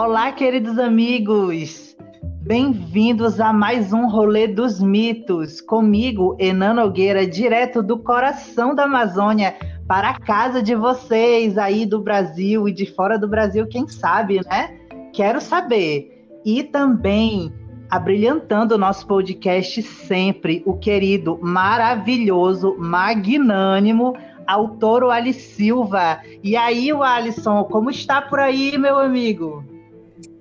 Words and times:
Olá, 0.00 0.30
queridos 0.30 0.78
amigos! 0.78 1.96
Bem-vindos 2.40 3.40
a 3.40 3.52
mais 3.52 3.92
um 3.92 4.06
Rolê 4.06 4.46
dos 4.46 4.80
Mitos. 4.80 5.60
Comigo, 5.60 6.36
Enan 6.38 6.74
Nogueira, 6.74 7.26
direto 7.26 7.82
do 7.82 7.98
coração 7.98 8.76
da 8.76 8.84
Amazônia, 8.84 9.56
para 9.88 10.10
a 10.10 10.20
casa 10.20 10.62
de 10.62 10.72
vocês 10.76 11.58
aí 11.58 11.84
do 11.84 12.00
Brasil 12.00 12.68
e 12.68 12.72
de 12.72 12.86
fora 12.86 13.18
do 13.18 13.26
Brasil, 13.26 13.66
quem 13.66 13.88
sabe, 13.88 14.40
né? 14.48 14.78
Quero 15.12 15.40
saber. 15.40 16.24
E 16.44 16.62
também 16.62 17.52
abrilhantando 17.90 18.76
o 18.76 18.78
nosso 18.78 19.04
podcast 19.04 19.82
sempre, 19.82 20.62
o 20.64 20.76
querido, 20.78 21.40
maravilhoso, 21.42 22.76
magnânimo 22.78 24.14
autor 24.46 25.10
Ali 25.10 25.34
Silva. 25.34 26.20
E 26.40 26.56
aí, 26.56 26.92
Alisson, 26.92 27.64
como 27.64 27.90
está 27.90 28.22
por 28.22 28.38
aí, 28.38 28.78
meu 28.78 28.96
amigo? 28.96 29.76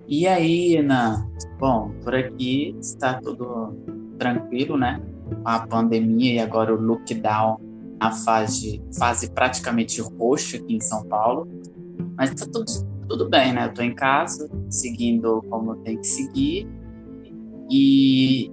E 0.08 0.26
aí, 0.26 0.78
Ana? 0.78 1.30
Bom, 1.60 1.92
por 2.02 2.16
aqui 2.16 2.74
está 2.80 3.20
tudo 3.20 3.76
tranquilo, 4.18 4.78
né? 4.78 5.02
A 5.44 5.68
pandemia 5.68 6.36
e 6.36 6.40
agora 6.40 6.74
o 6.74 6.82
lockdown 6.82 7.60
na 8.00 8.12
fase, 8.12 8.82
fase 8.98 9.30
praticamente 9.30 10.02
roxa 10.02 10.58
aqui 10.58 10.78
em 10.78 10.80
São 10.80 11.04
Paulo. 11.06 11.46
Mas 12.16 12.34
tá 12.36 12.46
tudo, 12.46 12.72
tudo 13.10 13.30
bem, 13.30 13.52
né? 13.52 13.66
Eu 13.66 13.74
tô 13.74 13.82
em 13.82 13.94
casa, 13.94 14.50
seguindo 14.70 15.44
como 15.50 15.76
tem 15.78 15.98
que 15.98 16.08
seguir. 16.08 16.66
E 17.70 18.50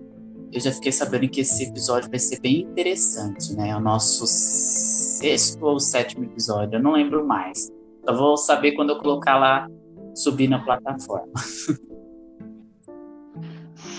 eu 0.53 0.59
já 0.59 0.73
fiquei 0.73 0.91
sabendo 0.91 1.29
que 1.29 1.43
esse 1.43 1.63
episódio 1.63 2.11
vai 2.11 2.19
ser 2.19 2.41
bem 2.41 2.63
interessante, 2.63 3.55
né? 3.55 3.69
É 3.69 3.77
o 3.77 3.81
nosso 3.81 4.27
sexto 4.27 5.65
ou 5.65 5.79
sétimo 5.79 6.25
episódio, 6.25 6.79
eu 6.79 6.83
não 6.83 6.95
lembro 6.95 7.25
mais. 7.25 7.71
Eu 8.05 8.17
vou 8.17 8.37
saber 8.37 8.73
quando 8.73 8.91
eu 8.91 8.99
colocar 8.99 9.39
lá 9.39 9.69
subir 10.15 10.49
na 10.49 10.59
plataforma. 10.59 11.33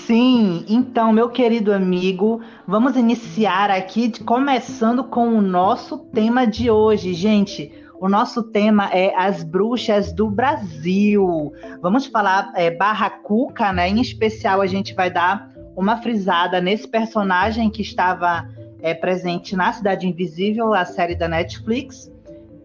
Sim, 0.05 0.63
então, 0.67 1.11
meu 1.11 1.29
querido 1.29 1.73
amigo, 1.73 2.39
vamos 2.67 2.95
iniciar 2.95 3.71
aqui 3.71 4.23
começando 4.23 5.03
com 5.03 5.29
o 5.29 5.41
nosso 5.41 5.97
tema 5.97 6.45
de 6.45 6.69
hoje, 6.69 7.13
gente. 7.13 7.71
O 7.99 8.07
nosso 8.07 8.43
tema 8.43 8.89
é 8.91 9.15
as 9.15 9.43
bruxas 9.43 10.13
do 10.13 10.29
Brasil. 10.29 11.51
Vamos 11.81 12.05
falar 12.05 12.51
é, 12.55 12.69
Barra 12.69 13.09
Cuca, 13.09 13.73
né? 13.73 13.89
Em 13.89 13.99
especial, 13.99 14.61
a 14.61 14.67
gente 14.67 14.93
vai 14.93 15.09
dar 15.09 15.49
uma 15.75 15.97
frisada 15.97 16.61
nesse 16.61 16.87
personagem 16.87 17.69
que 17.69 17.81
estava 17.81 18.47
é, 18.81 18.93
presente 18.93 19.55
na 19.55 19.73
Cidade 19.73 20.07
Invisível, 20.07 20.73
a 20.73 20.85
série 20.85 21.15
da 21.15 21.27
Netflix. 21.27 22.11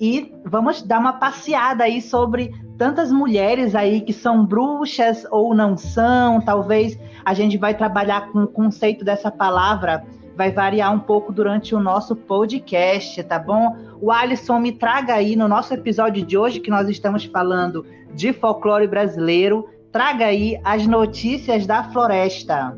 E 0.01 0.33
vamos 0.47 0.83
dar 0.83 0.99
uma 0.99 1.13
passeada 1.13 1.85
aí 1.85 2.01
sobre 2.01 2.51
tantas 2.79 3.13
mulheres 3.13 3.75
aí 3.75 4.01
que 4.01 4.15
são 4.15 4.47
bruxas 4.47 5.27
ou 5.31 5.55
não 5.55 5.77
são. 5.77 6.41
Talvez 6.41 6.99
a 7.23 7.35
gente 7.35 7.59
vai 7.59 7.77
trabalhar 7.77 8.33
com 8.33 8.45
o 8.45 8.49
conceito 8.49 9.05
dessa 9.05 9.31
palavra, 9.31 10.03
vai 10.35 10.51
variar 10.51 10.91
um 10.95 10.99
pouco 10.99 11.31
durante 11.31 11.75
o 11.75 11.81
nosso 11.81 12.17
podcast, 12.17 13.23
tá 13.25 13.39
bom? 13.39 13.77
O 14.01 14.11
Alisson 14.11 14.59
me 14.59 14.73
traga 14.73 15.13
aí 15.13 15.37
no 15.37 15.47
nosso 15.47 15.75
episódio 15.75 16.25
de 16.25 16.39
hoje, 16.39 16.61
que 16.61 16.71
nós 16.71 16.89
estamos 16.89 17.27
falando 17.27 17.85
de 18.15 18.33
folclore 18.33 18.89
brasileiro, 18.89 19.69
traga 19.93 20.25
aí 20.25 20.59
as 20.65 20.87
notícias 20.87 21.67
da 21.67 21.85
floresta. 21.93 22.75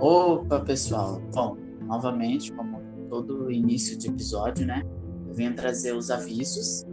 Opa, 0.00 0.58
pessoal. 0.58 1.22
Bom, 1.32 1.56
novamente, 1.82 2.52
como 2.52 2.80
todo 3.08 3.52
início 3.52 3.96
de 3.96 4.08
episódio, 4.08 4.66
né? 4.66 4.82
Venho 5.34 5.54
trazer 5.54 5.94
os 5.94 6.10
avisos 6.10 6.84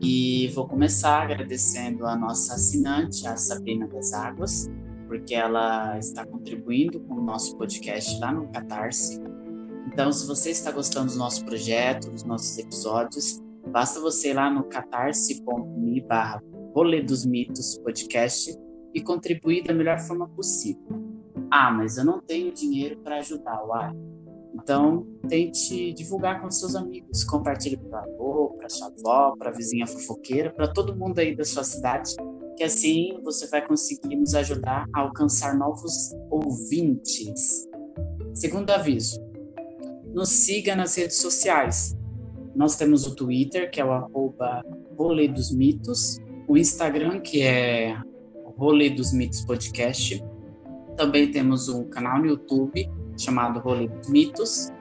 e 0.00 0.48
vou 0.54 0.66
começar 0.66 1.22
agradecendo 1.22 2.06
a 2.06 2.16
nossa 2.16 2.54
assinante, 2.54 3.26
a 3.26 3.36
Sabrina 3.36 3.86
das 3.86 4.12
Águas, 4.12 4.68
porque 5.06 5.34
ela 5.34 5.98
está 5.98 6.26
contribuindo 6.26 7.00
com 7.00 7.14
o 7.14 7.22
nosso 7.22 7.56
podcast 7.56 8.18
lá 8.20 8.32
no 8.32 8.48
Catarse. 8.48 9.20
Então, 9.86 10.12
se 10.12 10.26
você 10.26 10.50
está 10.50 10.70
gostando 10.70 11.12
do 11.12 11.18
nosso 11.18 11.44
projeto, 11.44 12.10
dos 12.10 12.24
nossos 12.24 12.58
episódios, 12.58 13.40
basta 13.72 14.00
você 14.00 14.30
ir 14.30 14.34
lá 14.34 14.50
no 14.50 14.64
catarse.me 14.64 16.00
barra 16.02 16.42
dos 17.04 17.26
Mitos 17.26 17.78
Podcast 17.78 18.56
e 18.94 19.02
contribuir 19.02 19.64
da 19.64 19.74
melhor 19.74 19.98
forma 19.98 20.28
possível. 20.28 20.86
Ah, 21.50 21.70
mas 21.70 21.96
eu 21.96 22.04
não 22.04 22.20
tenho 22.20 22.52
dinheiro 22.52 22.98
para 23.00 23.18
ajudar, 23.18 23.64
uai. 23.64 23.92
Então, 24.68 25.06
tente 25.26 25.94
divulgar 25.94 26.42
com 26.42 26.50
seus 26.50 26.76
amigos, 26.76 27.24
compartilhe 27.24 27.78
para 27.78 28.00
avô, 28.00 28.54
para 28.58 28.68
sua 28.68 28.88
avó, 28.88 29.34
para 29.34 29.48
a 29.48 29.52
vizinha 29.54 29.86
fofoqueira, 29.86 30.52
para 30.52 30.68
todo 30.68 30.94
mundo 30.94 31.18
aí 31.20 31.34
da 31.34 31.42
sua 31.42 31.64
cidade, 31.64 32.14
que 32.54 32.62
assim 32.62 33.18
você 33.24 33.46
vai 33.46 33.66
conseguir 33.66 34.14
nos 34.14 34.34
ajudar 34.34 34.84
a 34.94 35.00
alcançar 35.00 35.56
novos 35.56 36.14
ouvintes. 36.30 37.66
Segundo 38.34 38.68
aviso, 38.68 39.18
nos 40.12 40.28
siga 40.28 40.76
nas 40.76 40.94
redes 40.96 41.16
sociais. 41.16 41.96
Nós 42.54 42.76
temos 42.76 43.06
o 43.06 43.16
Twitter, 43.16 43.70
que 43.70 43.80
é 43.80 43.84
o 43.86 43.90
arroba 43.90 44.62
Rolê 44.98 45.28
dos 45.28 45.50
Mitos, 45.50 46.18
o 46.46 46.58
Instagram, 46.58 47.20
que 47.20 47.40
é 47.40 47.98
Rolê 48.58 48.90
dos 48.90 49.14
Mitos 49.14 49.46
Podcast. 49.46 50.22
Também 50.98 51.30
temos 51.30 51.68
um 51.68 51.84
canal 51.84 52.18
no 52.18 52.26
YouTube, 52.26 52.90
chamado 53.16 53.60
Rolê 53.60 53.86
dos 53.86 54.08
Mitos. 54.08 54.72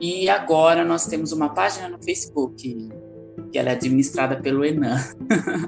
E 0.00 0.28
agora 0.28 0.84
nós 0.84 1.06
temos 1.06 1.30
uma 1.30 1.50
página 1.50 1.88
no 1.88 2.02
Facebook, 2.02 2.88
que 3.52 3.56
ela 3.56 3.68
é 3.68 3.72
administrada 3.72 4.34
pelo 4.34 4.64
Enan. 4.64 4.98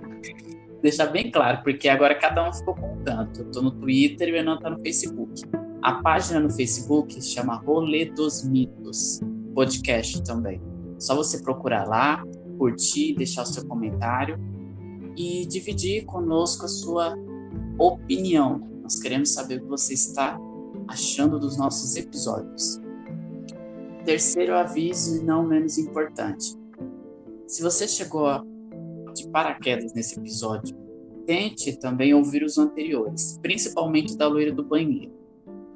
Deixar 0.82 1.06
bem 1.06 1.30
claro, 1.30 1.62
porque 1.62 1.88
agora 1.88 2.16
cada 2.16 2.48
um 2.48 2.52
ficou 2.52 2.74
com 2.74 2.94
um. 2.94 3.04
Eu 3.38 3.50
tô 3.52 3.62
no 3.62 3.70
Twitter 3.70 4.30
e 4.30 4.32
o 4.32 4.36
Enan 4.36 4.58
tá 4.58 4.70
no 4.70 4.80
Facebook. 4.80 5.40
A 5.82 6.02
página 6.02 6.40
no 6.40 6.50
Facebook 6.50 7.22
chama 7.22 7.54
Rolê 7.54 8.06
dos 8.06 8.42
Mitos, 8.42 9.20
podcast 9.54 10.20
também. 10.24 10.60
Só 10.98 11.14
você 11.14 11.40
procurar 11.40 11.86
lá, 11.86 12.24
curtir, 12.58 13.14
deixar 13.14 13.42
o 13.42 13.46
seu 13.46 13.64
comentário 13.66 14.36
e 15.16 15.46
dividir 15.46 16.04
conosco 16.06 16.64
a 16.64 16.68
sua 16.68 17.16
opinião. 17.78 18.69
Nós 18.90 18.98
queremos 18.98 19.28
saber 19.28 19.58
o 19.58 19.60
que 19.60 19.68
você 19.68 19.94
está 19.94 20.36
achando 20.88 21.38
dos 21.38 21.56
nossos 21.56 21.94
episódios. 21.94 22.80
Terceiro 24.04 24.56
aviso 24.56 25.18
e 25.18 25.22
não 25.22 25.46
menos 25.46 25.78
importante. 25.78 26.58
Se 27.46 27.62
você 27.62 27.86
chegou 27.86 28.26
de 29.14 29.28
paraquedas 29.28 29.94
nesse 29.94 30.18
episódio, 30.18 30.76
tente 31.24 31.78
também 31.78 32.12
ouvir 32.12 32.42
os 32.42 32.58
anteriores, 32.58 33.38
principalmente 33.40 34.16
da 34.16 34.26
loira 34.26 34.52
do 34.52 34.64
banheiro. 34.64 35.12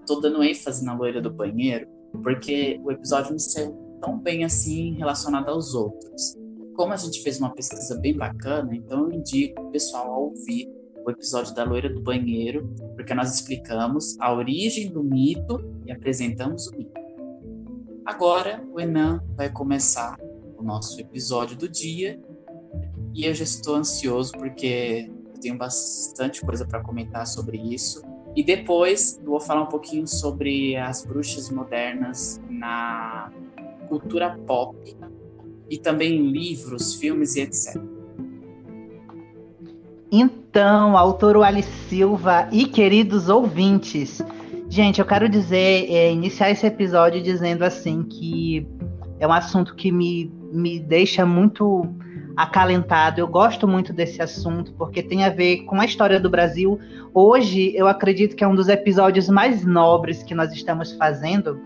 Estou 0.01 0.21
dando 0.21 0.43
ênfase 0.43 0.85
na 0.85 0.93
loira 0.93 1.23
do 1.23 1.31
banheiro 1.31 1.87
porque 2.21 2.81
o 2.83 2.91
episódio 2.91 3.31
não 3.31 3.39
saiu 3.39 3.77
tão 4.01 4.19
bem 4.19 4.43
assim 4.43 4.95
relacionado 4.95 5.51
aos 5.51 5.73
outros. 5.73 6.37
Como 6.75 6.93
a 6.93 6.97
gente 6.97 7.23
fez 7.23 7.39
uma 7.39 7.55
pesquisa 7.55 7.95
bem 7.95 8.17
bacana, 8.17 8.75
então 8.75 9.05
eu 9.05 9.13
indico 9.13 9.63
o 9.63 9.71
pessoal 9.71 10.13
a 10.13 10.19
ouvir 10.19 10.69
o 11.05 11.11
episódio 11.11 11.55
da 11.55 11.65
loira 11.65 11.89
do 11.89 12.01
banheiro, 12.01 12.67
porque 12.95 13.13
nós 13.15 13.35
explicamos 13.35 14.17
a 14.19 14.33
origem 14.33 14.91
do 14.91 15.03
mito 15.03 15.63
e 15.85 15.93
apresentamos 15.93 16.67
o 16.69 16.77
mito. 16.77 16.93
Agora 18.05 18.67
o 18.73 18.81
Enan 18.81 19.23
vai 19.37 19.51
começar 19.51 20.19
o 20.57 20.63
nosso 20.63 21.01
episódio 21.01 21.57
do 21.57 21.69
dia 21.69 22.21
e 23.15 23.25
eu 23.25 23.35
já 23.35 23.45
estou 23.45 23.77
ansioso 23.77 24.33
porque 24.33 25.11
eu 25.35 25.41
tenho 25.41 25.57
bastante 25.57 26.41
coisa 26.41 26.67
para 26.67 26.83
comentar 26.83 27.27
sobre 27.27 27.59
isso. 27.59 28.03
E 28.35 28.43
depois 28.43 29.19
eu 29.19 29.31
vou 29.31 29.41
falar 29.41 29.63
um 29.63 29.69
pouquinho 29.69 30.07
sobre 30.07 30.77
as 30.77 31.05
bruxas 31.05 31.51
modernas 31.51 32.41
na 32.49 33.31
cultura 33.89 34.37
pop 34.47 34.77
e 35.71 35.79
também 35.79 36.31
livros, 36.31 36.95
filmes 36.95 37.37
e 37.37 37.43
etc. 37.43 37.94
Então, 40.16 40.96
autor 40.96 41.43
Alice 41.43 41.69
Silva 41.88 42.46
e 42.52 42.66
queridos 42.66 43.28
ouvintes, 43.28 44.22
gente, 44.69 45.00
eu 45.00 45.05
quero 45.05 45.28
dizer, 45.28 45.90
é, 45.90 46.12
iniciar 46.12 46.52
esse 46.52 46.64
episódio 46.64 47.20
dizendo 47.20 47.64
assim 47.64 48.05
que 48.05 48.64
é 49.19 49.26
um 49.26 49.32
assunto 49.32 49.75
que 49.75 49.90
me, 49.90 50.32
me 50.52 50.78
deixa 50.78 51.26
muito 51.26 51.84
acalentado. 52.37 53.20
Eu 53.20 53.26
gosto 53.26 53.66
muito 53.66 53.93
desse 53.93 54.22
assunto 54.22 54.72
porque 54.75 55.02
tem 55.02 55.25
a 55.25 55.31
ver 55.31 55.64
com 55.64 55.81
a 55.81 55.84
história 55.84 56.20
do 56.20 56.31
Brasil. 56.31 56.78
Hoje, 57.12 57.72
eu 57.75 57.88
acredito 57.88 58.37
que 58.37 58.44
é 58.44 58.46
um 58.46 58.55
dos 58.55 58.69
episódios 58.69 59.28
mais 59.28 59.64
nobres 59.64 60.22
que 60.22 60.32
nós 60.32 60.52
estamos 60.52 60.93
fazendo, 60.93 61.58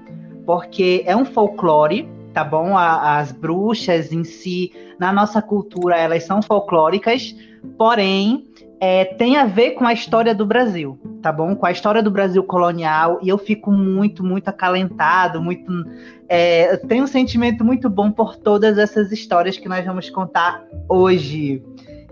porque 0.47 1.03
é 1.05 1.15
um 1.15 1.27
folclore, 1.27 2.09
tá 2.39 2.45
bom? 2.45 2.79
A, 2.79 3.19
as 3.19 3.33
bruxas 3.33 4.13
em 4.13 4.23
si, 4.23 4.71
na 4.97 5.13
nossa 5.13 5.43
cultura, 5.43 5.97
elas 5.97 6.23
são 6.23 6.41
folclóricas, 6.41 7.35
porém 7.77 8.47
é, 8.81 9.05
tem 9.05 9.37
a 9.37 9.45
ver 9.45 9.73
com 9.73 9.85
a 9.85 9.93
história 9.93 10.33
do 10.33 10.47
Brasil, 10.47 10.97
tá 11.21 11.33
bom? 11.33 11.57
Com 11.57 11.67
a 11.67 11.73
história 11.73 12.01
do 12.01 12.13
Brasil 12.13 12.45
colonial, 12.45 13.19
e 13.21 13.29
eu 13.29 13.39
fico 13.39 13.73
muito, 13.73 14.23
muito 14.23 14.47
acalentado, 14.47 15.43
muito. 15.43 15.85
É, 16.29 16.77
tenho 16.77 17.03
um 17.03 17.09
sentimento 17.09 17.65
muito 17.65 17.91
bom 17.91 18.13
por 18.13 18.37
todas 18.37 18.79
essas 18.79 19.11
histórias 19.11 19.59
que 19.59 19.69
nós 19.69 19.85
vamos 19.85 20.09
contar 20.09 20.63
hoje. 20.89 21.61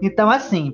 Então, 0.02 0.28
assim, 0.28 0.72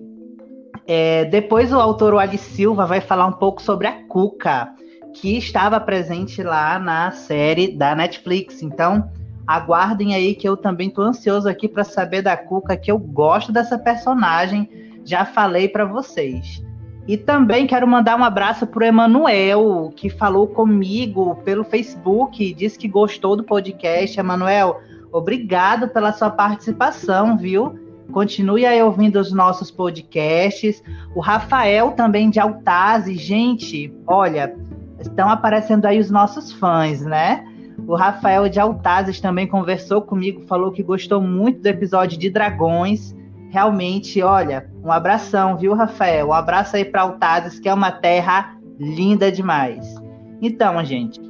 É, 0.86 1.26
depois 1.26 1.72
o 1.72 1.78
autor 1.78 2.18
Ali 2.18 2.38
Silva 2.38 2.86
vai 2.86 3.00
falar 3.00 3.26
um 3.26 3.32
pouco 3.32 3.60
sobre 3.62 3.86
a 3.86 4.02
Cuca, 4.08 4.70
que 5.14 5.36
estava 5.36 5.78
presente 5.78 6.42
lá 6.42 6.78
na 6.78 7.10
série 7.12 7.76
da 7.76 7.94
Netflix. 7.94 8.62
Então, 8.62 9.08
aguardem 9.46 10.14
aí 10.14 10.34
que 10.34 10.48
eu 10.48 10.56
também 10.56 10.88
estou 10.88 11.04
ansioso 11.04 11.48
aqui 11.48 11.68
para 11.68 11.84
saber 11.84 12.22
da 12.22 12.36
Cuca, 12.36 12.76
que 12.76 12.90
eu 12.90 12.98
gosto 12.98 13.52
dessa 13.52 13.78
personagem. 13.78 14.68
Já 15.04 15.24
falei 15.24 15.68
para 15.68 15.84
vocês. 15.84 16.62
E 17.06 17.16
também 17.16 17.66
quero 17.66 17.86
mandar 17.86 18.18
um 18.18 18.22
abraço 18.22 18.66
para 18.66 18.84
o 18.84 18.86
Emanuel, 18.86 19.92
que 19.96 20.08
falou 20.08 20.46
comigo 20.46 21.34
pelo 21.44 21.64
Facebook, 21.64 22.54
disse 22.54 22.78
que 22.78 22.86
gostou 22.86 23.34
do 23.36 23.42
podcast. 23.42 24.18
Emanuel, 24.18 24.80
obrigado 25.10 25.88
pela 25.88 26.12
sua 26.12 26.30
participação, 26.30 27.36
viu? 27.36 27.76
Continue 28.12 28.64
aí 28.66 28.80
ouvindo 28.80 29.18
os 29.18 29.32
nossos 29.32 29.70
podcasts. 29.70 30.82
O 31.14 31.20
Rafael 31.20 31.92
também 31.92 32.30
de 32.30 32.38
Altazes, 32.38 33.20
gente, 33.20 33.92
olha, 34.06 34.54
estão 35.00 35.28
aparecendo 35.28 35.86
aí 35.86 35.98
os 35.98 36.10
nossos 36.10 36.52
fãs, 36.52 37.00
né? 37.00 37.44
O 37.92 37.94
Rafael 37.94 38.48
de 38.48 38.58
Altazes 38.58 39.20
também 39.20 39.46
conversou 39.46 40.00
comigo, 40.00 40.40
falou 40.46 40.72
que 40.72 40.82
gostou 40.82 41.20
muito 41.20 41.60
do 41.60 41.66
episódio 41.66 42.18
de 42.18 42.30
Dragões 42.30 43.14
realmente, 43.50 44.22
olha, 44.22 44.66
um 44.82 44.90
abração, 44.90 45.58
viu, 45.58 45.74
Rafael? 45.74 46.28
Um 46.28 46.32
abraço 46.32 46.74
aí 46.74 46.86
para 46.86 47.02
Altazes, 47.02 47.60
que 47.60 47.68
é 47.68 47.74
uma 47.74 47.92
terra 47.92 48.56
linda 48.80 49.30
demais. 49.30 49.94
Então, 50.40 50.82
gente, 50.82 51.20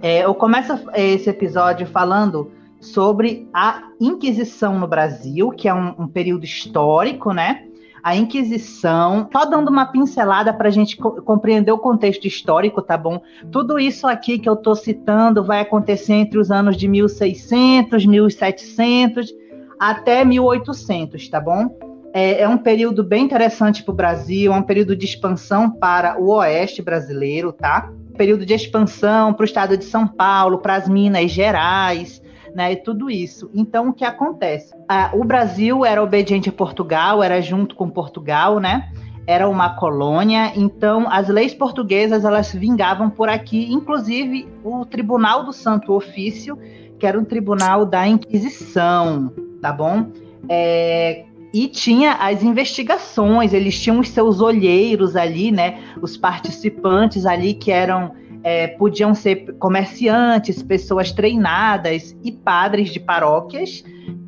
é, 0.00 0.24
eu 0.24 0.34
começo 0.34 0.72
esse 0.94 1.28
episódio 1.28 1.86
falando 1.86 2.50
sobre 2.80 3.46
a 3.52 3.82
Inquisição 4.00 4.78
no 4.78 4.88
Brasil, 4.88 5.50
que 5.50 5.68
é 5.68 5.74
um, 5.74 5.94
um 5.98 6.08
período 6.08 6.46
histórico, 6.46 7.34
né? 7.34 7.68
A 8.04 8.14
Inquisição, 8.14 9.30
só 9.32 9.46
dando 9.46 9.70
uma 9.70 9.86
pincelada 9.86 10.52
para 10.52 10.68
a 10.68 10.70
gente 10.70 10.94
co 10.94 11.22
compreender 11.22 11.72
o 11.72 11.78
contexto 11.78 12.26
histórico, 12.26 12.82
tá 12.82 12.98
bom? 12.98 13.22
Tudo 13.50 13.78
isso 13.78 14.06
aqui 14.06 14.38
que 14.38 14.46
eu 14.46 14.52
estou 14.52 14.76
citando 14.76 15.42
vai 15.42 15.60
acontecer 15.60 16.12
entre 16.12 16.38
os 16.38 16.50
anos 16.50 16.76
de 16.76 16.86
1600, 16.86 18.04
1700 18.04 19.32
até 19.80 20.22
1800, 20.22 21.26
tá 21.30 21.40
bom? 21.40 21.74
É, 22.12 22.42
é 22.42 22.48
um 22.48 22.58
período 22.58 23.02
bem 23.02 23.24
interessante 23.24 23.82
para 23.82 23.92
o 23.92 23.96
Brasil, 23.96 24.52
é 24.52 24.56
um 24.56 24.62
período 24.62 24.94
de 24.94 25.06
expansão 25.06 25.70
para 25.70 26.20
o 26.20 26.28
oeste 26.34 26.82
brasileiro, 26.82 27.54
tá? 27.54 27.90
Período 28.18 28.44
de 28.44 28.52
expansão 28.52 29.32
para 29.32 29.44
o 29.44 29.46
estado 29.46 29.78
de 29.78 29.84
São 29.86 30.06
Paulo, 30.06 30.58
para 30.58 30.74
as 30.74 30.86
Minas 30.86 31.30
Gerais, 31.30 32.22
né, 32.54 32.72
e 32.72 32.76
tudo 32.76 33.10
isso. 33.10 33.50
Então, 33.52 33.88
o 33.88 33.92
que 33.92 34.04
acontece? 34.04 34.72
Ah, 34.88 35.10
o 35.12 35.24
Brasil 35.24 35.84
era 35.84 36.02
obediente 36.02 36.48
a 36.48 36.52
Portugal, 36.52 37.22
era 37.22 37.40
junto 37.42 37.74
com 37.74 37.90
Portugal, 37.90 38.60
né? 38.60 38.90
Era 39.26 39.48
uma 39.48 39.74
colônia, 39.76 40.52
então 40.54 41.10
as 41.10 41.28
leis 41.28 41.54
portuguesas 41.54 42.24
elas 42.24 42.52
vingavam 42.52 43.08
por 43.08 43.28
aqui, 43.28 43.72
inclusive 43.72 44.46
o 44.62 44.84
Tribunal 44.84 45.44
do 45.44 45.52
Santo 45.52 45.92
Ofício, 45.92 46.58
que 46.98 47.06
era 47.06 47.18
um 47.18 47.24
tribunal 47.24 47.86
da 47.86 48.06
Inquisição, 48.06 49.32
tá 49.62 49.72
bom? 49.72 50.08
É, 50.46 51.24
e 51.54 51.68
tinha 51.68 52.14
as 52.14 52.42
investigações, 52.42 53.52
eles 53.54 53.80
tinham 53.80 53.98
os 54.00 54.08
seus 54.10 54.40
olheiros 54.40 55.16
ali, 55.16 55.50
né? 55.50 55.78
Os 56.02 56.16
participantes 56.16 57.24
ali 57.24 57.54
que 57.54 57.70
eram 57.70 58.12
é, 58.44 58.68
podiam 58.68 59.14
ser 59.14 59.56
comerciantes, 59.58 60.62
pessoas 60.62 61.10
treinadas 61.10 62.14
e 62.22 62.30
padres 62.30 62.90
de 62.90 63.00
paróquias, 63.00 63.82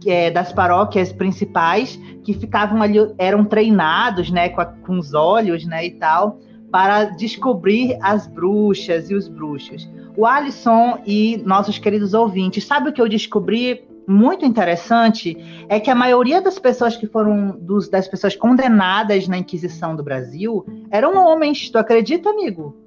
é, 0.06 0.30
das 0.30 0.54
paróquias 0.54 1.12
principais, 1.12 2.00
que 2.24 2.32
ficavam 2.32 2.80
ali, 2.80 2.98
eram 3.18 3.44
treinados, 3.44 4.30
né, 4.30 4.48
com, 4.48 4.62
a, 4.62 4.64
com 4.64 4.98
os 4.98 5.12
olhos, 5.12 5.66
né, 5.66 5.84
e 5.84 5.90
tal, 5.90 6.40
para 6.72 7.04
descobrir 7.04 7.98
as 8.00 8.26
bruxas 8.26 9.10
e 9.10 9.14
os 9.14 9.28
bruxos. 9.28 9.86
O 10.16 10.24
Alisson 10.24 10.98
e 11.06 11.42
nossos 11.44 11.78
queridos 11.78 12.14
ouvintes, 12.14 12.64
sabe 12.64 12.88
o 12.88 12.92
que 12.92 13.02
eu 13.02 13.08
descobri 13.08 13.86
muito 14.08 14.44
interessante 14.46 15.36
é 15.68 15.78
que 15.78 15.90
a 15.90 15.94
maioria 15.94 16.40
das 16.40 16.58
pessoas 16.58 16.96
que 16.96 17.06
foram 17.06 17.50
dos, 17.50 17.88
das 17.88 18.08
pessoas 18.08 18.36
condenadas 18.36 19.26
na 19.28 19.36
Inquisição 19.36 19.96
do 19.96 20.02
Brasil 20.02 20.64
eram 20.90 21.16
homens. 21.16 21.68
Tu 21.68 21.76
acredita, 21.76 22.30
amigo? 22.30 22.85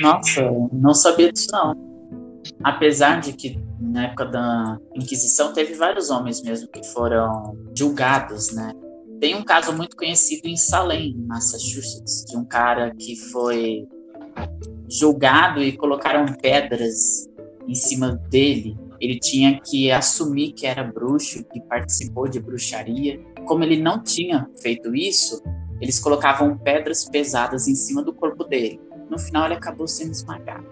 Nossa, 0.00 0.42
não 0.72 0.94
sabia 0.94 1.32
disso 1.32 1.48
não. 1.52 1.74
Apesar 2.62 3.20
de 3.20 3.32
que 3.32 3.58
na 3.80 4.06
época 4.06 4.26
da 4.26 4.78
Inquisição 4.94 5.52
teve 5.52 5.74
vários 5.74 6.10
homens 6.10 6.42
mesmo 6.42 6.68
que 6.68 6.84
foram 6.86 7.56
julgados, 7.76 8.52
né? 8.52 8.72
Tem 9.20 9.34
um 9.34 9.42
caso 9.42 9.76
muito 9.76 9.96
conhecido 9.96 10.46
em 10.46 10.56
Salem, 10.56 11.14
Massachusetts, 11.26 12.24
de 12.26 12.36
um 12.36 12.44
cara 12.44 12.94
que 12.94 13.16
foi 13.30 13.86
julgado 14.88 15.62
e 15.62 15.76
colocaram 15.76 16.26
pedras 16.40 17.28
em 17.68 17.74
cima 17.74 18.12
dele 18.30 18.76
ele 19.00 19.18
tinha 19.18 19.58
que 19.58 19.90
assumir 19.90 20.52
que 20.52 20.66
era 20.66 20.84
bruxo, 20.84 21.42
que 21.44 21.60
participou 21.62 22.28
de 22.28 22.38
bruxaria. 22.38 23.18
Como 23.46 23.64
ele 23.64 23.80
não 23.80 24.02
tinha 24.02 24.46
feito 24.60 24.94
isso, 24.94 25.42
eles 25.80 25.98
colocavam 25.98 26.58
pedras 26.58 27.08
pesadas 27.08 27.66
em 27.66 27.74
cima 27.74 28.02
do 28.04 28.12
corpo 28.12 28.44
dele. 28.44 28.78
No 29.10 29.18
final, 29.18 29.46
ele 29.46 29.54
acabou 29.54 29.88
sendo 29.88 30.12
esmagado. 30.12 30.64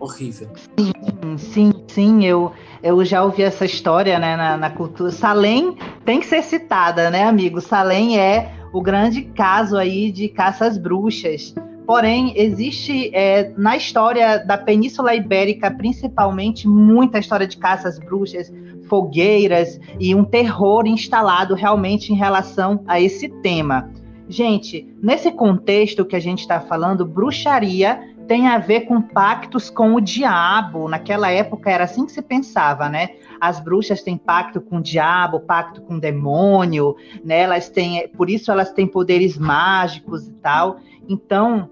Horrível. 0.00 0.48
Sim, 0.78 1.36
sim, 1.36 1.72
sim, 1.88 2.24
eu, 2.24 2.52
eu 2.82 3.04
já 3.04 3.22
ouvi 3.22 3.42
essa 3.42 3.64
história 3.64 4.18
né, 4.18 4.34
na, 4.34 4.56
na 4.56 4.70
cultura. 4.70 5.10
Salem 5.10 5.76
tem 6.04 6.20
que 6.20 6.26
ser 6.26 6.42
citada, 6.42 7.10
né, 7.10 7.24
amigo? 7.24 7.60
Salem 7.60 8.18
é 8.18 8.52
o 8.72 8.80
grande 8.80 9.22
caso 9.22 9.76
aí 9.76 10.10
de 10.10 10.28
caças 10.28 10.78
bruxas. 10.78 11.54
Porém, 11.86 12.32
existe 12.34 13.14
é, 13.14 13.52
na 13.58 13.76
história 13.76 14.38
da 14.38 14.56
Península 14.56 15.14
Ibérica, 15.14 15.70
principalmente, 15.70 16.66
muita 16.66 17.18
história 17.18 17.46
de 17.46 17.58
caças 17.58 17.98
bruxas, 17.98 18.50
fogueiras 18.88 19.78
e 20.00 20.14
um 20.14 20.24
terror 20.24 20.86
instalado 20.86 21.54
realmente 21.54 22.10
em 22.10 22.16
relação 22.16 22.82
a 22.86 22.98
esse 22.98 23.28
tema. 23.28 23.90
Gente, 24.28 24.86
nesse 25.02 25.30
contexto 25.30 26.04
que 26.04 26.16
a 26.16 26.20
gente 26.20 26.40
está 26.40 26.60
falando, 26.60 27.04
bruxaria 27.04 28.14
tem 28.26 28.48
a 28.48 28.58
ver 28.58 28.82
com 28.82 29.00
pactos 29.00 29.68
com 29.68 29.94
o 29.94 30.00
diabo. 30.00 30.88
Naquela 30.88 31.30
época 31.30 31.70
era 31.70 31.84
assim 31.84 32.06
que 32.06 32.12
se 32.12 32.22
pensava, 32.22 32.88
né? 32.88 33.10
As 33.40 33.60
bruxas 33.60 34.02
têm 34.02 34.16
pacto 34.16 34.60
com 34.60 34.78
o 34.78 34.82
diabo, 34.82 35.40
pacto 35.40 35.82
com 35.82 35.96
o 35.96 36.00
demônio, 36.00 36.96
né? 37.24 37.40
Elas 37.40 37.68
têm, 37.68 38.08
por 38.08 38.30
isso 38.30 38.50
elas 38.50 38.72
têm 38.72 38.86
poderes 38.86 39.36
mágicos 39.36 40.26
e 40.26 40.32
tal. 40.32 40.78
Então, 41.08 41.68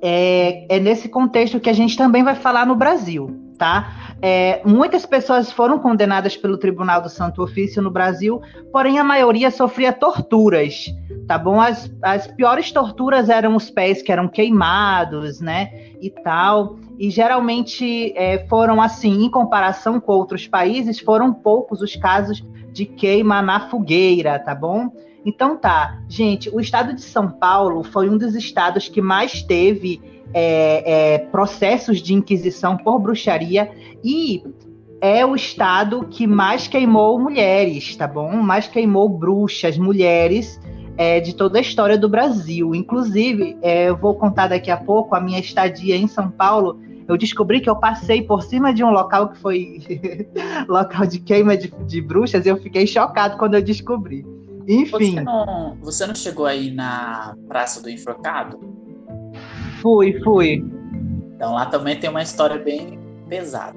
é, 0.00 0.76
é 0.76 0.78
nesse 0.78 1.08
contexto 1.08 1.58
que 1.58 1.70
a 1.70 1.72
gente 1.72 1.96
também 1.96 2.22
vai 2.22 2.34
falar 2.34 2.64
no 2.64 2.76
Brasil, 2.76 3.36
tá? 3.58 4.14
É, 4.22 4.62
muitas 4.64 5.04
pessoas 5.04 5.50
foram 5.50 5.78
condenadas 5.78 6.36
pelo 6.36 6.56
Tribunal 6.56 7.02
do 7.02 7.08
Santo 7.08 7.42
Ofício 7.42 7.82
no 7.82 7.90
Brasil, 7.90 8.40
porém 8.72 8.98
a 8.98 9.04
maioria 9.04 9.50
sofria 9.50 9.92
torturas, 9.92 10.86
tá 11.26 11.36
bom? 11.36 11.60
As, 11.60 11.90
as 12.02 12.26
piores 12.26 12.70
torturas 12.70 13.28
eram 13.28 13.56
os 13.56 13.68
pés 13.68 14.00
que 14.02 14.12
eram 14.12 14.28
queimados, 14.28 15.40
né? 15.40 15.70
E 16.00 16.10
tal. 16.10 16.76
E 16.98 17.10
geralmente 17.10 18.12
é, 18.16 18.46
foram 18.46 18.80
assim, 18.80 19.24
em 19.24 19.30
comparação 19.30 20.00
com 20.00 20.12
outros 20.12 20.46
países, 20.46 21.00
foram 21.00 21.32
poucos 21.32 21.82
os 21.82 21.96
casos 21.96 22.42
de 22.72 22.86
queima 22.86 23.42
na 23.42 23.68
fogueira, 23.68 24.38
tá 24.38 24.54
bom? 24.54 24.90
Então 25.24 25.56
tá, 25.56 25.98
gente, 26.08 26.48
o 26.50 26.60
estado 26.60 26.94
de 26.94 27.00
São 27.02 27.28
Paulo 27.28 27.82
foi 27.82 28.08
um 28.08 28.16
dos 28.16 28.36
estados 28.36 28.88
que 28.88 29.00
mais 29.00 29.42
teve 29.42 30.00
é, 30.32 31.14
é, 31.14 31.18
processos 31.18 32.00
de 32.00 32.14
inquisição 32.14 32.76
por 32.76 33.00
bruxaria 33.00 33.70
e 34.04 34.44
é 35.00 35.26
o 35.26 35.34
estado 35.34 36.06
que 36.08 36.26
mais 36.26 36.68
queimou 36.68 37.18
mulheres, 37.18 37.96
tá 37.96 38.06
bom? 38.06 38.30
Mais 38.36 38.68
queimou 38.68 39.08
bruxas, 39.08 39.76
mulheres 39.76 40.60
é, 40.96 41.20
de 41.20 41.34
toda 41.34 41.58
a 41.58 41.60
história 41.60 41.98
do 41.98 42.08
Brasil. 42.08 42.74
Inclusive, 42.74 43.56
é, 43.62 43.88
eu 43.88 43.96
vou 43.96 44.14
contar 44.14 44.48
daqui 44.48 44.70
a 44.70 44.76
pouco 44.76 45.14
a 45.14 45.20
minha 45.20 45.38
estadia 45.38 45.96
em 45.96 46.06
São 46.06 46.30
Paulo. 46.30 46.80
Eu 47.08 47.16
descobri 47.16 47.60
que 47.60 47.70
eu 47.70 47.76
passei 47.76 48.22
por 48.22 48.42
cima 48.42 48.74
de 48.74 48.82
um 48.82 48.90
local 48.90 49.28
que 49.28 49.38
foi 49.38 49.78
local 50.68 51.06
de 51.06 51.20
queima 51.20 51.56
de, 51.56 51.72
de 51.86 52.00
bruxas 52.00 52.44
e 52.44 52.48
eu 52.48 52.56
fiquei 52.56 52.86
chocado 52.86 53.36
quando 53.36 53.54
eu 53.54 53.62
descobri. 53.62 54.24
Enfim. 54.66 55.14
Você 55.14 55.20
não, 55.20 55.76
você 55.80 56.06
não 56.06 56.14
chegou 56.14 56.46
aí 56.46 56.72
na 56.72 57.36
Praça 57.46 57.80
do 57.80 57.88
Enforcado? 57.88 58.58
Fui, 59.80 60.20
fui. 60.24 60.64
Então 61.36 61.54
lá 61.54 61.66
também 61.66 61.96
tem 61.96 62.10
uma 62.10 62.22
história 62.22 62.58
bem 62.58 62.98
pesada. 63.28 63.76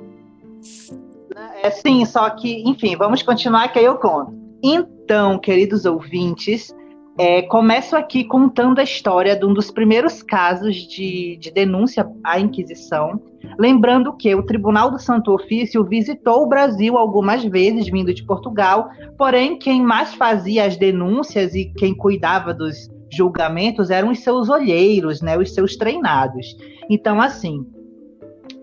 É 1.62 1.70
sim, 1.70 2.04
só 2.06 2.30
que, 2.32 2.64
enfim, 2.68 2.96
vamos 2.96 3.22
continuar 3.22 3.70
que 3.70 3.80
aí 3.80 3.86
eu 3.86 3.96
conto. 3.96 4.34
Então, 4.64 5.38
queridos 5.38 5.86
ouvintes, 5.86 6.74
é, 7.20 7.42
começo 7.42 7.96
aqui 7.96 8.24
contando 8.24 8.80
a 8.80 8.84
história 8.84 9.36
de 9.36 9.46
um 9.46 9.54
dos 9.54 9.70
primeiros 9.70 10.24
casos 10.24 10.76
de, 10.76 11.36
de 11.38 11.52
denúncia 11.52 12.10
à 12.24 12.40
Inquisição. 12.40 13.22
Lembrando 13.58 14.14
que 14.14 14.34
o 14.34 14.44
Tribunal 14.44 14.90
do 14.90 14.98
Santo 14.98 15.34
Ofício 15.34 15.84
visitou 15.84 16.44
o 16.44 16.48
Brasil 16.48 16.98
algumas 16.98 17.44
vezes, 17.44 17.90
vindo 17.90 18.14
de 18.14 18.24
Portugal, 18.24 18.90
porém, 19.18 19.60
quem 19.60 19.82
mais 19.82 20.14
fazia 20.14 20.66
as 20.66 20.78
denúncias 20.78 21.54
e 21.54 21.66
quem 21.66 21.94
cuidava 21.94 22.54
dos, 22.54 22.90
julgamentos 23.12 23.90
eram 23.90 24.12
os 24.12 24.20
seus 24.20 24.50
olheiros, 24.50 25.22
né, 25.22 25.38
os 25.38 25.54
seus 25.54 25.76
treinados. 25.76 26.56
Então, 26.90 27.20
assim, 27.20 27.66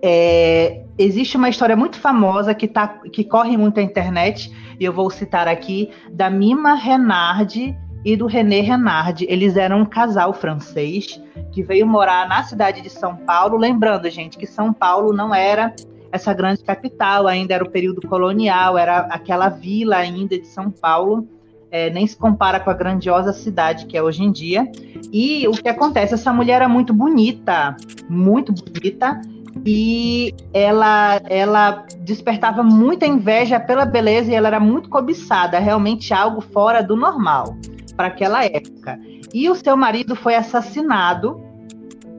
é, 0.02 0.84
existe 0.96 1.36
uma 1.36 1.48
história 1.48 1.76
muito 1.76 1.98
famosa 1.98 2.54
que, 2.54 2.68
tá, 2.68 2.86
que 3.12 3.24
corre 3.24 3.56
muito 3.56 3.76
na 3.76 3.82
internet, 3.82 4.50
e 4.78 4.84
eu 4.84 4.92
vou 4.92 5.10
citar 5.10 5.48
aqui, 5.48 5.90
da 6.10 6.30
Mima 6.30 6.74
Renardi 6.74 7.76
e 8.06 8.16
do 8.16 8.26
René 8.26 8.60
Renard. 8.60 9.26
Eles 9.28 9.56
eram 9.56 9.80
um 9.80 9.84
casal 9.84 10.32
francês 10.32 11.20
que 11.50 11.60
veio 11.60 11.84
morar 11.84 12.28
na 12.28 12.44
cidade 12.44 12.80
de 12.80 12.88
São 12.88 13.16
Paulo. 13.16 13.58
Lembrando, 13.58 14.08
gente, 14.08 14.38
que 14.38 14.46
São 14.46 14.72
Paulo 14.72 15.12
não 15.12 15.34
era 15.34 15.74
essa 16.12 16.32
grande 16.32 16.62
capital, 16.62 17.26
ainda 17.26 17.52
era 17.52 17.64
o 17.64 17.68
período 17.68 18.06
colonial, 18.06 18.78
era 18.78 19.00
aquela 19.10 19.48
vila 19.48 19.96
ainda 19.96 20.38
de 20.38 20.46
São 20.46 20.70
Paulo. 20.70 21.26
É, 21.68 21.90
nem 21.90 22.06
se 22.06 22.16
compara 22.16 22.60
com 22.60 22.70
a 22.70 22.74
grandiosa 22.74 23.32
cidade 23.32 23.86
que 23.86 23.96
é 23.96 24.02
hoje 24.02 24.22
em 24.22 24.30
dia. 24.30 24.70
E 25.12 25.48
o 25.48 25.50
que 25.50 25.68
acontece? 25.68 26.14
Essa 26.14 26.32
mulher 26.32 26.54
era 26.54 26.68
muito 26.68 26.94
bonita, 26.94 27.76
muito 28.08 28.52
bonita, 28.52 29.20
e 29.64 30.32
ela, 30.54 31.20
ela 31.28 31.84
despertava 32.02 32.62
muita 32.62 33.04
inveja 33.04 33.58
pela 33.58 33.84
beleza 33.84 34.30
e 34.30 34.34
ela 34.34 34.46
era 34.46 34.60
muito 34.60 34.88
cobiçada, 34.88 35.58
realmente 35.58 36.14
algo 36.14 36.40
fora 36.40 36.84
do 36.84 36.94
normal 36.94 37.56
para 37.96 38.08
aquela 38.08 38.44
época. 38.44 38.98
E 39.32 39.48
o 39.48 39.54
seu 39.54 39.76
marido 39.76 40.14
foi 40.14 40.34
assassinado 40.34 41.40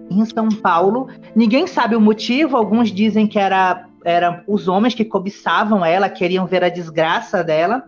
em 0.10 0.25
São 0.25 0.50
Paulo. 0.50 1.07
Ninguém 1.36 1.67
sabe 1.67 1.96
o 1.96 2.01
motivo, 2.01 2.57
alguns 2.57 2.91
dizem 2.91 3.27
que 3.27 3.38
era 3.38 3.86
eram 4.05 4.41
os 4.48 4.69
homens 4.69 4.93
que 4.93 5.03
cobiçavam 5.03 5.84
ela, 5.84 6.10
queriam 6.10 6.46
ver 6.46 6.63
a 6.63 6.69
desgraça 6.69 7.43
dela 7.43 7.84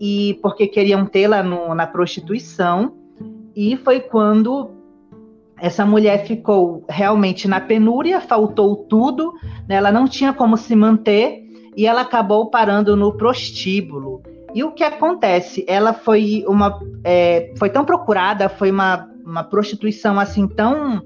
e 0.00 0.38
porque 0.40 0.66
queriam 0.66 1.04
tê-la 1.04 1.42
na 1.42 1.86
prostituição. 1.86 2.94
E 3.54 3.76
foi 3.76 4.00
quando 4.00 4.70
essa 5.58 5.84
mulher 5.84 6.26
ficou 6.26 6.84
realmente 6.88 7.46
na 7.46 7.60
penúria, 7.60 8.20
faltou 8.20 8.76
tudo, 8.76 9.34
né? 9.68 9.74
ela 9.74 9.92
não 9.92 10.08
tinha 10.08 10.32
como 10.32 10.56
se 10.56 10.74
manter 10.74 11.44
e 11.76 11.86
ela 11.86 12.00
acabou 12.00 12.48
parando 12.48 12.96
no 12.96 13.12
prostíbulo. 13.12 14.22
E 14.54 14.62
o 14.62 14.72
que 14.72 14.84
acontece? 14.84 15.64
Ela 15.66 15.92
foi 15.94 16.44
uma 16.46 16.78
é, 17.04 17.52
foi 17.58 17.70
tão 17.70 17.84
procurada, 17.84 18.48
foi 18.48 18.70
uma, 18.70 19.08
uma 19.24 19.44
prostituição 19.44 20.18
assim 20.18 20.46
tão 20.46 21.02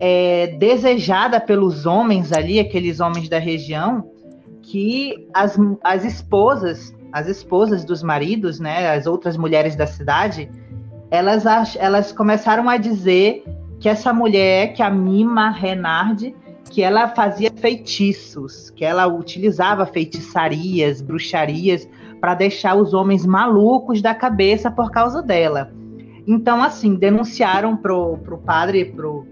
é, 0.00 0.48
desejada 0.58 1.40
pelos 1.40 1.86
homens 1.86 2.32
ali, 2.32 2.60
aqueles 2.60 3.00
homens 3.00 3.28
da 3.28 3.38
região, 3.38 4.10
que 4.62 5.28
as, 5.34 5.56
as 5.82 6.04
esposas, 6.04 6.94
as 7.12 7.26
esposas 7.26 7.84
dos 7.84 8.02
maridos, 8.02 8.60
né, 8.60 8.90
as 8.94 9.06
outras 9.06 9.36
mulheres 9.36 9.76
da 9.76 9.86
cidade, 9.86 10.50
elas, 11.10 11.44
elas 11.76 12.12
começaram 12.12 12.68
a 12.68 12.76
dizer 12.76 13.44
que 13.78 13.88
essa 13.88 14.12
mulher, 14.12 14.72
que 14.72 14.82
a 14.82 14.90
Mima 14.90 15.50
Renard, 15.50 16.34
que 16.70 16.82
ela 16.82 17.08
fazia 17.08 17.50
feitiços, 17.54 18.70
que 18.70 18.84
ela 18.84 19.06
utilizava 19.06 19.84
feitiçarias, 19.86 21.00
bruxarias 21.00 21.88
para 22.24 22.32
deixar 22.32 22.74
os 22.74 22.94
homens 22.94 23.26
malucos 23.26 24.00
da 24.00 24.14
cabeça 24.14 24.70
por 24.70 24.90
causa 24.90 25.20
dela. 25.20 25.70
Então, 26.26 26.62
assim, 26.62 26.94
denunciaram 26.94 27.76
pro, 27.76 28.16
pro 28.16 28.38
padre, 28.38 28.86
pro, 28.86 29.26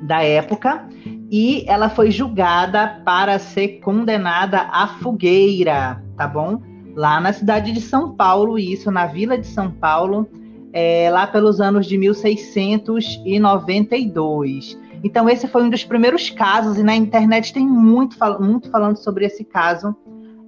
da 0.00 0.22
época 0.22 0.88
e 1.30 1.66
ela 1.68 1.90
foi 1.90 2.10
julgada 2.10 3.02
para 3.04 3.38
ser 3.38 3.80
condenada 3.80 4.70
à 4.72 4.86
fogueira, 4.86 6.02
tá 6.16 6.26
bom? 6.26 6.62
Lá 6.96 7.20
na 7.20 7.30
cidade 7.30 7.72
de 7.72 7.82
São 7.82 8.14
Paulo, 8.14 8.58
isso 8.58 8.90
na 8.90 9.04
vila 9.04 9.36
de 9.36 9.46
São 9.46 9.70
Paulo, 9.70 10.26
é, 10.72 11.10
lá 11.10 11.26
pelos 11.26 11.60
anos 11.60 11.84
de 11.84 11.98
1692. 11.98 14.80
Então 15.04 15.28
esse 15.28 15.46
foi 15.46 15.62
um 15.62 15.68
dos 15.68 15.84
primeiros 15.84 16.30
casos 16.30 16.78
e 16.78 16.82
na 16.82 16.96
internet 16.96 17.52
tem 17.52 17.66
muito, 17.66 18.16
muito 18.40 18.70
falando 18.70 18.96
sobre 18.96 19.26
esse 19.26 19.44
caso 19.44 19.94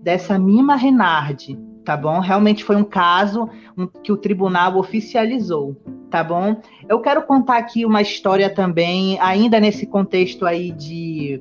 dessa 0.03 0.39
Mima 0.39 0.77
Renardi, 0.77 1.59
tá 1.85 1.97
bom? 1.97 2.21
Realmente 2.21 2.65
foi 2.65 2.77
um 2.77 2.85
caso 2.85 3.49
que 4.03 4.13
o 4.13 4.17
tribunal 4.17 4.77
oficializou 4.77 5.77
tá 6.11 6.25
bom? 6.25 6.57
Eu 6.89 7.01
quero 7.01 7.23
contar 7.23 7.57
aqui 7.57 7.87
uma 7.87 8.03
história 8.03 8.51
também, 8.51 9.19
ainda 9.21 9.61
nesse 9.61 9.87
contexto 9.87 10.45
aí 10.45 10.73
de, 10.73 11.41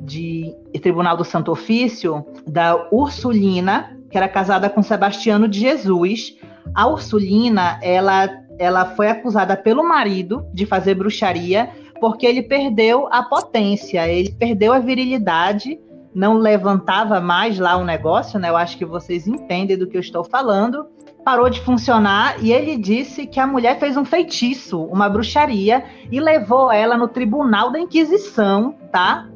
de 0.00 0.54
Tribunal 0.80 1.16
do 1.16 1.24
Santo 1.24 1.50
Ofício, 1.50 2.24
da 2.46 2.88
Ursulina, 2.92 3.98
que 4.08 4.16
era 4.16 4.28
casada 4.28 4.70
com 4.70 4.82
Sebastiano 4.82 5.48
de 5.48 5.58
Jesus. 5.58 6.36
A 6.74 6.86
Ursulina, 6.86 7.80
ela, 7.82 8.30
ela 8.58 8.84
foi 8.84 9.08
acusada 9.08 9.56
pelo 9.56 9.86
marido 9.86 10.46
de 10.54 10.64
fazer 10.64 10.94
bruxaria 10.94 11.68
porque 12.00 12.24
ele 12.24 12.44
perdeu 12.44 13.08
a 13.10 13.24
potência, 13.24 14.06
ele 14.06 14.30
perdeu 14.30 14.72
a 14.72 14.78
virilidade, 14.78 15.80
não 16.18 16.34
levantava 16.34 17.20
mais 17.20 17.60
lá 17.60 17.76
o 17.76 17.84
negócio, 17.84 18.40
né? 18.40 18.48
Eu 18.48 18.56
acho 18.56 18.76
que 18.76 18.84
vocês 18.84 19.28
entendem 19.28 19.78
do 19.78 19.86
que 19.86 19.96
eu 19.96 20.00
estou 20.00 20.24
falando 20.24 20.84
parou 21.24 21.50
de 21.50 21.60
funcionar 21.60 22.42
e 22.42 22.52
ele 22.52 22.76
disse 22.76 23.26
que 23.26 23.38
a 23.38 23.46
mulher 23.46 23.78
fez 23.78 23.98
um 23.98 24.04
feitiço, 24.04 24.82
uma 24.84 25.10
bruxaria, 25.10 25.84
e 26.10 26.18
levou 26.18 26.72
ela 26.72 26.96
no 26.96 27.06
tribunal 27.06 27.70
da 27.70 27.78
Inquisição, 27.78 28.74
tá? 28.90 29.28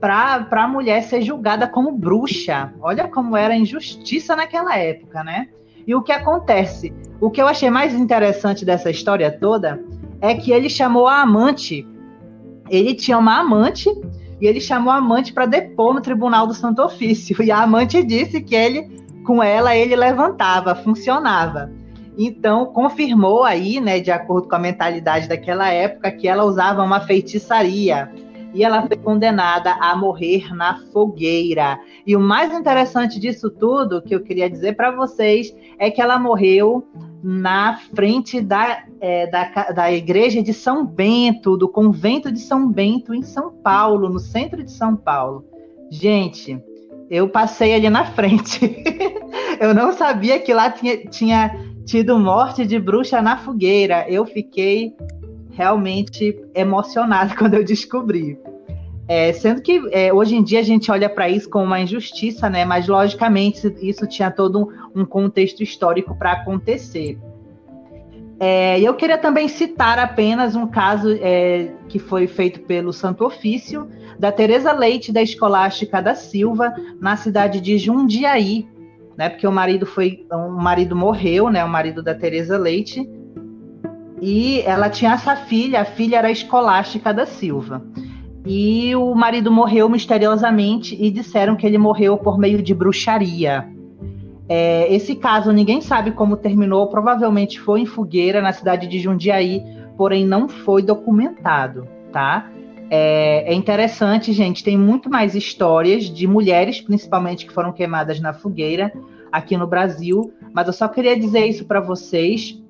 Para 0.00 0.46
a 0.48 0.68
mulher 0.68 1.02
ser 1.02 1.22
julgada 1.22 1.66
como 1.66 1.90
bruxa. 1.90 2.72
Olha 2.80 3.08
como 3.08 3.36
era 3.36 3.56
injustiça 3.56 4.36
naquela 4.36 4.78
época, 4.78 5.24
né? 5.24 5.48
E 5.84 5.92
o 5.92 6.02
que 6.02 6.12
acontece? 6.12 6.94
O 7.20 7.30
que 7.30 7.42
eu 7.42 7.48
achei 7.48 7.68
mais 7.68 7.94
interessante 7.94 8.64
dessa 8.64 8.88
história 8.88 9.30
toda 9.30 9.82
é 10.20 10.34
que 10.34 10.52
ele 10.52 10.70
chamou 10.70 11.08
a 11.08 11.20
amante. 11.20 11.84
Ele 12.68 12.94
tinha 12.94 13.18
uma 13.18 13.40
amante 13.40 13.90
e 14.40 14.46
ele 14.46 14.60
chamou 14.60 14.92
a 14.92 14.96
amante 14.96 15.32
para 15.32 15.46
depor 15.46 15.94
no 15.94 16.00
tribunal 16.00 16.46
do 16.46 16.54
Santo 16.54 16.82
Ofício. 16.82 17.42
E 17.42 17.50
a 17.50 17.62
amante 17.62 18.02
disse 18.02 18.40
que 18.40 18.54
ele 18.54 19.00
com 19.24 19.42
ela 19.42 19.76
ele 19.76 19.94
levantava, 19.94 20.74
funcionava. 20.74 21.70
Então, 22.18 22.66
confirmou 22.66 23.44
aí, 23.44 23.80
né, 23.80 24.00
de 24.00 24.10
acordo 24.10 24.48
com 24.48 24.56
a 24.56 24.58
mentalidade 24.58 25.28
daquela 25.28 25.70
época, 25.70 26.10
que 26.10 26.26
ela 26.26 26.44
usava 26.44 26.82
uma 26.82 27.00
feitiçaria. 27.00 28.10
E 28.52 28.64
ela 28.64 28.86
foi 28.86 28.96
condenada 28.96 29.72
a 29.72 29.96
morrer 29.96 30.54
na 30.54 30.80
fogueira. 30.92 31.78
E 32.06 32.16
o 32.16 32.20
mais 32.20 32.52
interessante 32.52 33.20
disso 33.20 33.50
tudo, 33.50 34.02
que 34.02 34.14
eu 34.14 34.22
queria 34.22 34.50
dizer 34.50 34.74
para 34.74 34.90
vocês, 34.90 35.54
é 35.78 35.90
que 35.90 36.02
ela 36.02 36.18
morreu 36.18 36.86
na 37.22 37.76
frente 37.94 38.40
da, 38.40 38.84
é, 39.00 39.26
da, 39.26 39.70
da 39.72 39.92
igreja 39.92 40.42
de 40.42 40.52
São 40.52 40.84
Bento, 40.84 41.56
do 41.56 41.68
convento 41.68 42.32
de 42.32 42.40
São 42.40 42.68
Bento, 42.68 43.14
em 43.14 43.22
São 43.22 43.52
Paulo, 43.52 44.08
no 44.08 44.18
centro 44.18 44.62
de 44.64 44.70
São 44.70 44.96
Paulo. 44.96 45.44
Gente, 45.90 46.60
eu 47.10 47.28
passei 47.28 47.74
ali 47.74 47.90
na 47.90 48.04
frente. 48.04 48.82
eu 49.60 49.74
não 49.74 49.92
sabia 49.92 50.38
que 50.38 50.54
lá 50.54 50.70
tinha, 50.70 50.96
tinha 51.06 51.50
tido 51.84 52.18
morte 52.18 52.64
de 52.64 52.78
bruxa 52.78 53.20
na 53.20 53.36
fogueira. 53.36 54.06
Eu 54.08 54.24
fiquei 54.24 54.94
realmente 55.50 56.38
emocionada 56.54 57.34
quando 57.38 57.54
eu 57.54 57.64
descobri. 57.64 58.38
É, 59.08 59.32
sendo 59.32 59.60
que 59.60 59.82
é, 59.90 60.12
hoje 60.12 60.36
em 60.36 60.42
dia 60.42 60.60
a 60.60 60.62
gente 60.62 60.88
olha 60.88 61.08
para 61.08 61.28
isso 61.28 61.50
como 61.50 61.64
uma 61.64 61.80
injustiça, 61.80 62.48
né? 62.48 62.64
Mas 62.64 62.86
logicamente 62.86 63.66
isso 63.82 64.06
tinha 64.06 64.30
todo 64.30 64.68
um, 64.94 65.04
contexto 65.04 65.64
histórico 65.64 66.14
para 66.14 66.30
acontecer. 66.30 67.18
É, 68.38 68.80
eu 68.80 68.94
queria 68.94 69.18
também 69.18 69.48
citar 69.48 69.98
apenas 69.98 70.54
um 70.54 70.66
caso 70.66 71.10
é, 71.20 71.72
que 71.88 71.98
foi 71.98 72.28
feito 72.28 72.60
pelo 72.60 72.92
Santo 72.92 73.24
Ofício, 73.26 73.88
da 74.16 74.30
Teresa 74.30 74.70
Leite 74.70 75.10
da 75.10 75.20
Escolástica 75.20 76.00
da 76.00 76.14
Silva, 76.14 76.72
na 77.00 77.16
cidade 77.16 77.60
de 77.60 77.78
Jundiaí, 77.78 78.68
né? 79.18 79.28
Porque 79.28 79.46
o 79.46 79.52
marido 79.52 79.86
foi, 79.86 80.24
o 80.30 80.48
marido 80.50 80.94
morreu, 80.94 81.50
né? 81.50 81.64
O 81.64 81.68
marido 81.68 82.00
da 82.00 82.14
Teresa 82.14 82.56
Leite. 82.56 83.06
E 84.20 84.60
ela 84.62 84.90
tinha 84.90 85.12
essa 85.12 85.34
filha, 85.34 85.80
a 85.80 85.84
filha 85.84 86.18
era 86.18 86.30
Escolástica 86.30 87.12
da 87.12 87.24
Silva. 87.24 87.82
E 88.46 88.94
o 88.96 89.14
marido 89.14 89.50
morreu 89.50 89.88
misteriosamente 89.88 90.96
e 90.98 91.10
disseram 91.10 91.56
que 91.56 91.66
ele 91.66 91.78
morreu 91.78 92.16
por 92.18 92.38
meio 92.38 92.62
de 92.62 92.74
bruxaria. 92.74 93.66
É, 94.48 94.92
esse 94.92 95.14
caso 95.14 95.52
ninguém 95.52 95.80
sabe 95.80 96.10
como 96.10 96.36
terminou, 96.36 96.88
provavelmente 96.88 97.60
foi 97.60 97.82
em 97.82 97.86
fogueira 97.86 98.42
na 98.42 98.52
cidade 98.52 98.86
de 98.86 98.98
Jundiaí, 98.98 99.62
porém 99.96 100.26
não 100.26 100.48
foi 100.48 100.82
documentado, 100.82 101.86
tá? 102.10 102.50
É, 102.90 103.52
é, 103.52 103.54
interessante, 103.54 104.32
gente. 104.32 104.64
Tem 104.64 104.76
muito 104.76 105.08
mais 105.08 105.36
histórias 105.36 106.04
de 106.04 106.26
mulheres, 106.26 106.80
principalmente, 106.80 107.46
que 107.46 107.52
foram 107.52 107.72
queimadas 107.72 108.18
na 108.18 108.32
fogueira 108.32 108.92
aqui 109.30 109.56
no 109.56 109.68
Brasil. 109.68 110.32
Mas 110.52 110.66
eu 110.66 110.72
só 110.72 110.88
queria 110.88 111.16
dizer 111.16 111.46
isso 111.46 111.64
para 111.64 111.80
vocês, 111.80 112.60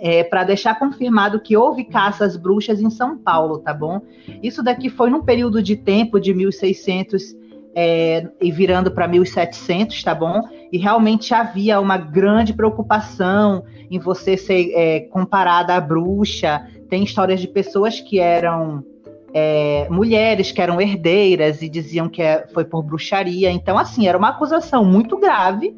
é, 0.00 0.24
para 0.24 0.44
deixar 0.44 0.78
confirmado 0.78 1.40
que 1.40 1.56
houve 1.56 1.84
caças 1.84 2.36
bruxas 2.36 2.80
em 2.80 2.90
São 2.90 3.16
Paulo, 3.16 3.58
tá 3.58 3.72
bom? 3.72 4.00
Isso 4.42 4.62
daqui 4.62 4.88
foi 4.88 5.10
num 5.10 5.22
período 5.22 5.62
de 5.62 5.76
tempo 5.76 6.20
de 6.20 6.32
1600 6.34 7.34
é, 7.74 8.28
e 8.40 8.52
virando 8.52 8.90
para 8.90 9.08
1700, 9.08 10.02
tá 10.02 10.14
bom? 10.14 10.42
e 10.74 10.76
realmente 10.76 11.32
havia 11.32 11.78
uma 11.78 11.96
grande 11.96 12.52
preocupação 12.52 13.62
em 13.88 13.96
você 13.96 14.36
ser 14.36 14.72
é, 14.74 15.00
comparada 15.02 15.72
à 15.72 15.80
bruxa. 15.80 16.66
Tem 16.88 17.04
histórias 17.04 17.38
de 17.38 17.46
pessoas 17.46 18.00
que 18.00 18.18
eram 18.18 18.84
é, 19.32 19.86
mulheres 19.88 20.50
que 20.50 20.60
eram 20.60 20.80
herdeiras 20.80 21.62
e 21.62 21.68
diziam 21.68 22.08
que 22.08 22.20
é, 22.20 22.48
foi 22.52 22.64
por 22.64 22.82
bruxaria. 22.82 23.52
Então, 23.52 23.78
assim, 23.78 24.08
era 24.08 24.18
uma 24.18 24.30
acusação 24.30 24.84
muito 24.84 25.16
grave 25.16 25.72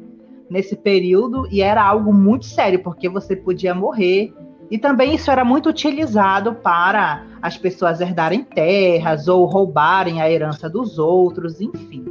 nesse 0.49 0.75
período 0.75 1.47
e 1.51 1.61
era 1.61 1.83
algo 1.83 2.13
muito 2.13 2.45
sério, 2.45 2.81
porque 2.83 3.09
você 3.09 3.35
podia 3.35 3.73
morrer. 3.73 4.33
E 4.69 4.77
também 4.77 5.15
isso 5.15 5.31
era 5.31 5.45
muito 5.45 5.69
utilizado 5.69 6.55
para 6.55 7.25
as 7.41 7.57
pessoas 7.57 8.01
herdarem 8.01 8.43
terras 8.43 9.27
ou 9.27 9.45
roubarem 9.45 10.21
a 10.21 10.29
herança 10.29 10.69
dos 10.69 10.99
outros, 10.99 11.61
enfim. 11.61 12.05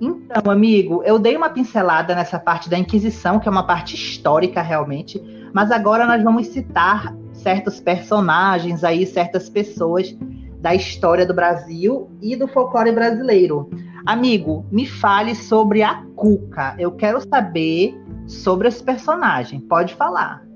Então, 0.00 0.50
amigo, 0.50 1.02
eu 1.04 1.18
dei 1.18 1.36
uma 1.36 1.48
pincelada 1.48 2.14
nessa 2.14 2.36
parte 2.36 2.68
da 2.68 2.76
Inquisição, 2.76 3.38
que 3.38 3.46
é 3.46 3.50
uma 3.50 3.64
parte 3.64 3.94
histórica 3.94 4.60
realmente, 4.60 5.22
mas 5.54 5.70
agora 5.70 6.06
nós 6.06 6.20
vamos 6.24 6.48
citar 6.48 7.14
certos 7.32 7.80
personagens 7.80 8.82
aí, 8.82 9.06
certas 9.06 9.48
pessoas 9.48 10.16
da 10.62 10.74
história 10.74 11.26
do 11.26 11.34
Brasil 11.34 12.08
e 12.22 12.36
do 12.36 12.46
folclore 12.46 12.92
brasileiro. 12.92 13.68
Amigo, 14.06 14.64
me 14.70 14.86
fale 14.86 15.34
sobre 15.34 15.82
a 15.82 16.06
Cuca. 16.14 16.76
Eu 16.78 16.92
quero 16.92 17.20
saber 17.28 18.00
sobre 18.28 18.68
esse 18.68 18.82
personagem. 18.82 19.60
Pode 19.60 19.94
falar. 19.94 20.46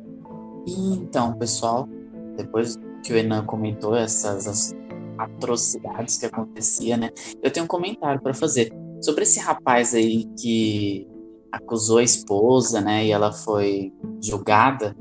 Então, 0.66 1.32
pessoal, 1.34 1.88
depois 2.36 2.78
que 3.02 3.12
o 3.12 3.16
Enan 3.16 3.44
comentou 3.44 3.96
essas 3.96 4.74
atrocidades 5.18 6.18
que 6.18 6.26
acontecia, 6.26 6.96
né? 6.96 7.10
Eu 7.42 7.50
tenho 7.50 7.64
um 7.64 7.68
comentário 7.68 8.20
para 8.20 8.32
fazer 8.32 8.72
sobre 9.00 9.24
esse 9.24 9.40
rapaz 9.40 9.92
aí 9.92 10.24
que 10.40 11.08
acusou 11.50 11.98
a 11.98 12.04
esposa, 12.04 12.80
né? 12.80 13.06
E 13.06 13.10
ela 13.10 13.32
foi 13.32 13.92
julgada. 14.22 14.96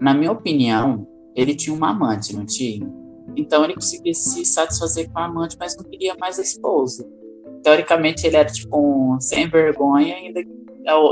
Na 0.00 0.12
minha 0.12 0.32
opinião, 0.32 1.06
ele 1.36 1.54
tinha 1.54 1.74
uma 1.74 1.90
amante, 1.90 2.34
não 2.34 2.44
tinha? 2.44 2.99
Então 3.36 3.64
ele 3.64 3.74
conseguia 3.74 4.14
se 4.14 4.44
satisfazer 4.44 5.10
com 5.10 5.18
a 5.18 5.24
amante, 5.24 5.56
mas 5.58 5.76
não 5.76 5.84
queria 5.84 6.14
mais 6.18 6.38
a 6.38 6.42
esposa. 6.42 7.06
Teoricamente 7.62 8.26
ele 8.26 8.36
era 8.36 8.50
tipo 8.50 9.14
um 9.14 9.20
sem 9.20 9.48
vergonha, 9.48 10.16
ainda 10.16 10.40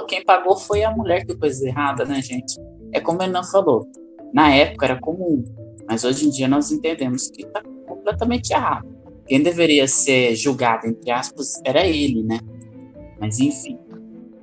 quem 0.06 0.24
pagou 0.24 0.56
foi 0.56 0.82
a 0.82 0.90
mulher 0.90 1.24
que 1.24 1.36
coisa 1.36 1.66
errada, 1.66 2.04
né, 2.04 2.20
gente? 2.22 2.58
É 2.92 3.00
como 3.00 3.22
ele 3.22 3.32
não 3.32 3.44
falou. 3.44 3.86
Na 4.32 4.52
época 4.54 4.86
era 4.86 5.00
comum, 5.00 5.44
mas 5.86 6.04
hoje 6.04 6.26
em 6.26 6.30
dia 6.30 6.48
nós 6.48 6.70
entendemos 6.70 7.30
que 7.30 7.42
está 7.42 7.62
completamente 7.86 8.52
errado. 8.52 8.86
Quem 9.26 9.42
deveria 9.42 9.86
ser 9.86 10.34
julgado, 10.34 10.86
entre 10.86 11.10
aspas, 11.10 11.60
era 11.64 11.86
ele, 11.86 12.22
né? 12.22 12.38
Mas 13.20 13.38
enfim. 13.38 13.78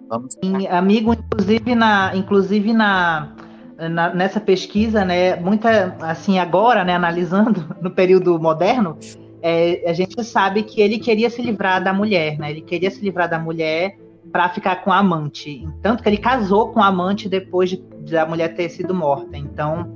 Vamos 0.08 0.38
Amigo, 0.70 1.13
inclusive 1.13 1.74
na, 1.74 2.15
inclusive 2.15 2.72
na, 2.72 3.35
na, 3.77 4.13
nessa 4.13 4.39
pesquisa, 4.39 5.03
né, 5.03 5.36
muita, 5.36 5.96
assim, 6.00 6.39
agora, 6.39 6.84
né, 6.84 6.94
analisando 6.94 7.65
no 7.82 7.91
período 7.91 8.39
moderno, 8.39 8.98
é, 9.41 9.84
a 9.88 9.94
gente 9.94 10.24
sabe 10.24 10.63
que 10.63 10.82
ele 10.82 10.98
queria 10.98 11.29
se 11.29 11.41
livrar 11.41 11.84
da 11.84 11.94
mulher, 11.94 12.38
né, 12.39 12.51
ele 12.51 12.62
queria 12.62 12.89
se 12.89 13.01
livrar 13.01 13.29
da 13.29 13.38
mulher 13.38 13.98
para 14.32 14.50
ficar 14.50 14.77
com 14.77 14.91
a 14.91 14.98
amante, 14.98 15.67
tanto 15.82 16.01
que 16.01 16.10
ele 16.10 16.17
casou 16.17 16.70
com 16.70 16.82
a 16.82 16.88
amante 16.88 17.29
depois 17.29 17.70
de, 17.70 17.84
de, 18.03 18.17
a 18.17 18.25
mulher 18.25 18.55
ter 18.55 18.70
sido 18.70 18.94
morta, 18.94 19.38
então 19.38 19.94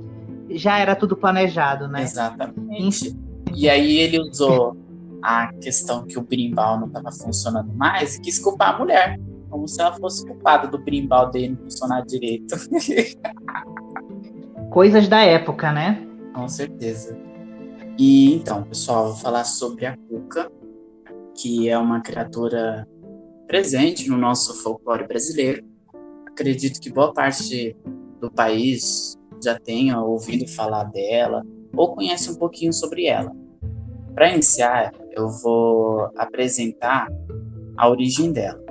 já 0.50 0.78
era 0.78 0.96
tudo 0.96 1.16
planejado, 1.16 1.86
né? 1.86 2.02
Exatamente. 2.02 3.16
E 3.54 3.68
aí 3.68 3.98
ele 3.98 4.18
usou 4.18 4.76
a 5.22 5.52
questão 5.54 6.04
que 6.04 6.18
o 6.18 6.22
brimbal 6.22 6.78
não 6.78 6.86
estava 6.86 7.12
funcionando 7.12 7.72
mais 7.74 8.16
e 8.16 8.20
quis 8.20 8.38
culpar 8.38 8.74
a 8.74 8.78
mulher 8.78 9.20
como 9.50 9.68
se 9.68 9.80
ela 9.80 9.96
fosse 9.96 10.26
culpada 10.26 10.68
do 10.68 10.78
brimbal 10.78 11.30
dele 11.30 11.50
não 11.50 11.58
funcionar 11.64 12.04
direito. 12.06 12.56
Coisas 14.70 15.08
da 15.08 15.22
época, 15.22 15.72
né? 15.72 16.06
Com 16.32 16.48
certeza. 16.48 17.18
E 17.98 18.34
então, 18.34 18.62
pessoal, 18.62 19.08
vou 19.08 19.16
falar 19.16 19.44
sobre 19.44 19.84
a 19.84 19.96
Cuca, 19.96 20.50
que 21.36 21.68
é 21.68 21.76
uma 21.76 22.00
criatura 22.00 22.88
presente 23.46 24.08
no 24.08 24.16
nosso 24.16 24.62
folclore 24.62 25.06
brasileiro. 25.06 25.62
Acredito 26.28 26.80
que 26.80 26.90
boa 26.90 27.12
parte 27.12 27.76
do 28.20 28.30
país 28.30 29.18
já 29.42 29.58
tenha 29.58 30.00
ouvido 30.00 30.46
falar 30.46 30.84
dela 30.84 31.44
ou 31.74 31.94
conhece 31.94 32.30
um 32.30 32.36
pouquinho 32.36 32.72
sobre 32.72 33.06
ela. 33.06 33.34
Para 34.14 34.32
iniciar, 34.32 34.92
eu 35.10 35.28
vou 35.28 36.10
apresentar 36.16 37.08
a 37.76 37.88
origem 37.88 38.32
dela. 38.32 38.69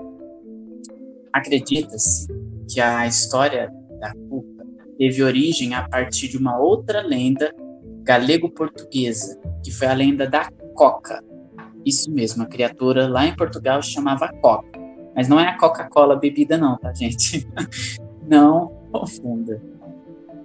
Acredita-se 1.33 2.27
que 2.69 2.79
a 2.79 3.07
história 3.07 3.71
da 3.99 4.13
Cuca 4.13 4.65
teve 4.97 5.23
origem 5.23 5.73
a 5.73 5.87
partir 5.87 6.27
de 6.27 6.37
uma 6.37 6.57
outra 6.59 7.01
lenda 7.01 7.53
galego-portuguesa, 8.03 9.39
que 9.63 9.71
foi 9.71 9.87
a 9.87 9.93
lenda 9.93 10.27
da 10.27 10.49
Coca. 10.73 11.23
Isso 11.85 12.11
mesmo, 12.11 12.43
a 12.43 12.45
criatura 12.45 13.07
lá 13.07 13.25
em 13.25 13.35
Portugal 13.35 13.81
chamava 13.81 14.27
Coca. 14.41 14.79
Mas 15.15 15.27
não 15.27 15.39
é 15.39 15.47
a 15.47 15.57
Coca-Cola 15.57 16.15
bebida 16.15 16.57
não, 16.57 16.77
tá, 16.77 16.93
gente? 16.93 17.47
Não 18.27 18.67
confunda. 18.91 19.59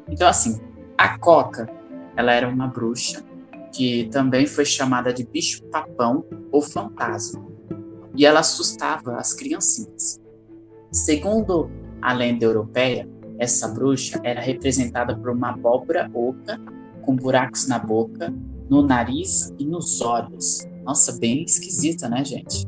Então, 0.09 0.27
assim, 0.27 0.59
a 0.97 1.18
Coca, 1.18 1.68
ela 2.16 2.33
era 2.33 2.49
uma 2.49 2.66
bruxa 2.66 3.23
que 3.73 4.09
também 4.11 4.47
foi 4.47 4.64
chamada 4.64 5.12
de 5.12 5.27
bicho-papão 5.27 6.25
ou 6.51 6.62
fantasma. 6.62 7.47
E 8.16 8.25
ela 8.25 8.40
assustava 8.40 9.16
as 9.16 9.35
criancinhas. 9.35 10.24
Segundo 10.95 11.69
a 12.01 12.13
lenda 12.13 12.45
europeia, 12.45 13.09
essa 13.37 13.67
bruxa 13.67 14.21
era 14.23 14.41
representada 14.41 15.17
por 15.17 15.31
uma 15.31 15.51
abóbora 15.51 16.09
oca 16.15 16.57
com 17.03 17.17
buracos 17.17 17.67
na 17.67 17.81
boca, 17.81 18.33
no 18.71 18.81
nariz 18.81 19.53
e 19.59 19.65
nos 19.65 20.01
olhos. 20.01 20.65
Nossa, 20.85 21.19
bem 21.19 21.43
esquisita, 21.43 22.09
né, 22.09 22.25
gente? 22.25 22.65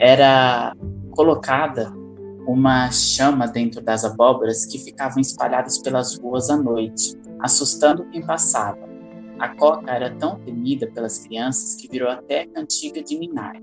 Era 0.00 0.74
colocada 1.10 1.92
uma 2.46 2.90
chama 2.90 3.46
dentro 3.46 3.82
das 3.82 4.06
abóboras 4.06 4.64
que 4.64 4.78
ficavam 4.78 5.20
espalhadas 5.20 5.76
pelas 5.76 6.18
ruas 6.18 6.48
à 6.48 6.56
noite, 6.56 7.14
assustando 7.40 8.06
quem 8.06 8.24
passava. 8.24 8.88
A 9.38 9.50
coca 9.50 9.92
era 9.92 10.10
tão 10.16 10.40
temida 10.40 10.86
pelas 10.86 11.18
crianças 11.18 11.74
que 11.74 11.88
virou 11.88 12.08
até 12.08 12.46
cantiga 12.46 13.02
de 13.02 13.18
Minar 13.18 13.60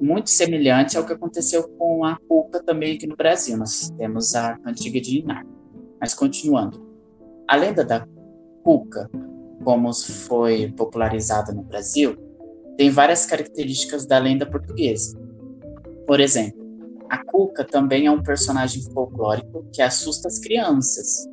muito 0.00 0.30
semelhante 0.30 0.96
ao 0.96 1.04
que 1.04 1.12
aconteceu 1.12 1.68
com 1.70 2.04
a 2.04 2.16
cuca 2.28 2.62
também 2.62 2.96
aqui 2.96 3.06
no 3.06 3.16
Brasil. 3.16 3.56
Nós 3.56 3.90
temos 3.96 4.34
a 4.34 4.56
cantiga 4.58 5.00
de 5.00 5.18
Inar. 5.18 5.44
Mas 6.00 6.14
continuando, 6.14 6.86
a 7.48 7.56
lenda 7.56 7.84
da 7.84 8.06
cuca, 8.62 9.10
como 9.64 9.92
foi 9.92 10.72
popularizada 10.76 11.52
no 11.52 11.62
Brasil, 11.62 12.16
tem 12.76 12.90
várias 12.90 13.26
características 13.26 14.06
da 14.06 14.18
lenda 14.18 14.46
portuguesa. 14.46 15.18
Por 16.06 16.20
exemplo, 16.20 16.58
a 17.10 17.24
cuca 17.24 17.64
também 17.64 18.06
é 18.06 18.10
um 18.10 18.22
personagem 18.22 18.82
folclórico 18.92 19.66
que 19.72 19.82
assusta 19.82 20.28
as 20.28 20.38
crianças. 20.38 21.26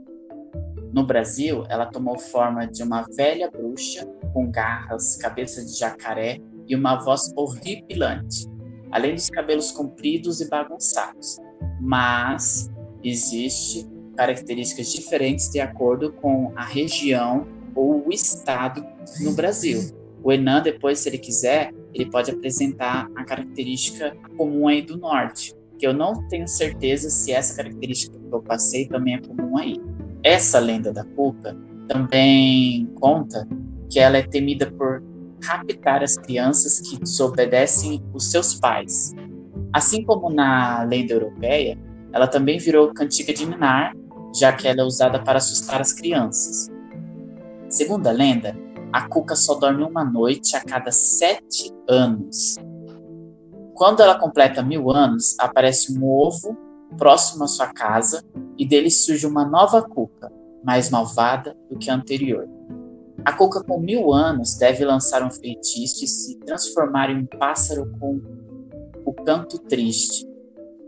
No 0.91 1.05
Brasil, 1.05 1.63
ela 1.69 1.85
tomou 1.85 2.17
forma 2.17 2.65
de 2.65 2.81
uma 2.81 3.05
velha 3.15 3.51
bruxa 3.51 4.07
com 4.33 4.49
garras, 4.49 5.17
cabeça 5.17 5.63
de 5.63 5.77
jacaré 5.77 6.39
e 6.67 6.75
uma 6.75 6.95
voz 6.95 7.31
horripilante 7.35 8.54
além 8.95 9.13
dos 9.13 9.29
cabelos 9.29 9.73
compridos 9.73 10.39
e 10.39 10.47
bagunçados. 10.47 11.37
Mas 11.81 12.71
existe 13.03 13.85
características 14.15 14.93
diferentes 14.93 15.49
de 15.49 15.59
acordo 15.59 16.13
com 16.13 16.53
a 16.55 16.63
região 16.63 17.45
ou 17.75 18.07
o 18.07 18.13
estado 18.13 18.85
no 19.19 19.33
Brasil. 19.33 19.81
O 20.23 20.31
Enan, 20.31 20.61
depois, 20.61 20.99
se 20.99 21.09
ele 21.09 21.17
quiser, 21.17 21.73
ele 21.93 22.09
pode 22.09 22.31
apresentar 22.31 23.09
a 23.17 23.25
característica 23.25 24.15
comum 24.37 24.69
aí 24.69 24.81
do 24.81 24.97
norte, 24.97 25.53
que 25.77 25.85
eu 25.85 25.93
não 25.93 26.25
tenho 26.29 26.47
certeza 26.47 27.09
se 27.09 27.33
essa 27.33 27.53
característica 27.53 28.17
que 28.17 28.33
eu 28.33 28.41
passei 28.41 28.87
também 28.87 29.15
é 29.15 29.19
comum 29.19 29.57
aí. 29.57 29.75
Essa 30.23 30.57
lenda 30.57 30.93
da 30.93 31.03
Cuca 31.03 31.53
também 31.89 32.89
conta 32.95 33.45
que 33.89 33.99
ela 33.99 34.17
é 34.17 34.23
temida 34.23 34.71
por 34.71 35.03
raptar 35.43 36.03
as 36.03 36.17
crianças 36.17 36.79
que 36.79 36.99
desobedecem 36.99 38.03
os 38.13 38.31
seus 38.31 38.55
pais. 38.55 39.13
Assim 39.73 40.03
como 40.03 40.29
na 40.29 40.83
lenda 40.83 41.13
europeia, 41.13 41.77
ela 42.13 42.27
também 42.27 42.57
virou 42.57 42.93
cantiga 42.93 43.33
de 43.33 43.45
minar, 43.45 43.93
já 44.33 44.53
que 44.53 44.67
ela 44.67 44.81
é 44.81 44.83
usada 44.83 45.21
para 45.21 45.37
assustar 45.37 45.81
as 45.81 45.93
crianças. 45.93 46.69
Segundo 47.67 48.07
a 48.07 48.11
lenda, 48.11 48.55
a 48.93 49.07
cuca 49.09 49.35
só 49.35 49.55
dorme 49.55 49.83
uma 49.83 50.05
noite 50.05 50.55
a 50.55 50.63
cada 50.63 50.91
sete 50.91 51.71
anos. 51.89 52.55
Quando 53.73 54.01
ela 54.01 54.17
completa 54.17 54.63
mil 54.63 54.89
anos, 54.89 55.35
aparece 55.37 55.91
um 55.91 56.05
ovo 56.05 56.57
próximo 56.97 57.43
à 57.43 57.47
sua 57.47 57.67
casa 57.67 58.23
e 58.57 58.65
dele 58.65 58.89
surge 58.89 59.27
uma 59.27 59.45
nova 59.45 59.81
cuca, 59.81 60.31
mais 60.63 60.89
malvada 60.89 61.55
do 61.69 61.77
que 61.77 61.89
a 61.89 61.95
anterior. 61.95 62.47
A 63.25 63.33
cuca 63.33 63.63
com 63.63 63.79
mil 63.79 64.13
anos 64.13 64.55
deve 64.55 64.85
lançar 64.85 65.23
um 65.23 65.31
feitiço 65.31 66.05
e 66.05 66.07
se 66.07 66.37
transformar 66.39 67.09
em 67.09 67.23
um 67.23 67.25
pássaro 67.25 67.91
com 67.99 68.21
o 69.03 69.11
canto 69.11 69.57
triste. 69.57 70.27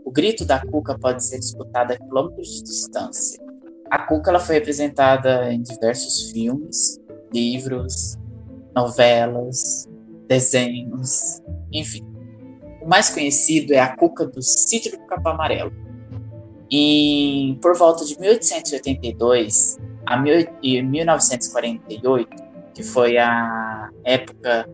O 0.04 0.10
grito 0.10 0.44
da 0.44 0.64
Cuca 0.64 0.96
pode 0.96 1.24
ser 1.24 1.38
escutado 1.38 1.90
a 1.90 1.96
quilômetros 1.98 2.48
de 2.48 2.62
distância. 2.62 3.44
A 3.90 3.98
Cuca 4.06 4.30
ela 4.30 4.38
foi 4.38 4.54
representada 4.54 5.52
em 5.52 5.60
diversos 5.60 6.30
filmes, 6.30 7.00
livros, 7.34 8.16
novelas, 8.74 9.88
desenhos, 10.28 11.42
enfim. 11.72 12.06
O 12.80 12.88
mais 12.88 13.10
conhecido 13.10 13.74
é 13.74 13.80
a 13.80 13.96
Cuca 13.96 14.24
do 14.24 14.40
Sítio 14.40 14.92
do 14.92 15.06
Capão 15.06 15.32
Amarelo. 15.32 15.72
E 16.70 17.58
por 17.60 17.76
volta 17.76 18.04
de 18.04 18.18
1882 18.20 19.76
a 20.08 20.16
1948, 20.16 22.28
que 22.74 22.82
foi 22.82 23.18
a 23.18 23.90
época 24.04 24.66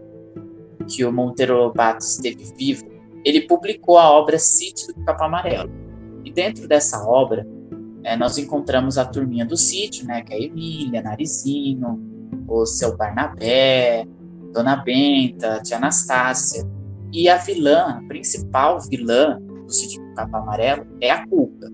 que 0.88 1.04
o 1.04 1.12
Monteiro 1.12 1.56
Lobato 1.56 2.04
esteve 2.04 2.44
vivo, 2.56 2.86
ele 3.24 3.40
publicou 3.40 3.98
a 3.98 4.12
obra 4.12 4.38
Sítio 4.38 4.94
do 4.94 5.04
Capão 5.04 5.26
Amarelo. 5.26 5.72
E 6.24 6.30
dentro 6.30 6.68
dessa 6.68 7.04
obra, 7.04 7.44
é, 8.04 8.16
nós 8.16 8.38
encontramos 8.38 8.96
a 8.96 9.04
turminha 9.04 9.44
do 9.44 9.56
sítio, 9.56 10.06
né, 10.06 10.22
que 10.22 10.32
é 10.32 10.40
Emília, 10.40 11.02
Narizinho, 11.02 12.00
o 12.46 12.64
seu 12.64 12.96
Barnabé, 12.96 14.06
Dona 14.52 14.76
Benta, 14.76 15.60
Tia 15.64 15.78
Anastácia. 15.78 16.64
E 17.12 17.28
a 17.28 17.38
vilã, 17.38 17.98
a 17.98 18.02
principal 18.06 18.78
vilã 18.88 19.40
do 19.40 19.72
sítio 19.72 20.00
do 20.00 20.14
Capão 20.14 20.42
Amarelo 20.42 20.86
é 21.00 21.10
a 21.10 21.26
Cuca. 21.26 21.68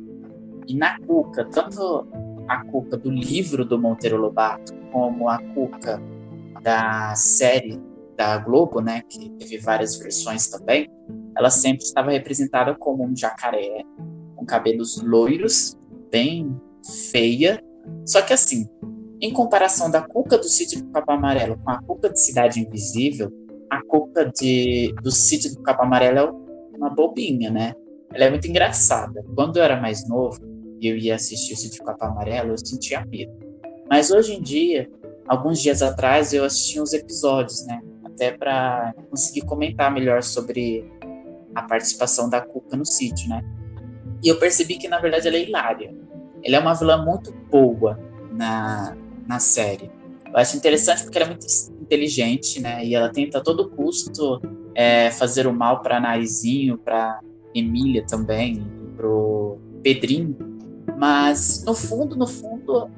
E 0.67 0.75
na 0.75 0.99
Cuca, 1.01 1.45
tanto 1.45 2.07
a 2.51 2.65
Cuca 2.65 2.97
do 2.97 3.13
livro 3.13 3.65
do 3.65 3.79
Monteiro 3.79 4.17
Lobato, 4.17 4.75
como 4.91 5.29
a 5.29 5.39
Cuca 5.39 6.03
da 6.63 7.15
série 7.15 7.81
da 8.17 8.39
Globo, 8.39 8.81
né, 8.81 9.03
que 9.09 9.31
teve 9.39 9.59
várias 9.59 9.97
versões 9.97 10.49
também, 10.49 10.91
ela 11.37 11.49
sempre 11.49 11.85
estava 11.85 12.11
representada 12.11 12.75
como 12.75 13.05
um 13.05 13.17
jacaré, 13.17 13.85
com 14.35 14.45
cabelos 14.45 15.01
loiros, 15.01 15.79
bem 16.11 16.61
feia. 17.13 17.63
Só 18.05 18.21
que 18.21 18.33
assim, 18.33 18.69
em 19.21 19.33
comparação 19.33 19.89
da 19.89 20.03
Cuca 20.03 20.37
do 20.37 20.49
Sítio 20.49 20.83
do 20.83 20.91
Capão 20.91 21.15
Amarelo 21.15 21.57
com 21.57 21.71
a 21.71 21.81
Cuca 21.81 22.11
de 22.11 22.21
Cidade 22.21 22.59
Invisível, 22.59 23.31
a 23.71 23.81
Cuca 23.87 24.29
de, 24.29 24.93
do 25.05 25.13
Sítio 25.13 25.55
do 25.55 25.63
Capão 25.63 25.87
Amarelo 25.87 26.45
é 26.75 26.77
uma 26.77 26.91
bobinha, 26.91 27.49
né? 27.49 27.75
Ela 28.13 28.25
é 28.25 28.31
muito 28.31 28.49
engraçada. 28.49 29.25
Quando 29.37 29.59
eu 29.59 29.63
era 29.63 29.81
mais 29.81 30.09
novo 30.09 30.50
eu 30.89 30.97
ia 30.97 31.15
assistir 31.15 31.55
o 31.55 31.57
Sítio 31.57 31.85
Capão 31.85 32.11
Amarelo, 32.11 32.53
eu 32.53 32.59
sentia 32.59 33.05
medo. 33.05 33.33
Mas 33.89 34.11
hoje 34.11 34.35
em 34.35 34.43
dia, 34.43 34.89
alguns 35.27 35.61
dias 35.61 35.83
atrás, 35.83 36.33
eu 36.33 36.45
assisti 36.45 36.81
uns 36.81 36.93
episódios, 36.93 37.67
né? 37.67 37.81
até 38.21 38.33
para 38.33 38.95
conseguir 39.09 39.41
comentar 39.43 39.91
melhor 39.91 40.23
sobre 40.23 40.85
a 41.55 41.63
participação 41.63 42.29
da 42.29 42.43
Cuca 42.43 42.77
no 42.77 42.85
sítio, 42.85 43.31
né? 43.31 43.43
E 44.23 44.29
eu 44.29 44.39
percebi 44.39 44.77
que, 44.77 44.89
na 44.89 44.99
verdade, 44.99 45.27
ela 45.27 45.39
é 45.39 45.43
hilária. 45.43 45.95
Ela 46.45 46.57
é 46.57 46.59
uma 46.59 46.75
vilã 46.75 47.03
muito 47.03 47.33
boa 47.51 47.99
na, 48.31 48.95
na 49.27 49.39
série. 49.39 49.91
Eu 50.27 50.37
acho 50.37 50.57
interessante 50.57 51.03
porque 51.03 51.17
ela 51.17 51.27
é 51.27 51.31
muito 51.31 51.47
inteligente, 51.81 52.61
né? 52.61 52.85
E 52.85 52.95
ela 52.95 53.09
tenta 53.09 53.39
a 53.39 53.41
todo 53.41 53.71
custo 53.71 54.41
é, 54.75 55.11
fazer 55.11 55.47
o 55.47 55.53
mal 55.53 55.81
para 55.81 55.99
Narizinho, 55.99 56.77
para 56.77 57.21
Emília 57.55 58.05
também, 58.07 58.63
pro 58.97 59.59
Pedrinho. 59.83 60.37
Mas, 61.01 61.65
no 61.65 61.73
fundo, 61.73 62.15
no 62.15 62.27
fundo, 62.27 62.91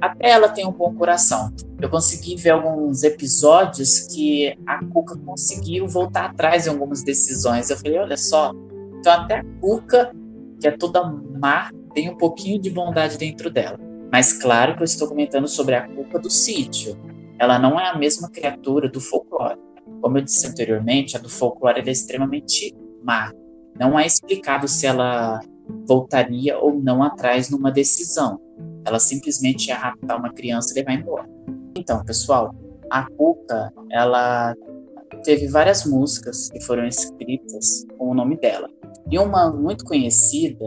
até 0.00 0.30
ela 0.30 0.48
tem 0.48 0.66
um 0.66 0.72
bom 0.72 0.92
coração. 0.96 1.54
Eu 1.80 1.88
consegui 1.88 2.34
ver 2.34 2.50
alguns 2.50 3.04
episódios 3.04 4.00
que 4.00 4.58
a 4.66 4.84
Cuca 4.86 5.16
conseguiu 5.16 5.86
voltar 5.86 6.24
atrás 6.24 6.66
em 6.66 6.70
algumas 6.70 7.04
decisões. 7.04 7.70
Eu 7.70 7.76
falei, 7.76 7.98
olha 7.98 8.16
só, 8.16 8.52
então 8.98 9.12
até 9.12 9.36
a 9.36 9.44
Cuca, 9.60 10.12
que 10.60 10.66
é 10.66 10.72
toda 10.72 11.04
má, 11.04 11.70
tem 11.94 12.10
um 12.10 12.16
pouquinho 12.16 12.60
de 12.60 12.68
bondade 12.68 13.16
dentro 13.16 13.48
dela. 13.48 13.78
Mas 14.10 14.32
claro 14.32 14.74
que 14.74 14.82
eu 14.82 14.86
estou 14.86 15.06
comentando 15.06 15.46
sobre 15.46 15.76
a 15.76 15.86
Cuca 15.86 16.18
do 16.18 16.28
sítio. 16.28 16.98
Ela 17.38 17.60
não 17.60 17.78
é 17.78 17.90
a 17.90 17.96
mesma 17.96 18.28
criatura 18.28 18.88
do 18.88 19.00
folclore. 19.00 19.56
Como 20.02 20.18
eu 20.18 20.22
disse 20.22 20.48
anteriormente, 20.48 21.16
a 21.16 21.20
do 21.20 21.28
folclore 21.28 21.80
é 21.80 21.92
extremamente 21.92 22.74
má. 23.04 23.32
Não 23.78 23.96
é 23.96 24.04
explicado 24.04 24.66
se 24.66 24.84
ela 24.84 25.40
voltaria 25.86 26.58
ou 26.58 26.74
não 26.74 27.02
atrás 27.02 27.50
numa 27.50 27.70
decisão. 27.70 28.40
Ela 28.84 28.98
simplesmente 28.98 29.68
ia 29.68 29.76
raptar 29.76 30.18
uma 30.18 30.32
criança 30.32 30.72
e 30.72 30.74
levar 30.76 30.94
embora. 30.94 31.28
Então, 31.76 32.04
pessoal, 32.04 32.54
a 32.90 33.08
Cuca, 33.10 33.72
ela 33.90 34.54
teve 35.22 35.48
várias 35.48 35.84
músicas 35.84 36.50
que 36.50 36.60
foram 36.60 36.86
escritas 36.86 37.86
com 37.98 38.10
o 38.10 38.14
nome 38.14 38.36
dela. 38.36 38.68
E 39.10 39.18
uma 39.18 39.50
muito 39.50 39.84
conhecida 39.84 40.64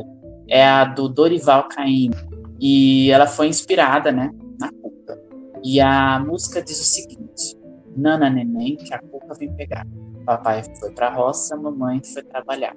é 0.48 0.66
a 0.66 0.86
do 0.86 1.08
Dorival 1.08 1.68
Caymmi. 1.70 2.16
E 2.60 3.12
ela 3.12 3.28
foi 3.28 3.48
inspirada, 3.48 4.12
né, 4.12 4.32
na 4.60 4.70
Cuca. 4.72 5.20
E 5.64 5.80
a 5.82 6.20
música 6.20 6.62
diz 6.62 6.80
o 6.80 6.84
seguinte: 6.84 7.58
Nana 7.96 8.30
neném, 8.30 8.78
que 8.78 8.94
a 8.94 9.00
Cuca 9.00 9.34
vem 9.36 9.54
pegar. 9.56 9.86
Papai 10.26 10.64
foi 10.80 10.92
pra 10.92 11.14
roça, 11.14 11.56
mamãe 11.58 12.02
foi 12.04 12.24
trabalhar. 12.24 12.76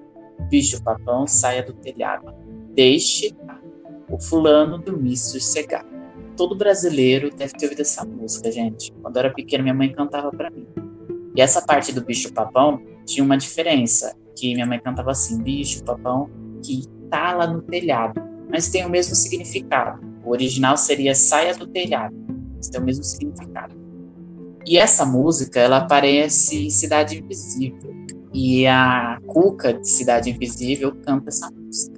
Bicho 0.49 0.83
papão, 0.83 1.27
saia 1.27 1.63
do 1.63 1.73
telhado. 1.73 2.33
Deixe 2.75 3.35
o 4.09 4.21
fulano 4.21 4.79
dormir 4.79 5.17
sossegado. 5.17 5.89
Todo 6.37 6.55
brasileiro 6.55 7.31
deve 7.31 7.55
ter 7.55 7.67
ouvido 7.67 7.81
essa 7.81 8.05
música, 8.05 8.53
gente. 8.53 8.93
Quando 9.03 9.17
eu 9.17 9.21
era 9.21 9.35
pequeno, 9.35 9.65
minha 9.65 9.75
mãe 9.75 9.93
cantava 9.93 10.31
para 10.31 10.51
mim. 10.51 10.67
E 11.35 11.41
essa 11.41 11.61
parte 11.63 11.93
do 11.93 12.05
bicho 12.05 12.33
papão 12.33 12.81
tinha 13.05 13.25
uma 13.25 13.37
diferença, 13.37 14.15
que 14.37 14.55
minha 14.55 14.67
mãe 14.67 14.81
cantava 14.81 15.11
assim, 15.11 15.43
bicho 15.43 15.83
papão 15.85 16.31
que 16.63 16.85
tá 17.11 17.35
lá 17.35 17.47
no 17.47 17.63
telhado, 17.63 18.21
mas 18.51 18.69
tem 18.69 18.85
o 18.85 18.91
mesmo 18.91 19.15
significado. 19.15 20.05
O 20.25 20.31
original 20.31 20.77
seria 20.77 21.15
saia 21.15 21.55
do 21.55 21.67
telhado, 21.67 22.15
mas 22.57 22.69
tem 22.69 22.81
o 22.81 22.85
mesmo 22.85 23.05
significado. 23.05 23.75
E 24.67 24.79
essa 24.79 25.07
música, 25.07 25.61
ela 25.61 25.79
aparece 25.79 26.67
em 26.67 26.71
Cidade 26.71 27.19
Invisível. 27.19 27.95
E 28.33 28.67
a 28.67 29.19
Cuca 29.27 29.73
de 29.73 29.89
Cidade 29.89 30.31
Invisível 30.31 30.95
canta 31.05 31.29
essa 31.29 31.51
música. 31.51 31.97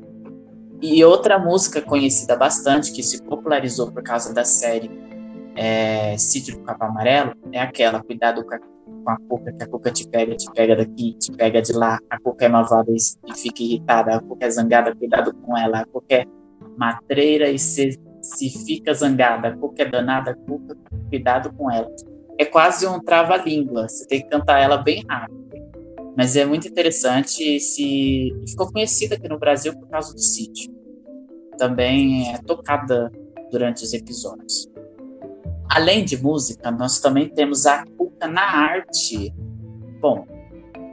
E 0.81 1.05
outra 1.05 1.39
música 1.39 1.83
conhecida 1.83 2.37
bastante, 2.37 2.93
que 2.93 3.03
se 3.03 3.23
popularizou 3.23 3.91
por 3.91 4.03
causa 4.03 4.33
da 4.33 4.45
série 4.45 4.91
é, 5.57 6.17
Sítio 6.17 6.57
do 6.57 6.63
Capão 6.63 6.89
Amarelo, 6.89 7.35
é 7.51 7.61
aquela, 7.61 8.01
cuidado 8.01 8.45
com 8.45 8.55
a, 8.55 8.59
com 8.59 9.11
a 9.11 9.17
cuca, 9.29 9.53
que 9.53 9.65
a 9.65 9.67
cuca 9.67 9.91
te 9.91 10.09
pega, 10.09 10.37
te 10.37 10.49
pega 10.53 10.77
daqui, 10.77 11.15
te 11.15 11.33
pega 11.33 11.61
de 11.61 11.73
lá, 11.73 11.99
a 12.09 12.21
cuca 12.21 12.45
é 12.45 12.49
malvada 12.49 12.93
e, 12.93 13.35
fica 13.35 13.63
irritada, 13.63 14.15
a 14.15 14.21
cuca 14.21 14.47
é 14.47 14.51
zangada, 14.51 14.95
cuidado 14.95 15.35
com 15.35 15.59
ela, 15.59 15.81
a 15.81 15.85
cuca 15.85 16.15
é 16.15 16.25
matreira 16.77 17.51
e 17.51 17.59
se, 17.59 18.01
se 18.23 18.51
fica 18.65 18.95
zangada, 18.95 19.49
a 19.49 19.57
cuca 19.57 19.83
é 19.83 19.87
danada, 19.87 20.31
a 20.31 20.35
cuca, 20.35 20.77
cuidado 21.09 21.53
com 21.55 21.69
ela. 21.69 21.91
É 22.39 22.45
quase 22.45 22.87
um 22.87 23.01
trava-língua, 23.01 23.89
você 23.89 24.07
tem 24.07 24.23
que 24.23 24.29
cantar 24.29 24.61
ela 24.61 24.77
bem 24.77 25.05
rápido. 25.09 25.49
Mas 26.19 26.35
é 26.35 26.45
muito 26.45 26.67
interessante 26.67 27.61
se 27.61 28.35
ficou 28.49 28.73
conhecida 28.73 29.15
aqui 29.15 29.29
no 29.29 29.39
Brasil 29.39 29.73
por 29.79 29.89
causa 29.89 30.13
do 30.13 30.21
sítio. 30.21 30.69
Também 31.57 32.35
é 32.35 32.39
tocada 32.39 33.13
durante 33.53 33.85
os 33.85 33.95
episódios. 33.95 34.69
Além 35.71 36.05
de 36.05 36.21
música, 36.21 36.73
nós 36.73 36.99
também 36.99 37.29
temos 37.29 37.67
a 37.67 37.85
cuca 37.97 38.27
na 38.27 38.43
arte. 38.43 39.33
Bom, 40.01 40.27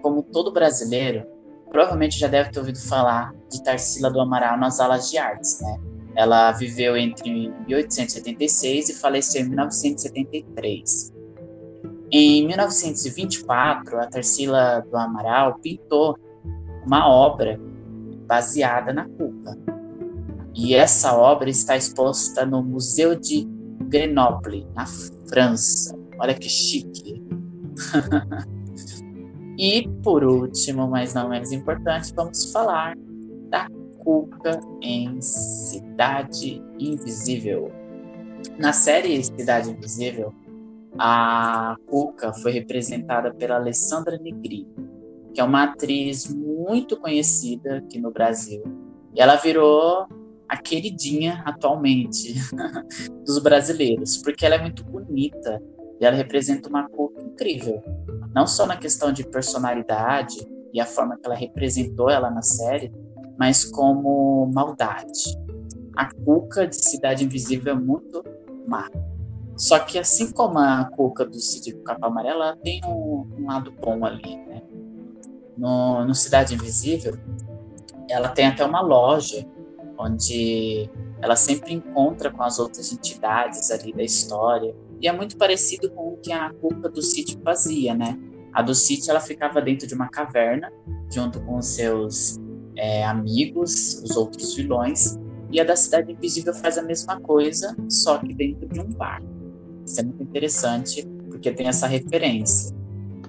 como 0.04 0.22
todo 0.22 0.54
brasileiro, 0.54 1.26
provavelmente 1.72 2.20
já 2.20 2.28
deve 2.28 2.52
ter 2.52 2.60
ouvido 2.60 2.80
falar 2.80 3.34
de 3.50 3.64
Tarsila 3.64 4.12
do 4.12 4.22
Amaral 4.22 4.60
nas 4.60 4.80
aulas 4.80 5.10
de 5.10 5.18
artes, 5.18 5.60
né? 5.60 5.80
Ela 6.16 6.52
viveu 6.52 6.96
entre 6.96 7.50
1876 7.68 8.90
e 8.90 8.94
faleceu 8.94 9.42
em 9.42 9.50
1973. 9.50 11.15
Em 12.12 12.48
1924, 12.48 14.00
a 14.00 14.08
Tarsila 14.08 14.86
do 14.90 14.96
Amaral 14.96 15.60
pintou 15.60 16.18
uma 16.86 17.10
obra 17.10 17.60
baseada 18.28 18.94
na 18.94 19.06
Cuca. 19.06 19.58
E 20.54 20.74
essa 20.74 21.16
obra 21.18 21.50
está 21.50 21.76
exposta 21.76 22.46
no 22.46 22.64
Museu 22.64 23.16
de 23.16 23.46
Grenoble, 23.90 24.68
na 24.74 24.86
França. 25.28 25.98
Olha 26.20 26.34
que 26.34 26.48
chique. 26.48 27.22
e 29.58 29.88
por 30.02 30.24
último, 30.24 30.88
mas 30.88 31.14
não 31.14 31.28
menos 31.28 31.52
importante, 31.52 32.14
vamos 32.16 32.52
falar 32.52 32.96
da 33.50 33.68
Cuca 34.00 34.62
em 34.82 35.20
Cidade 35.20 36.64
Invisível. 36.80 37.72
Na 38.58 38.72
série 38.72 39.22
Cidade 39.24 39.72
Invisível, 39.72 40.34
a 40.98 41.76
Cuca 41.88 42.34
foi 42.34 42.52
representada 42.52 43.34
pela 43.34 43.56
Alessandra 43.56 44.18
Negri, 44.18 44.68
que 45.34 45.42
é 45.42 45.44
uma 45.44 45.64
atriz 45.64 46.34
muito 46.34 46.98
conhecida 46.98 47.78
aqui 47.78 48.00
no 48.00 48.12
Brasil. 48.12 48.64
E 49.14 49.22
ela 49.22 49.36
virou 49.36 50.08
a 50.48 50.58
queridinha 50.58 51.42
atualmente 51.46 52.36
dos 53.26 53.40
brasileiros, 53.40 54.18
porque 54.18 54.46
ela 54.46 54.56
é 54.56 54.62
muito 54.62 54.84
bonita 54.84 55.62
e 56.00 56.06
ela 56.06 56.16
representa 56.16 56.70
uma 56.70 56.88
Cuca 56.88 57.22
incrível. 57.22 57.82
Não 58.34 58.46
só 58.46 58.66
na 58.66 58.78
questão 58.78 59.12
de 59.12 59.26
personalidade 59.28 60.36
e 60.74 60.80
a 60.80 60.86
forma 60.86 61.18
que 61.18 61.26
ela 61.26 61.36
representou 61.36 62.10
ela 62.10 62.30
na 62.30 62.42
série, 62.42 62.92
mas 63.38 63.64
como 63.66 64.46
maldade. 64.54 65.38
A 65.96 66.14
Cuca 66.14 66.68
de 66.68 66.76
Cidade 66.76 67.24
Invisível 67.24 67.74
é 67.74 67.78
muito 67.78 68.24
má. 68.68 68.90
Só 69.58 69.80
que 69.80 69.98
assim 69.98 70.32
como 70.32 70.60
a 70.60 70.86
Cuca 70.86 71.26
do 71.26 71.40
Cid 71.40 71.74
Capa 71.84 72.08
Amarela, 72.08 72.58
tem 72.64 72.82
um, 72.86 73.26
um, 73.38 73.46
lado 73.48 73.72
bom 73.72 74.06
ali, 74.06 74.36
né? 74.36 74.62
No, 75.58 76.04
no 76.04 76.14
Cidade 76.14 76.54
Invisível, 76.54 77.18
ela 78.10 78.30
tem 78.30 78.48
até 78.48 78.66
uma 78.66 78.82
loja 78.82 79.48
onde 79.98 80.90
ela 81.22 81.38
sempre 81.38 81.74
encontra 81.74 82.30
com 82.30 82.44
as 82.44 82.60
outras 82.60 82.92
entidades 82.92 83.72
ali 83.72 83.94
da 83.94 84.04
história. 84.04 84.76
E 85.02 85.08
é 85.08 85.12
muito 85.14 85.38
parecido 85.38 85.90
com 85.92 86.14
o 86.14 86.18
que 86.18 86.34
a 86.34 86.50
Cuca 86.54 86.90
do 86.90 87.02
Cid 87.02 87.40
fazia, 87.44 87.94
né? 87.94 88.20
A 88.54 88.62
do 88.62 88.76
Cid, 88.76 89.10
ela 89.10 89.20
ficava 89.20 89.62
dentro 89.62 89.88
de 89.88 89.94
uma 89.94 90.10
caverna, 90.10 90.72
junto 91.10 91.42
com 91.42 91.58
os 91.58 91.68
seus 91.68 92.38
é, 92.76 93.06
amigos, 93.06 94.02
os 94.04 94.16
outros 94.18 94.54
vilões, 94.54 95.18
e 95.52 95.60
a 95.60 95.64
da 95.64 95.76
Cidade 95.76 96.12
Invisível 96.12 96.54
faz 96.54 96.78
a 96.78 96.82
mesma 96.82 97.20
coisa, 97.20 97.76
só 97.90 98.18
que 98.18 98.34
dentro 98.34 98.68
de 98.68 98.80
um 98.80 98.92
bar. 98.92 99.22
Isso 99.86 100.00
é 100.00 100.04
muito 100.04 100.24
interessante, 100.24 101.08
porque 101.30 101.52
tem 101.52 101.68
essa 101.68 101.88
referência. 101.88 102.76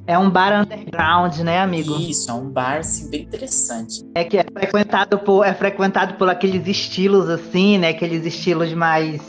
É 0.07 0.17
um 0.17 0.31
bar 0.31 0.63
underground, 0.63 1.39
né, 1.41 1.59
amigo? 1.59 1.97
Isso, 1.97 2.31
é 2.31 2.35
um 2.35 2.49
bar 2.49 2.79
assim, 2.79 3.11
bem 3.11 3.23
interessante. 3.23 4.05
É 4.15 4.25
que 4.25 4.39
é 4.39 4.45
frequentado 4.45 5.19
por, 5.19 5.45
é 5.45 5.53
frequentado 5.53 6.15
por 6.15 6.29
aqueles 6.29 6.67
estilos 6.69 7.29
assim, 7.29 7.77
né? 7.77 7.89
Aqueles 7.89 8.25
estilos 8.25 8.73
mais 8.73 9.21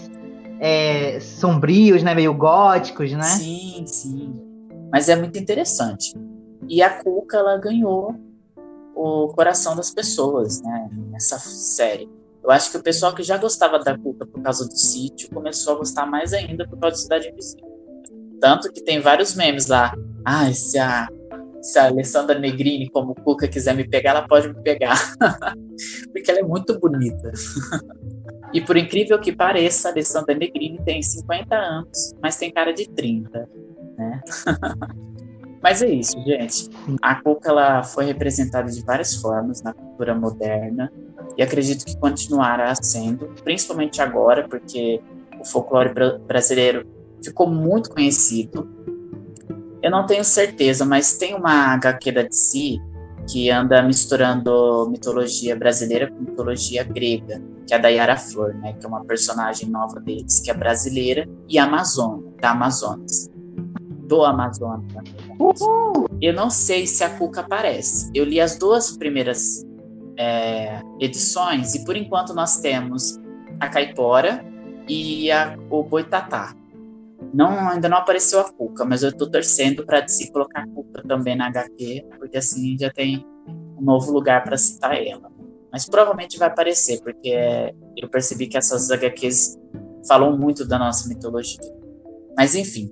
é, 0.59 1.19
sombrios, 1.19 2.03
né? 2.03 2.13
Meio 2.13 2.33
góticos, 2.33 3.11
né? 3.11 3.23
Sim, 3.23 3.83
sim. 3.87 4.39
Mas 4.91 5.09
é 5.09 5.15
muito 5.15 5.39
interessante. 5.39 6.13
E 6.69 6.83
a 6.83 7.01
Cuca, 7.01 7.37
ela 7.37 7.57
ganhou 7.57 8.15
o 8.95 9.29
coração 9.29 9.75
das 9.75 9.89
pessoas, 9.89 10.61
né? 10.61 10.89
Nessa 11.11 11.39
série. 11.39 12.07
Eu 12.47 12.51
acho 12.53 12.71
que 12.71 12.77
o 12.77 12.81
pessoal 12.81 13.13
que 13.13 13.23
já 13.23 13.37
gostava 13.37 13.77
da 13.77 13.97
Cuca 13.97 14.25
por 14.25 14.41
causa 14.41 14.65
do 14.65 14.73
sítio 14.73 15.29
começou 15.31 15.73
a 15.73 15.77
gostar 15.79 16.05
mais 16.05 16.31
ainda 16.31 16.65
por 16.65 16.79
causa 16.79 16.95
da 16.95 17.01
Cidade 17.01 17.27
Invisível. 17.27 17.67
Tanto 18.39 18.71
que 18.71 18.81
tem 18.81 19.01
vários 19.01 19.35
memes 19.35 19.67
lá. 19.67 19.93
Ah, 20.23 20.49
se 20.53 20.79
a, 20.79 21.09
se 21.61 21.77
a 21.77 21.87
Alessandra 21.87 22.39
Negrini, 22.39 22.89
como 22.89 23.13
Cuca, 23.15 23.49
quiser 23.49 23.75
me 23.75 23.85
pegar, 23.85 24.11
ela 24.11 24.25
pode 24.25 24.47
me 24.47 24.63
pegar. 24.63 24.97
Porque 26.13 26.31
ela 26.31 26.39
é 26.39 26.43
muito 26.43 26.79
bonita. 26.79 27.33
e 28.53 28.61
por 28.61 28.77
incrível 28.77 29.19
que 29.19 29.35
pareça, 29.35 29.89
a 29.89 29.91
Alessandra 29.91 30.33
Negrini 30.33 30.79
tem 30.85 31.01
50 31.01 31.53
anos, 31.53 32.13
mas 32.23 32.37
tem 32.37 32.49
cara 32.49 32.71
de 32.71 32.87
30. 32.87 33.49
Né? 33.97 34.21
Mas 35.59 35.81
é 35.81 35.87
isso, 35.87 36.13
gente. 36.23 36.69
A 37.01 37.15
Cuca 37.15 37.49
ela 37.49 37.83
foi 37.83 38.05
representada 38.05 38.71
de 38.71 38.85
várias 38.85 39.15
formas 39.15 39.63
na 39.63 39.73
cultura 39.73 40.13
moderna 40.13 40.89
e 41.35 41.43
acredito 41.43 41.85
que 41.85 41.97
continuará 41.97 42.73
sendo, 42.75 43.27
principalmente 43.43 44.01
agora, 44.01 44.47
porque 44.47 45.01
o 45.39 45.45
folclore 45.45 45.93
brasileiro 46.27 46.87
ficou 47.23 47.47
muito 47.47 47.89
conhecido. 47.89 48.67
Eu 49.81 49.91
não 49.91 50.05
tenho 50.05 50.23
certeza, 50.23 50.85
mas 50.85 51.17
tem 51.17 51.35
uma 51.35 51.73
HQ 51.73 52.11
da 52.11 52.21
DC 52.23 52.77
que 53.29 53.49
anda 53.49 53.81
misturando 53.83 54.87
mitologia 54.89 55.55
brasileira 55.55 56.09
com 56.09 56.19
mitologia 56.21 56.83
grega, 56.83 57.41
que 57.67 57.73
é 57.73 57.77
a 57.77 57.79
da 57.79 57.89
Yara 57.89 58.15
Flor, 58.15 58.53
né, 58.55 58.73
que 58.73 58.85
é 58.85 58.89
uma 58.89 59.03
personagem 59.03 59.69
nova 59.69 59.99
deles, 59.99 60.39
que 60.39 60.49
é 60.49 60.53
brasileira 60.53 61.27
e 61.47 61.59
amazônia, 61.59 62.31
da 62.41 62.51
Amazonas. 62.51 63.29
Do 64.07 64.23
Amazonas. 64.23 64.85
Eu 66.21 66.33
não 66.33 66.49
sei 66.49 66.87
se 66.87 67.03
a 67.03 67.09
Cuca 67.09 67.41
aparece. 67.41 68.09
Eu 68.13 68.23
li 68.23 68.39
as 68.39 68.57
duas 68.57 68.95
primeiras 68.95 69.66
é, 70.17 70.81
edições 70.99 71.75
e 71.75 71.85
por 71.85 71.95
enquanto 71.95 72.33
nós 72.33 72.57
temos 72.59 73.19
a 73.59 73.69
Caipora 73.69 74.43
e 74.87 75.31
a, 75.31 75.57
o 75.69 75.83
Boitatá. 75.83 76.55
Não, 77.33 77.69
ainda 77.69 77.89
não 77.89 77.97
apareceu 77.97 78.39
a 78.39 78.51
Cuca, 78.51 78.85
mas 78.85 79.03
eu 79.03 79.09
estou 79.09 79.29
torcendo 79.29 79.85
para 79.85 80.07
se 80.07 80.31
colocar 80.31 80.61
a 80.61 80.67
Cuca 80.67 81.03
também 81.07 81.35
na 81.35 81.47
HQ, 81.47 82.05
porque 82.19 82.37
assim 82.37 82.77
já 82.79 82.91
tem 82.91 83.25
um 83.45 83.81
novo 83.81 84.11
lugar 84.11 84.43
para 84.43 84.57
citar 84.57 84.95
ela. 84.95 85.29
Mas 85.71 85.87
provavelmente 85.87 86.37
vai 86.37 86.47
aparecer, 86.47 87.01
porque 87.01 87.35
eu 87.95 88.09
percebi 88.09 88.47
que 88.47 88.57
essas 88.57 88.89
HQs 88.89 89.57
falam 90.07 90.37
muito 90.37 90.65
da 90.65 90.79
nossa 90.79 91.09
mitologia. 91.09 91.59
Mas 92.35 92.55
enfim, 92.55 92.89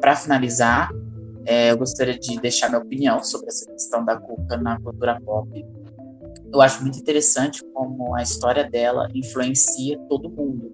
para 0.00 0.14
finalizar, 0.14 0.90
é, 1.44 1.72
eu 1.72 1.78
gostaria 1.78 2.18
de 2.18 2.40
deixar 2.40 2.68
minha 2.68 2.80
opinião 2.80 3.22
sobre 3.24 3.48
essa 3.48 3.68
questão 3.70 4.04
da 4.04 4.16
Cuca 4.16 4.56
na 4.56 4.78
cultura 4.80 5.20
pop 5.20 5.48
eu 6.52 6.60
acho 6.60 6.82
muito 6.82 6.98
interessante 6.98 7.64
como 7.72 8.14
a 8.14 8.22
história 8.22 8.68
dela 8.68 9.08
influencia 9.14 9.98
todo 10.08 10.28
mundo, 10.28 10.70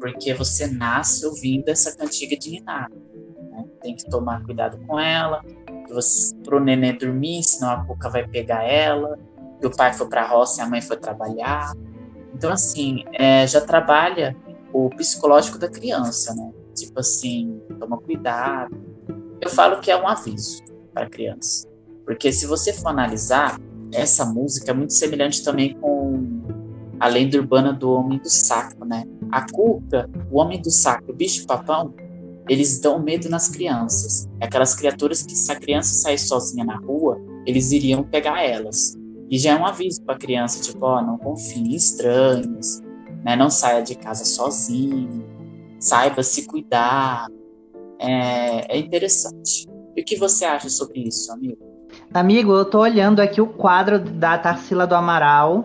porque 0.00 0.34
você 0.34 0.66
nasce 0.66 1.24
ouvindo 1.24 1.68
essa 1.68 1.96
cantiga 1.96 2.36
de 2.36 2.50
Niná. 2.50 2.88
Né? 3.50 3.64
Tem 3.80 3.94
que 3.94 4.08
tomar 4.10 4.44
cuidado 4.44 4.78
com 4.86 4.98
ela, 4.98 5.40
para 6.42 6.56
o 6.56 6.60
nenê 6.60 6.92
dormir, 6.92 7.42
senão 7.44 7.70
a 7.70 7.84
cuca 7.84 8.08
vai 8.08 8.26
pegar 8.26 8.64
ela, 8.64 9.18
que 9.60 9.66
o 9.66 9.70
pai 9.70 9.92
foi 9.92 10.08
para 10.08 10.22
a 10.22 10.26
roça 10.26 10.60
e 10.60 10.64
a 10.64 10.68
mãe 10.68 10.80
foi 10.80 10.96
trabalhar. 10.96 11.72
Então, 12.34 12.52
assim, 12.52 13.04
é, 13.12 13.46
já 13.46 13.60
trabalha 13.60 14.36
o 14.72 14.90
psicológico 14.90 15.58
da 15.58 15.68
criança, 15.68 16.34
né? 16.34 16.52
Tipo 16.74 16.98
assim, 16.98 17.62
toma 17.78 17.98
cuidado. 17.98 18.76
Eu 19.40 19.48
falo 19.48 19.80
que 19.80 19.90
é 19.90 19.96
um 19.96 20.08
aviso 20.08 20.64
para 20.92 21.04
a 21.04 21.08
criança. 21.08 21.68
Porque 22.04 22.32
se 22.32 22.46
você 22.46 22.72
for 22.72 22.88
analisar, 22.88 23.56
essa 23.94 24.24
música 24.24 24.70
é 24.70 24.74
muito 24.74 24.92
semelhante 24.92 25.42
também 25.42 25.74
com 25.74 26.22
a 27.00 27.08
lenda 27.08 27.38
urbana 27.38 27.72
do 27.72 27.90
Homem 27.90 28.18
do 28.18 28.28
Saco, 28.28 28.84
né? 28.84 29.04
A 29.30 29.50
Cuca, 29.50 30.08
o 30.30 30.38
Homem 30.38 30.60
do 30.60 30.70
Saco, 30.70 31.12
o 31.12 31.14
bicho 31.14 31.46
papão, 31.46 31.94
eles 32.48 32.80
dão 32.80 33.02
medo 33.02 33.28
nas 33.28 33.48
crianças. 33.48 34.28
Aquelas 34.40 34.74
criaturas 34.74 35.22
que 35.22 35.34
se 35.34 35.50
a 35.50 35.56
criança 35.56 35.94
sair 35.94 36.18
sozinha 36.18 36.64
na 36.64 36.76
rua, 36.76 37.20
eles 37.46 37.72
iriam 37.72 38.02
pegar 38.04 38.42
elas. 38.42 38.94
E 39.30 39.38
já 39.38 39.52
é 39.52 39.56
um 39.56 39.66
aviso 39.66 40.02
para 40.02 40.14
a 40.14 40.18
criança, 40.18 40.60
tipo, 40.60 40.84
ó, 40.84 41.02
não 41.02 41.18
confie 41.18 41.60
em 41.60 41.74
estranhos, 41.74 42.80
né? 43.24 43.34
Não 43.36 43.50
saia 43.50 43.82
de 43.82 43.94
casa 43.94 44.24
sozinho, 44.24 45.24
saiba 45.78 46.22
se 46.22 46.46
cuidar. 46.46 47.26
É, 47.98 48.76
é 48.76 48.78
interessante. 48.78 49.66
E 49.96 50.02
o 50.02 50.04
que 50.04 50.16
você 50.16 50.44
acha 50.44 50.68
sobre 50.68 51.00
isso, 51.00 51.32
amigo? 51.32 51.73
Amigo, 52.14 52.52
eu 52.52 52.64
tô 52.64 52.78
olhando 52.78 53.18
aqui 53.18 53.40
o 53.40 53.46
quadro 53.48 53.98
da 53.98 54.38
Tarsila 54.38 54.86
do 54.86 54.94
Amaral. 54.94 55.64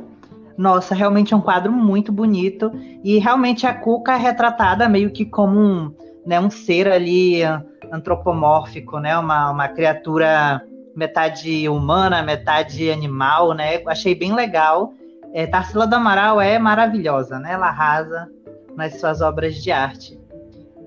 Nossa, 0.58 0.96
realmente 0.96 1.32
é 1.32 1.38
um 1.38 1.42
quadro 1.42 1.72
muito 1.72 2.12
bonito. 2.12 2.72
E 3.04 3.20
realmente 3.20 3.68
a 3.68 3.74
Cuca 3.76 4.14
é 4.14 4.18
retratada 4.18 4.90
meio 4.90 5.12
que 5.12 5.26
como 5.26 5.60
um, 5.60 5.94
né, 6.26 6.40
um 6.40 6.50
ser 6.50 6.88
ali 6.88 7.44
antropomórfico, 7.92 8.98
né? 8.98 9.16
Uma, 9.16 9.52
uma 9.52 9.68
criatura 9.68 10.60
metade 10.96 11.70
humana, 11.70 12.24
metade 12.24 12.90
animal, 12.90 13.54
né? 13.54 13.84
Achei 13.86 14.16
bem 14.16 14.34
legal. 14.34 14.96
É, 15.32 15.46
Tarsila 15.46 15.86
do 15.86 15.94
Amaral 15.94 16.42
é 16.42 16.58
maravilhosa, 16.58 17.38
né? 17.38 17.54
Ela 17.54 17.68
arrasa 17.68 18.28
nas 18.76 19.00
suas 19.00 19.22
obras 19.22 19.54
de 19.54 19.72
arte. 19.72 20.20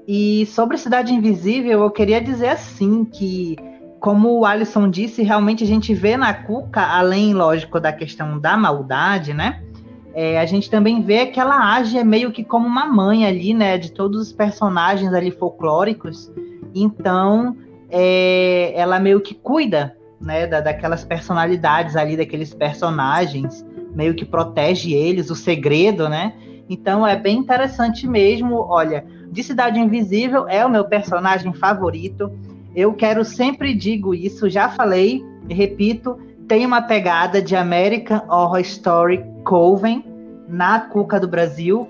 E 0.09 0.45
sobre 0.47 0.77
Cidade 0.77 1.15
Invisível, 1.15 1.83
eu 1.83 1.91
queria 1.93 2.21
dizer 2.21 2.49
assim 2.49 3.05
que 3.05 3.55
como 4.03 4.37
o 4.37 4.45
Alisson 4.45 4.91
disse, 4.91 5.23
realmente 5.23 5.63
a 5.63 5.67
gente 5.67 5.95
vê 5.95 6.17
na 6.17 6.35
Cuca, 6.35 6.81
além, 6.81 7.33
lógico, 7.33 7.79
da 7.79 7.93
questão 7.93 8.37
da 8.37 8.57
maldade, 8.57 9.33
né? 9.33 9.63
É, 10.13 10.41
a 10.41 10.45
gente 10.45 10.69
também 10.69 11.01
vê 11.01 11.27
que 11.27 11.39
ela 11.39 11.73
age 11.77 12.03
meio 12.03 12.33
que 12.33 12.43
como 12.43 12.67
uma 12.67 12.85
mãe 12.85 13.25
ali, 13.25 13.55
né? 13.55 13.79
De 13.79 13.93
todos 13.93 14.21
os 14.21 14.33
personagens 14.33 15.15
ali 15.15 15.31
folclóricos. 15.31 16.33
Então, 16.75 17.57
é, 17.89 18.73
ela 18.75 18.99
meio 18.99 19.21
que 19.21 19.37
cuida, 19.37 19.97
né? 20.21 20.49
Da, 20.49 20.61
daquelas 20.61 21.05
personalidades 21.05 21.95
ali, 21.95 22.17
daqueles 22.17 22.53
personagens, 22.53 23.65
meio 23.95 24.17
que 24.17 24.25
protege 24.25 24.93
eles, 24.93 25.31
o 25.31 25.37
segredo, 25.37 26.09
né? 26.09 26.35
Então, 26.69 27.07
é 27.07 27.15
bem 27.15 27.39
interessante 27.39 28.09
mesmo. 28.09 28.67
Olha, 28.69 29.05
de 29.31 29.45
Cidade 29.45 29.79
Invisível 29.79 30.49
é 30.49 30.67
o 30.67 30.69
meu 30.69 30.87
personagem 30.87 31.55
favorito 31.55 32.33
eu 32.75 32.95
quero 32.95 33.25
sempre 33.25 33.75
digo 33.75 34.15
isso, 34.15 34.49
já 34.49 34.69
falei, 34.69 35.25
repito, 35.49 36.19
tem 36.49 36.67
uma 36.67 36.83
pegada 36.83 37.41
de 37.41 37.55
American 37.57 38.23
Horror 38.29 38.61
Story 38.61 39.25
Coven 39.45 40.05
na 40.49 40.81
Cuca 40.81 41.19
do 41.19 41.29
Brasil. 41.29 41.89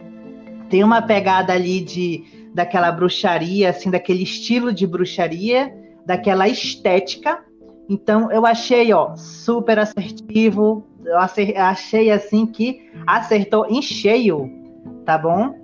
Tem 0.69 0.85
uma 0.85 1.03
pegada 1.03 1.53
ali 1.53 1.81
de 1.81 2.25
daquela 2.55 2.93
bruxaria, 2.93 3.71
assim, 3.71 3.91
daquele 3.91 4.23
estilo 4.23 4.73
de 4.73 4.87
bruxaria, 4.87 5.75
daquela 6.05 6.49
estética. 6.49 7.41
Então 7.89 8.31
eu 8.31 8.47
achei, 8.47 8.93
ó, 8.93 9.17
super 9.17 9.79
assertivo. 9.79 10.87
Eu 11.05 11.19
achei 11.19 12.11
assim 12.11 12.47
que 12.47 12.89
acertou 13.07 13.67
em 13.69 13.83
cheio, 13.83 14.49
tá 15.05 15.19
bom? 15.19 15.55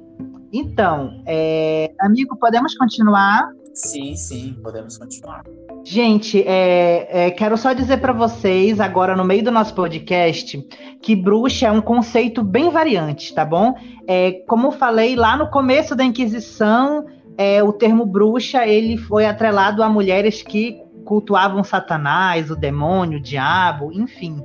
Então, 0.53 1.23
é, 1.27 1.93
amigo, 2.01 2.37
podemos 2.37 2.77
continuar? 2.77 3.49
Sim, 3.79 4.17
sim, 4.17 4.57
podemos 4.61 4.99
continuar. 4.99 5.45
Gente, 5.85 6.43
é, 6.43 7.27
é, 7.27 7.31
quero 7.31 7.57
só 7.57 7.73
dizer 7.73 7.99
para 7.99 8.13
vocês, 8.13 8.81
agora 8.81 9.17
no 9.17 9.25
meio 9.25 9.45
do 9.45 9.53
nosso 9.53 9.73
podcast, 9.73 10.61
que 11.01 11.15
bruxa 11.15 11.69
é 11.69 11.71
um 11.71 11.81
conceito 11.81 12.43
bem 12.43 12.71
variante, 12.71 13.33
tá 13.33 13.45
bom? 13.45 13.75
É, 14.07 14.33
como 14.49 14.73
falei 14.73 15.15
lá 15.15 15.37
no 15.37 15.49
começo 15.49 15.95
da 15.95 16.03
Inquisição, 16.03 17.07
é, 17.37 17.63
o 17.63 17.73
termo 17.73 18.05
bruxa 18.05 18.67
ele 18.67 18.97
foi 18.97 19.27
atrelado 19.27 19.81
a 19.81 19.89
mulheres 19.89 20.43
que 20.43 20.83
cultuavam 21.05 21.63
Satanás, 21.63 22.51
o 22.51 22.57
demônio, 22.57 23.19
o 23.19 23.23
diabo, 23.23 23.93
enfim. 23.93 24.43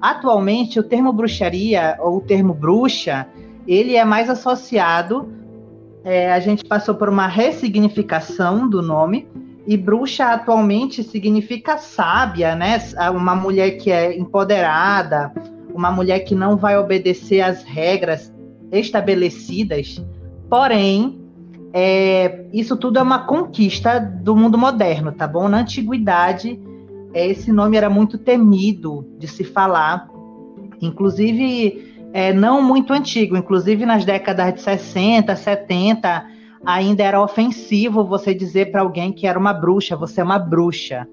Atualmente, 0.00 0.80
o 0.80 0.82
termo 0.82 1.12
bruxaria 1.12 1.96
ou 2.00 2.16
o 2.16 2.20
termo 2.20 2.52
bruxa, 2.52 3.28
ele 3.64 3.94
é 3.94 4.04
mais 4.04 4.28
associado. 4.28 5.32
É, 6.04 6.32
a 6.32 6.40
gente 6.40 6.64
passou 6.64 6.94
por 6.94 7.08
uma 7.08 7.26
ressignificação 7.26 8.68
do 8.68 8.82
nome 8.82 9.28
e 9.66 9.76
bruxa 9.76 10.26
atualmente 10.26 11.04
significa 11.04 11.78
sábia, 11.78 12.56
né? 12.56 12.78
Uma 13.12 13.34
mulher 13.34 13.72
que 13.72 13.90
é 13.90 14.16
empoderada, 14.18 15.32
uma 15.72 15.90
mulher 15.90 16.20
que 16.20 16.34
não 16.34 16.56
vai 16.56 16.76
obedecer 16.76 17.40
às 17.40 17.62
regras 17.62 18.32
estabelecidas. 18.72 20.04
Porém, 20.50 21.20
é, 21.72 22.44
isso 22.52 22.76
tudo 22.76 22.98
é 22.98 23.02
uma 23.02 23.20
conquista 23.20 23.98
do 24.00 24.36
mundo 24.36 24.58
moderno, 24.58 25.12
tá 25.12 25.26
bom? 25.28 25.48
Na 25.48 25.60
antiguidade, 25.60 26.60
é, 27.14 27.28
esse 27.28 27.52
nome 27.52 27.76
era 27.76 27.88
muito 27.88 28.18
temido 28.18 29.06
de 29.18 29.28
se 29.28 29.44
falar, 29.44 30.08
inclusive 30.80 31.91
é, 32.12 32.32
não 32.32 32.62
muito 32.62 32.92
antigo, 32.92 33.36
inclusive 33.36 33.86
nas 33.86 34.04
décadas 34.04 34.54
de 34.54 34.60
60, 34.60 35.34
70, 35.34 36.26
ainda 36.64 37.02
era 37.02 37.22
ofensivo 37.22 38.04
você 38.04 38.34
dizer 38.34 38.70
para 38.70 38.82
alguém 38.82 39.12
que 39.12 39.26
era 39.26 39.38
uma 39.38 39.52
bruxa, 39.52 39.96
você 39.96 40.20
é 40.20 40.24
uma 40.24 40.38
bruxa. 40.38 41.08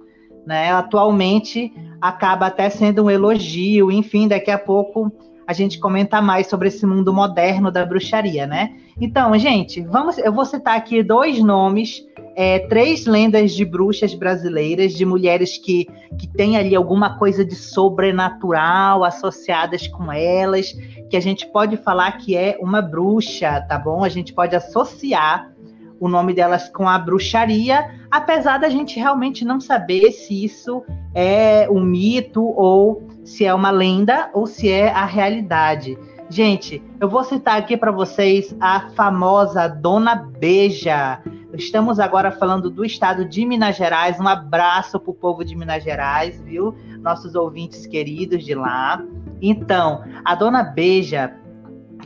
Né? 0.45 0.71
Atualmente 0.71 1.73
acaba 2.01 2.47
até 2.47 2.69
sendo 2.69 3.03
um 3.03 3.09
elogio, 3.09 3.91
enfim, 3.91 4.27
daqui 4.27 4.51
a 4.51 4.57
pouco 4.57 5.12
a 5.49 5.53
gente 5.53 5.79
comenta 5.79 6.21
mais 6.21 6.45
sobre 6.45 6.67
esse 6.67 6.85
mundo 6.85 7.12
moderno 7.12 7.71
da 7.71 7.83
bruxaria, 7.83 8.45
né? 8.45 8.71
Então, 9.01 9.35
gente, 9.35 9.81
vamos, 9.81 10.19
eu 10.19 10.31
vou 10.31 10.45
citar 10.45 10.77
aqui 10.77 11.01
dois 11.01 11.41
nomes, 11.41 12.05
é, 12.35 12.59
três 12.67 13.07
lendas 13.07 13.53
de 13.53 13.65
bruxas 13.65 14.13
brasileiras, 14.13 14.93
de 14.93 15.03
mulheres 15.05 15.57
que, 15.57 15.88
que 16.19 16.27
têm 16.27 16.55
ali 16.55 16.75
alguma 16.75 17.17
coisa 17.17 17.43
de 17.43 17.55
sobrenatural 17.55 19.03
associadas 19.03 19.88
com 19.88 20.13
elas, 20.13 20.71
que 21.09 21.17
a 21.17 21.19
gente 21.19 21.47
pode 21.47 21.77
falar 21.77 22.12
que 22.12 22.38
é 22.38 22.55
uma 22.62 22.79
bruxa, 22.79 23.59
tá 23.62 23.79
bom? 23.79 24.03
A 24.03 24.09
gente 24.09 24.31
pode 24.31 24.55
associar 24.55 25.51
o 25.99 26.07
nome 26.07 26.33
delas 26.33 26.69
com 26.69 26.88
a 26.88 26.97
bruxaria, 26.97 27.89
apesar 28.09 28.57
da 28.57 28.69
gente 28.69 28.97
realmente 28.97 29.43
não 29.43 29.59
saber 29.59 30.12
se 30.12 30.43
isso 30.43 30.83
é 31.13 31.67
um 31.69 31.81
mito 31.81 32.43
ou 32.43 33.07
se 33.23 33.45
é 33.45 33.53
uma 33.53 33.71
lenda 33.71 34.29
ou 34.33 34.47
se 34.47 34.69
é 34.69 34.89
a 34.89 35.05
realidade. 35.05 35.97
Gente, 36.29 36.81
eu 37.01 37.09
vou 37.09 37.23
citar 37.23 37.57
aqui 37.57 37.75
para 37.75 37.91
vocês 37.91 38.55
a 38.59 38.89
famosa 38.91 39.67
Dona 39.67 40.15
Beija. 40.15 41.19
Estamos 41.53 41.99
agora 41.99 42.31
falando 42.31 42.69
do 42.69 42.85
estado 42.85 43.25
de 43.25 43.43
Minas 43.45 43.75
Gerais. 43.75 44.19
Um 44.19 44.27
abraço 44.27 44.99
para 44.99 45.09
o 45.09 45.13
povo 45.13 45.43
de 45.43 45.55
Minas 45.55 45.83
Gerais, 45.83 46.39
viu? 46.41 46.75
Nossos 46.99 47.33
ouvintes 47.33 47.88
queridos 47.88 48.45
de 48.45 48.53
lá. 48.53 49.03
Então, 49.41 50.03
a 50.23 50.35
Dona 50.35 50.62
Beija, 50.62 51.33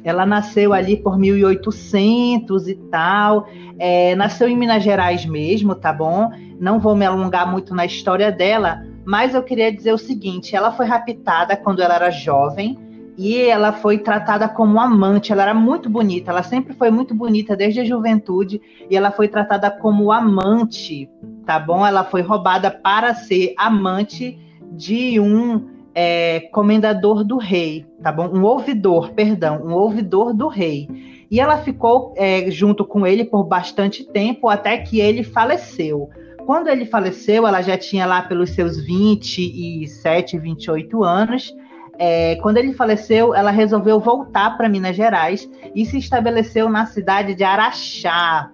ela 0.04 0.26
nasceu 0.26 0.74
ali 0.74 0.98
por 0.98 1.18
1800 1.18 2.68
e 2.68 2.76
tal. 2.76 3.48
É, 3.80 4.16
nasceu 4.16 4.48
em 4.48 4.58
Minas 4.58 4.84
Gerais 4.84 5.26
mesmo, 5.26 5.76
tá 5.76 5.94
bom? 5.94 6.30
Não 6.60 6.80
vou 6.80 6.96
me 6.96 7.06
alongar 7.06 7.50
muito 7.50 7.74
na 7.74 7.86
história 7.86 8.32
dela, 8.32 8.86
mas 9.06 9.34
eu 9.34 9.42
queria 9.42 9.72
dizer 9.72 9.94
o 9.94 9.98
seguinte: 9.98 10.56
ela 10.56 10.72
foi 10.72 10.86
raptada 10.86 11.56
quando 11.56 11.82
ela 11.82 11.96
era 11.96 12.12
jovem 12.12 12.78
e 13.18 13.38
ela 13.42 13.72
foi 13.72 13.98
tratada 13.98 14.48
como 14.48 14.80
amante. 14.80 15.32
Ela 15.32 15.44
era 15.44 15.54
muito 15.54 15.90
bonita, 15.90 16.32
ela 16.32 16.44
sempre 16.44 16.74
foi 16.74 16.92
muito 16.92 17.16
bonita 17.16 17.56
desde 17.56 17.80
a 17.80 17.86
juventude 17.86 18.62
e 18.90 18.96
ela 18.96 19.12
foi 19.12 19.28
tratada 19.28 19.72
como 19.72 20.12
amante, 20.12 21.10
tá 21.46 21.60
bom? 21.60 21.86
Ela 21.86 22.04
foi 22.04 22.22
roubada 22.22 22.70
para 22.70 23.14
ser 23.16 23.54
amante 23.58 24.40
de 24.72 25.20
um 25.20 25.73
é, 25.96 26.42
comendador 26.52 27.24
do 27.24 27.38
rei, 27.38 27.86
tá 28.02 28.12
bom? 28.12 28.28
Um 28.28 28.44
ouvidor, 28.44 29.12
perdão, 29.12 29.62
um 29.64 29.74
ouvidor 29.74 30.34
do 30.34 30.48
rei. 30.48 30.88
E 31.30 31.40
ela 31.40 31.58
ficou 31.58 32.14
é, 32.16 32.50
junto 32.50 32.86
com 32.86 33.06
ele 33.06 33.26
por 33.26 33.44
bastante 33.44 34.04
tempo 34.04 34.50
até 34.50 34.78
que 34.78 35.00
ele 35.00 35.24
faleceu. 35.24 36.10
Quando 36.46 36.68
ele 36.68 36.86
faleceu, 36.86 37.48
ela 37.48 37.62
já 37.62 37.78
tinha 37.78 38.06
lá 38.06 38.22
pelos 38.22 38.52
seus 38.52 38.78
27, 38.84 40.38
28 40.38 41.04
anos. 41.04 41.56
É, 41.98 42.36
quando 42.38 42.58
ele 42.58 42.74
faleceu, 42.74 43.34
ela 43.34 43.52
resolveu 43.52 44.00
voltar 44.00 44.58
para 44.58 44.68
Minas 44.68 44.96
Gerais 44.96 45.50
e 45.76 45.86
se 45.86 45.98
estabeleceu 45.98 46.70
na 46.70 46.86
cidade 46.86 47.36
de 47.36 47.44
Araxá. 47.44 48.52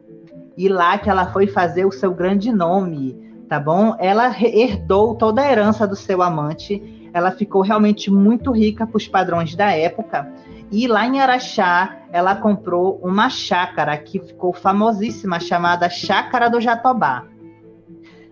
E 0.58 0.68
lá 0.68 0.98
que 0.98 1.10
ela 1.10 1.32
foi 1.32 1.48
fazer 1.48 1.86
o 1.86 1.92
seu 1.92 2.14
grande 2.14 2.52
nome, 2.52 3.18
tá 3.48 3.60
bom? 3.60 3.96
Ela 3.98 4.36
herdou 4.40 5.16
toda 5.16 5.42
a 5.42 5.52
herança 5.52 5.88
do 5.88 5.96
seu 5.96 6.22
amante. 6.22 6.99
Ela 7.14 7.32
ficou 7.32 7.62
realmente 7.62 8.12
muito 8.12 8.52
rica 8.52 8.86
para 8.86 8.98
os 8.98 9.08
padrões 9.08 9.56
da 9.56 9.72
época. 9.72 10.32
E 10.72 10.88
lá 10.88 11.08
em 11.08 11.20
Araxá, 11.20 11.98
ela 12.12 12.36
comprou 12.36 13.00
uma 13.04 13.30
chácara 13.30 13.98
que 13.98 14.20
ficou 14.20 14.54
famosíssima, 14.54 15.40
chamada 15.40 15.90
Chácara 15.90 16.50
do 16.50 16.62
Jatobá. 16.62 17.26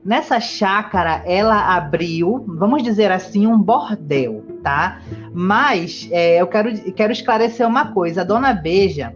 Nessa 0.05 0.39
chácara, 0.39 1.21
ela 1.25 1.75
abriu, 1.75 2.45
vamos 2.47 2.81
dizer 2.81 3.11
assim, 3.11 3.45
um 3.45 3.59
bordel, 3.59 4.41
tá? 4.63 5.01
Mas 5.33 6.07
é, 6.11 6.39
eu 6.39 6.47
quero, 6.47 6.73
quero 6.93 7.11
esclarecer 7.11 7.67
uma 7.67 7.91
coisa: 7.91 8.21
a 8.21 8.23
dona 8.23 8.53
Beija, 8.53 9.13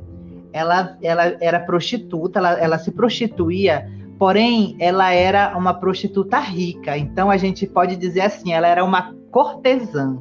ela, 0.52 0.98
ela 1.02 1.38
era 1.40 1.60
prostituta, 1.60 2.40
ela, 2.40 2.60
ela 2.60 2.78
se 2.78 2.92
prostituía, 2.92 3.90
porém, 4.20 4.76
ela 4.80 5.14
era 5.14 5.58
uma 5.58 5.74
prostituta 5.74 6.40
rica. 6.40 6.98
Então, 6.98 7.32
a 7.32 7.38
gente 7.38 7.66
pode 7.66 7.96
dizer 7.96 8.22
assim: 8.22 8.52
ela 8.52 8.68
era 8.68 8.84
uma 8.84 9.16
cortesã, 9.32 10.18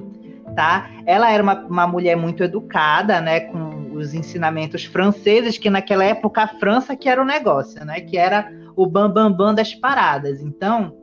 tá? 0.55 0.89
Ela 1.05 1.31
era 1.31 1.43
uma, 1.43 1.55
uma 1.67 1.87
mulher 1.87 2.17
muito 2.17 2.43
educada, 2.43 3.21
né? 3.21 3.41
Com 3.41 3.93
os 3.95 4.15
ensinamentos 4.15 4.85
franceses, 4.85 5.59
que 5.59 5.69
naquela 5.69 6.05
época 6.05 6.43
a 6.43 6.49
França 6.49 6.97
que 6.97 7.09
era 7.09 7.21
o 7.21 7.25
negócio, 7.25 7.85
né? 7.85 8.01
Que 8.01 8.17
era 8.17 8.51
o 8.77 8.87
bambambam 8.87 9.31
bam, 9.31 9.47
bam 9.47 9.55
das 9.55 9.75
paradas. 9.75 10.41
Então, 10.41 10.97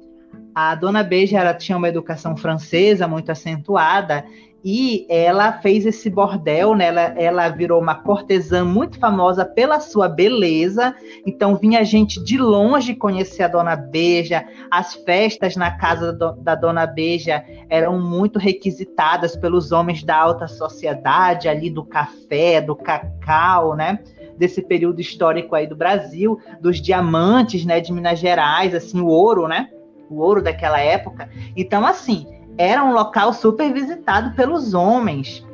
a 0.56 0.74
dona 0.74 1.04
Beija 1.04 1.38
ela 1.38 1.54
tinha 1.54 1.78
uma 1.78 1.90
educação 1.90 2.36
francesa 2.36 3.08
muito 3.08 3.32
acentuada 3.32 4.26
e 4.64 5.06
ela 5.08 5.54
fez 5.54 5.86
esse 5.86 6.10
bordel, 6.10 6.76
né? 6.76 6.88
ela, 6.88 7.02
ela 7.02 7.50
virou 7.50 7.80
uma 7.82 7.96
cortesã 7.96 8.66
muito 8.66 9.00
famosa 9.00 9.46
pela 9.46 9.80
sua 9.80 10.10
beleza. 10.10 10.96
Então 11.26 11.56
vinha 11.56 11.84
gente 11.86 12.22
de 12.24 12.38
longe 12.38 12.96
conhecer 12.96 13.44
a 13.44 13.48
Dona 13.48 13.76
Beija. 13.76 14.46
As 14.70 14.96
festas 14.96 15.56
na 15.56 15.78
casa 15.78 16.12
do, 16.12 16.34
da 16.34 16.56
Dona 16.56 16.86
Beija 16.86 17.46
eram 17.70 18.00
muito 18.02 18.40
requisitadas 18.40 19.36
pelos 19.36 19.72
homens 19.72 20.04
da 20.04 20.18
alta 20.18 20.48
sociedade, 20.48 21.48
ali 21.48 21.70
do 21.70 21.86
café, 21.86 22.60
do 22.60 22.76
cacau, 22.76 23.76
né? 23.76 24.00
desse 24.38 24.62
período 24.62 25.02
histórico 25.02 25.56
aí 25.56 25.66
do 25.66 25.76
Brasil, 25.76 26.40
dos 26.62 26.80
diamantes, 26.80 27.66
né, 27.66 27.80
de 27.82 27.92
Minas 27.92 28.20
Gerais, 28.20 28.76
assim, 28.76 29.02
o 29.02 29.08
ouro, 29.08 29.48
né? 29.48 29.68
O 30.12 30.20
ouro 30.20 30.44
daquela 30.44 30.80
época. 30.80 31.28
Então, 31.56 31.84
assim, 31.84 32.37
era 32.58 32.84
um 32.84 32.92
local 32.92 33.34
super 33.34 33.72
visitado 33.72 34.32
pelos 34.36 34.74
homens. 34.74 35.46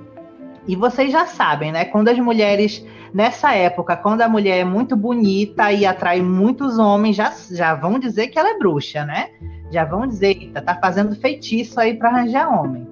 E 0.68 0.76
vocês 0.76 1.12
já 1.12 1.26
sabem, 1.26 1.72
né? 1.72 1.86
Quando 1.86 2.08
as 2.08 2.18
mulheres, 2.18 2.86
nessa 3.14 3.54
época, 3.54 3.98
quando 3.98 4.22
a 4.22 4.30
mulher 4.30 4.60
é 4.60 4.64
muito 4.64 4.96
bonita 4.96 5.72
e 5.72 5.86
atrai 5.86 6.22
muitos 6.22 6.80
homens, 6.80 7.16
já, 7.16 7.34
já 7.52 7.76
vão 7.76 8.00
dizer 8.00 8.28
que 8.28 8.40
ela 8.40 8.52
é 8.52 8.58
bruxa, 8.58 9.04
né? 9.06 9.30
Já 9.72 9.84
vão 9.84 10.08
dizer, 10.08 10.52
tá, 10.54 10.62
tá 10.62 10.76
fazendo 10.76 11.16
feitiço 11.16 11.80
aí 11.80 11.96
para 11.96 12.10
arranjar 12.10 12.48
homem. 12.48 12.88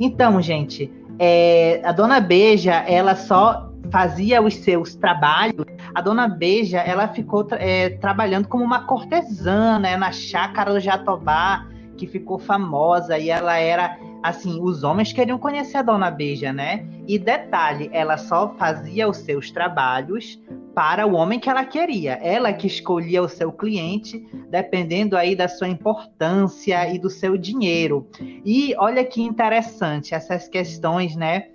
Então, 0.00 0.42
gente, 0.42 0.90
é, 1.18 1.80
a 1.84 1.92
dona 1.92 2.18
Beija, 2.18 2.72
ela 2.72 3.14
só 3.14 3.70
fazia 3.90 4.42
os 4.42 4.54
seus 4.54 4.94
trabalhos, 4.94 5.66
a 5.94 6.00
dona 6.00 6.26
Beija 6.26 6.78
ela 6.78 7.08
ficou 7.08 7.46
é, 7.52 7.90
trabalhando 7.90 8.48
como 8.48 8.64
uma 8.64 8.86
cortesã 8.86 9.78
né, 9.78 9.96
na 9.96 10.10
chácara 10.10 10.72
do 10.72 10.80
Jatobá, 10.80 11.66
que 12.02 12.06
ficou 12.08 12.36
famosa, 12.36 13.16
e 13.16 13.30
ela 13.30 13.56
era 13.58 13.96
assim, 14.20 14.60
os 14.60 14.82
homens 14.82 15.12
queriam 15.12 15.38
conhecer 15.38 15.76
a 15.76 15.82
dona 15.82 16.10
Beija, 16.10 16.52
né? 16.52 16.84
E 17.06 17.16
detalhe, 17.16 17.88
ela 17.92 18.16
só 18.16 18.54
fazia 18.58 19.08
os 19.08 19.18
seus 19.18 19.52
trabalhos 19.52 20.40
para 20.74 21.06
o 21.06 21.14
homem 21.14 21.38
que 21.38 21.48
ela 21.48 21.64
queria. 21.64 22.14
Ela 22.14 22.52
que 22.52 22.66
escolhia 22.66 23.22
o 23.22 23.28
seu 23.28 23.52
cliente, 23.52 24.26
dependendo 24.50 25.16
aí 25.16 25.36
da 25.36 25.46
sua 25.46 25.68
importância 25.68 26.92
e 26.92 26.98
do 26.98 27.08
seu 27.08 27.36
dinheiro. 27.36 28.08
E 28.44 28.74
olha 28.78 29.04
que 29.04 29.22
interessante 29.22 30.12
essas 30.12 30.48
questões, 30.48 31.14
né? 31.14 31.46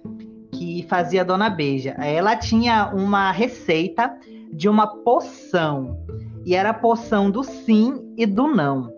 que 0.53 0.85
fazia 0.87 1.21
a 1.21 1.25
Dona 1.25 1.49
Beija. 1.49 1.91
Ela 1.99 2.37
tinha 2.37 2.89
uma 2.95 3.31
receita 3.31 4.17
de 4.53 4.69
uma 4.69 4.87
poção. 4.87 5.99
e 6.45 6.55
era 6.55 6.69
a 6.69 6.73
poção 6.73 7.29
do 7.29 7.43
sim 7.43 8.13
e 8.17 8.25
do 8.25 8.47
não. 8.47 8.96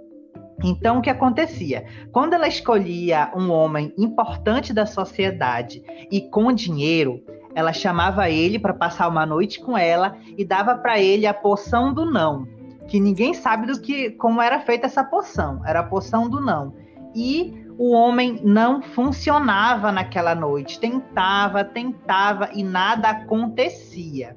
Então, 0.63 0.97
o 0.97 1.01
que 1.01 1.09
acontecia? 1.09 1.85
Quando 2.11 2.33
ela 2.33 2.47
escolhia 2.47 3.31
um 3.35 3.49
homem 3.49 3.93
importante 3.97 4.73
da 4.73 4.85
sociedade 4.85 5.81
e 6.11 6.21
com 6.21 6.51
dinheiro, 6.51 7.23
ela 7.55 7.73
chamava 7.73 8.29
ele 8.29 8.59
para 8.59 8.73
passar 8.73 9.07
uma 9.07 9.25
noite 9.25 9.59
com 9.59 9.77
ela 9.77 10.17
e 10.37 10.45
dava 10.45 10.75
para 10.75 10.99
ele 10.99 11.25
a 11.25 11.33
poção 11.33 11.93
do 11.93 12.05
não, 12.05 12.47
que 12.87 12.99
ninguém 12.99 13.33
sabe 13.33 13.67
do 13.67 13.79
que 13.79 14.11
como 14.11 14.41
era 14.41 14.59
feita 14.59 14.85
essa 14.85 15.03
poção. 15.03 15.61
Era 15.65 15.79
a 15.79 15.83
poção 15.83 16.29
do 16.29 16.41
não. 16.41 16.73
E 17.15 17.65
o 17.77 17.91
homem 17.91 18.41
não 18.43 18.81
funcionava 18.81 19.91
naquela 19.91 20.35
noite, 20.35 20.79
tentava, 20.79 21.63
tentava 21.63 22.49
e 22.53 22.63
nada 22.63 23.09
acontecia. 23.09 24.35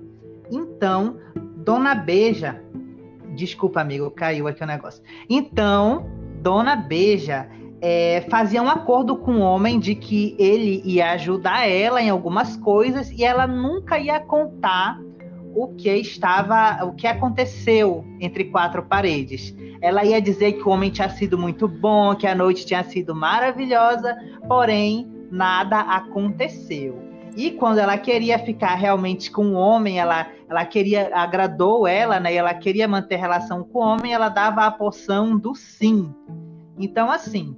Então, 0.51 1.17
Dona 1.57 1.95
Beija, 1.95 2.63
desculpa 3.35 3.81
amigo, 3.81 4.11
caiu 4.11 4.47
aqui 4.47 4.63
o 4.63 4.67
negócio. 4.67 5.03
Então, 5.29 6.07
Dona 6.41 6.77
Beija 6.77 7.49
é, 7.81 8.25
fazia 8.31 8.63
um 8.63 8.69
acordo 8.69 9.17
com 9.17 9.37
o 9.37 9.41
homem 9.41 9.81
de 9.81 9.95
que 9.95 10.37
ele 10.39 10.81
ia 10.85 11.11
ajudar 11.13 11.69
ela 11.69 12.01
em 12.01 12.11
algumas 12.11 12.57
coisas 12.57 13.11
e 13.11 13.25
ela 13.25 13.47
nunca 13.47 13.99
ia 13.99 14.21
contar 14.21 15.01
o 15.55 15.69
que 15.75 15.91
estava, 15.91 16.85
o 16.85 16.95
que 16.95 17.07
aconteceu 17.07 18.05
entre 18.21 18.45
quatro 18.45 18.83
paredes. 18.83 19.55
Ela 19.81 20.05
ia 20.05 20.21
dizer 20.21 20.53
que 20.53 20.63
o 20.63 20.71
homem 20.71 20.91
tinha 20.91 21.09
sido 21.09 21.37
muito 21.37 21.67
bom, 21.67 22.15
que 22.15 22.27
a 22.27 22.35
noite 22.35 22.65
tinha 22.65 22.85
sido 22.85 23.15
maravilhosa, 23.15 24.17
porém 24.49 25.11
nada 25.31 25.81
aconteceu. 25.81 27.12
E 27.37 27.53
quando 27.53 27.79
ela 27.79 27.97
queria 27.97 28.39
ficar 28.39 28.75
realmente 28.75 29.31
com 29.31 29.47
o 29.47 29.55
homem, 29.55 29.99
ela, 29.99 30.29
ela 30.49 30.65
queria, 30.65 31.11
agradou 31.15 31.87
ela, 31.87 32.21
né? 32.21 32.35
Ela 32.35 32.53
queria 32.55 32.87
manter 32.87 33.17
relação 33.17 33.65
com 33.65 33.79
o 33.79 33.83
homem, 33.83 34.13
ela 34.13 34.29
dava 34.29 34.67
a 34.67 34.71
poção 34.71 35.39
do 35.39 35.55
sim. 35.55 36.15
Então, 36.79 37.11
assim, 37.11 37.57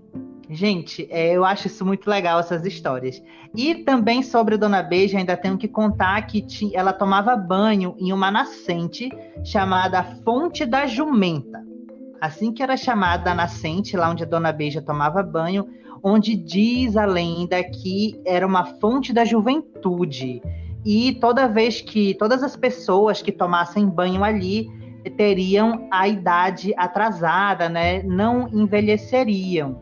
gente, 0.48 1.08
é, 1.10 1.32
eu 1.32 1.44
acho 1.44 1.66
isso 1.66 1.84
muito 1.84 2.08
legal, 2.08 2.38
essas 2.38 2.64
histórias. 2.64 3.20
E 3.54 3.74
também 3.74 4.22
sobre 4.22 4.56
Dona 4.56 4.82
Beija, 4.82 5.18
ainda 5.18 5.36
tenho 5.36 5.58
que 5.58 5.68
contar 5.68 6.22
que 6.22 6.44
ela 6.74 6.92
tomava 6.92 7.36
banho 7.36 7.96
em 7.98 8.12
uma 8.12 8.30
nascente 8.30 9.08
chamada 9.44 10.04
Fonte 10.24 10.64
da 10.64 10.86
Jumenta. 10.86 11.73
Assim 12.20 12.52
que 12.52 12.62
era 12.62 12.76
chamada 12.76 13.32
a 13.32 13.34
nascente, 13.34 13.96
lá 13.96 14.10
onde 14.10 14.22
a 14.22 14.26
Dona 14.26 14.52
Beija 14.52 14.80
tomava 14.80 15.22
banho, 15.22 15.68
onde 16.02 16.34
diz 16.34 16.96
a 16.96 17.04
lenda 17.04 17.62
que 17.62 18.20
era 18.26 18.46
uma 18.46 18.64
fonte 18.64 19.12
da 19.12 19.24
juventude. 19.24 20.42
E 20.84 21.14
toda 21.14 21.48
vez 21.48 21.80
que 21.80 22.14
todas 22.14 22.42
as 22.42 22.56
pessoas 22.56 23.22
que 23.22 23.32
tomassem 23.32 23.88
banho 23.88 24.22
ali 24.22 24.68
teriam 25.16 25.88
a 25.90 26.06
idade 26.08 26.74
atrasada, 26.76 27.68
né? 27.68 28.02
Não 28.02 28.48
envelheceriam. 28.48 29.80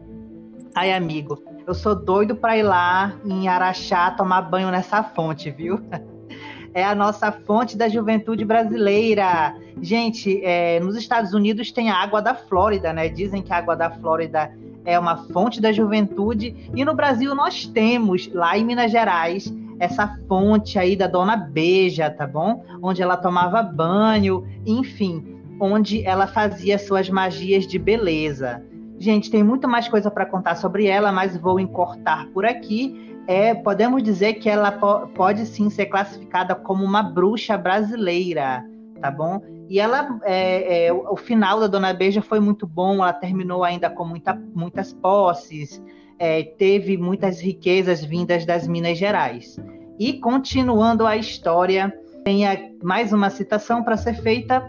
Ai, 0.74 0.92
amigo, 0.92 1.42
eu 1.66 1.74
sou 1.74 1.94
doido 1.94 2.36
para 2.36 2.56
ir 2.56 2.62
lá 2.62 3.14
em 3.24 3.48
Araxá 3.48 4.10
tomar 4.12 4.42
banho 4.42 4.70
nessa 4.70 5.02
fonte, 5.02 5.50
viu? 5.50 5.80
É 6.74 6.84
a 6.84 6.94
nossa 6.94 7.30
fonte 7.30 7.76
da 7.76 7.88
juventude 7.88 8.44
brasileira. 8.44 9.54
Gente, 9.80 10.42
é, 10.44 10.80
nos 10.80 10.96
Estados 10.96 11.34
Unidos 11.34 11.70
tem 11.70 11.90
a 11.90 11.96
água 11.96 12.22
da 12.22 12.34
Flórida, 12.34 12.92
né? 12.92 13.08
Dizem 13.08 13.42
que 13.42 13.52
a 13.52 13.58
água 13.58 13.76
da 13.76 13.90
Flórida 13.90 14.50
é 14.84 14.98
uma 14.98 15.16
fonte 15.28 15.60
da 15.60 15.72
juventude. 15.72 16.70
E 16.74 16.84
no 16.84 16.94
Brasil 16.94 17.34
nós 17.34 17.66
temos, 17.66 18.30
lá 18.32 18.56
em 18.56 18.64
Minas 18.64 18.90
Gerais, 18.90 19.52
essa 19.78 20.18
fonte 20.28 20.78
aí 20.78 20.96
da 20.96 21.06
Dona 21.06 21.36
Beija, 21.36 22.08
tá 22.10 22.26
bom? 22.26 22.64
Onde 22.80 23.02
ela 23.02 23.16
tomava 23.16 23.62
banho, 23.62 24.46
enfim, 24.64 25.40
onde 25.60 26.04
ela 26.04 26.26
fazia 26.26 26.78
suas 26.78 27.08
magias 27.10 27.66
de 27.66 27.78
beleza. 27.78 28.62
Gente, 28.98 29.30
tem 29.30 29.42
muito 29.42 29.68
mais 29.68 29.88
coisa 29.88 30.10
para 30.10 30.24
contar 30.24 30.54
sobre 30.54 30.86
ela, 30.86 31.10
mas 31.10 31.36
vou 31.36 31.58
encortar 31.58 32.28
por 32.28 32.44
aqui. 32.44 33.11
É, 33.26 33.54
podemos 33.54 34.02
dizer 34.02 34.34
que 34.34 34.48
ela 34.48 34.72
po 34.72 35.06
pode 35.14 35.46
sim 35.46 35.70
ser 35.70 35.86
classificada 35.86 36.54
como 36.54 36.84
uma 36.84 37.02
bruxa 37.02 37.56
brasileira, 37.56 38.64
tá 39.00 39.10
bom? 39.10 39.40
E 39.68 39.78
ela, 39.78 40.18
é, 40.24 40.86
é, 40.86 40.92
o 40.92 41.16
final 41.16 41.60
da 41.60 41.66
Dona 41.66 41.94
Beija 41.94 42.20
foi 42.20 42.40
muito 42.40 42.66
bom, 42.66 42.96
ela 42.96 43.12
terminou 43.12 43.64
ainda 43.64 43.88
com 43.88 44.04
muita, 44.04 44.34
muitas 44.54 44.92
posses, 44.92 45.82
é, 46.18 46.42
teve 46.42 46.96
muitas 46.96 47.40
riquezas 47.40 48.04
vindas 48.04 48.44
das 48.44 48.66
Minas 48.66 48.98
Gerais. 48.98 49.56
E 49.98 50.14
continuando 50.14 51.06
a 51.06 51.16
história, 51.16 51.92
tem 52.24 52.42
mais 52.82 53.12
uma 53.12 53.30
citação 53.30 53.82
para 53.82 53.96
ser 53.96 54.14
feita. 54.14 54.62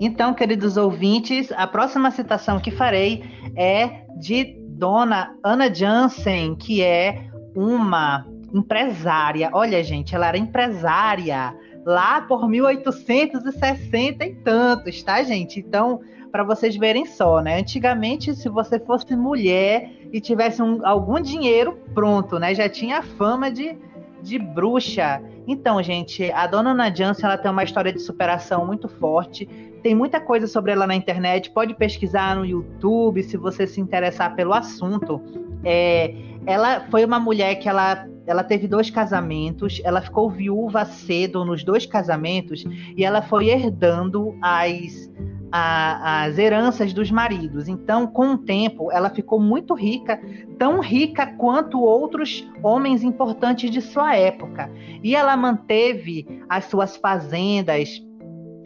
Então, 0.00 0.34
queridos 0.34 0.76
ouvintes, 0.76 1.50
a 1.52 1.66
próxima 1.66 2.10
citação 2.10 2.58
que 2.60 2.70
farei 2.70 3.24
é 3.56 4.04
de 4.18 4.56
Dona 4.70 5.34
Ana 5.42 5.72
Jansen, 5.72 6.54
que 6.54 6.82
é 6.82 7.26
uma 7.54 8.26
empresária. 8.52 9.50
Olha, 9.52 9.82
gente, 9.82 10.14
ela 10.14 10.28
era 10.28 10.38
empresária 10.38 11.54
lá 11.84 12.20
por 12.22 12.48
1860 12.48 14.24
e 14.24 14.34
tantos, 14.36 15.02
tá, 15.02 15.22
gente? 15.22 15.60
Então, 15.60 16.00
para 16.34 16.42
vocês 16.42 16.76
verem 16.76 17.06
só, 17.06 17.40
né? 17.40 17.58
Antigamente, 17.58 18.34
se 18.34 18.48
você 18.48 18.80
fosse 18.80 19.14
mulher 19.14 19.90
e 20.12 20.20
tivesse 20.20 20.62
um, 20.62 20.84
algum 20.84 21.20
dinheiro, 21.20 21.78
pronto, 21.94 22.38
né? 22.38 22.54
Já 22.54 22.68
tinha 22.68 23.02
fama 23.02 23.50
de, 23.50 23.76
de 24.22 24.38
bruxa. 24.38 25.22
Então, 25.46 25.82
gente, 25.82 26.30
a 26.32 26.46
dona 26.46 26.70
Ana 26.70 26.94
Jansen, 26.94 27.26
ela 27.26 27.38
tem 27.38 27.50
uma 27.50 27.62
história 27.62 27.92
de 27.92 28.00
superação 28.00 28.66
muito 28.66 28.88
forte. 28.88 29.46
Tem 29.82 29.94
muita 29.94 30.20
coisa 30.20 30.46
sobre 30.46 30.72
ela 30.72 30.86
na 30.86 30.94
internet. 30.94 31.50
Pode 31.50 31.74
pesquisar 31.74 32.34
no 32.34 32.44
YouTube 32.44 33.22
se 33.22 33.36
você 33.36 33.66
se 33.66 33.80
interessar 33.80 34.34
pelo 34.34 34.54
assunto. 34.54 35.20
É, 35.62 36.14
ela 36.46 36.86
foi 36.90 37.04
uma 37.04 37.18
mulher 37.18 37.56
que 37.56 37.68
ela 37.68 38.06
ela 38.26 38.42
teve 38.42 38.66
dois 38.66 38.90
casamentos, 38.90 39.80
ela 39.84 40.00
ficou 40.00 40.30
viúva 40.30 40.84
cedo 40.84 41.44
nos 41.44 41.62
dois 41.62 41.84
casamentos 41.84 42.64
e 42.96 43.04
ela 43.04 43.20
foi 43.20 43.50
herdando 43.50 44.34
as, 44.40 45.10
a, 45.52 46.24
as 46.24 46.38
heranças 46.38 46.92
dos 46.92 47.10
maridos. 47.10 47.68
Então, 47.68 48.06
com 48.06 48.32
o 48.32 48.38
tempo, 48.38 48.90
ela 48.90 49.10
ficou 49.10 49.38
muito 49.38 49.74
rica, 49.74 50.20
tão 50.58 50.80
rica 50.80 51.26
quanto 51.26 51.80
outros 51.80 52.48
homens 52.62 53.02
importantes 53.02 53.70
de 53.70 53.82
sua 53.82 54.16
época. 54.16 54.70
E 55.02 55.14
ela 55.14 55.36
manteve 55.36 56.26
as 56.48 56.64
suas 56.64 56.96
fazendas. 56.96 58.02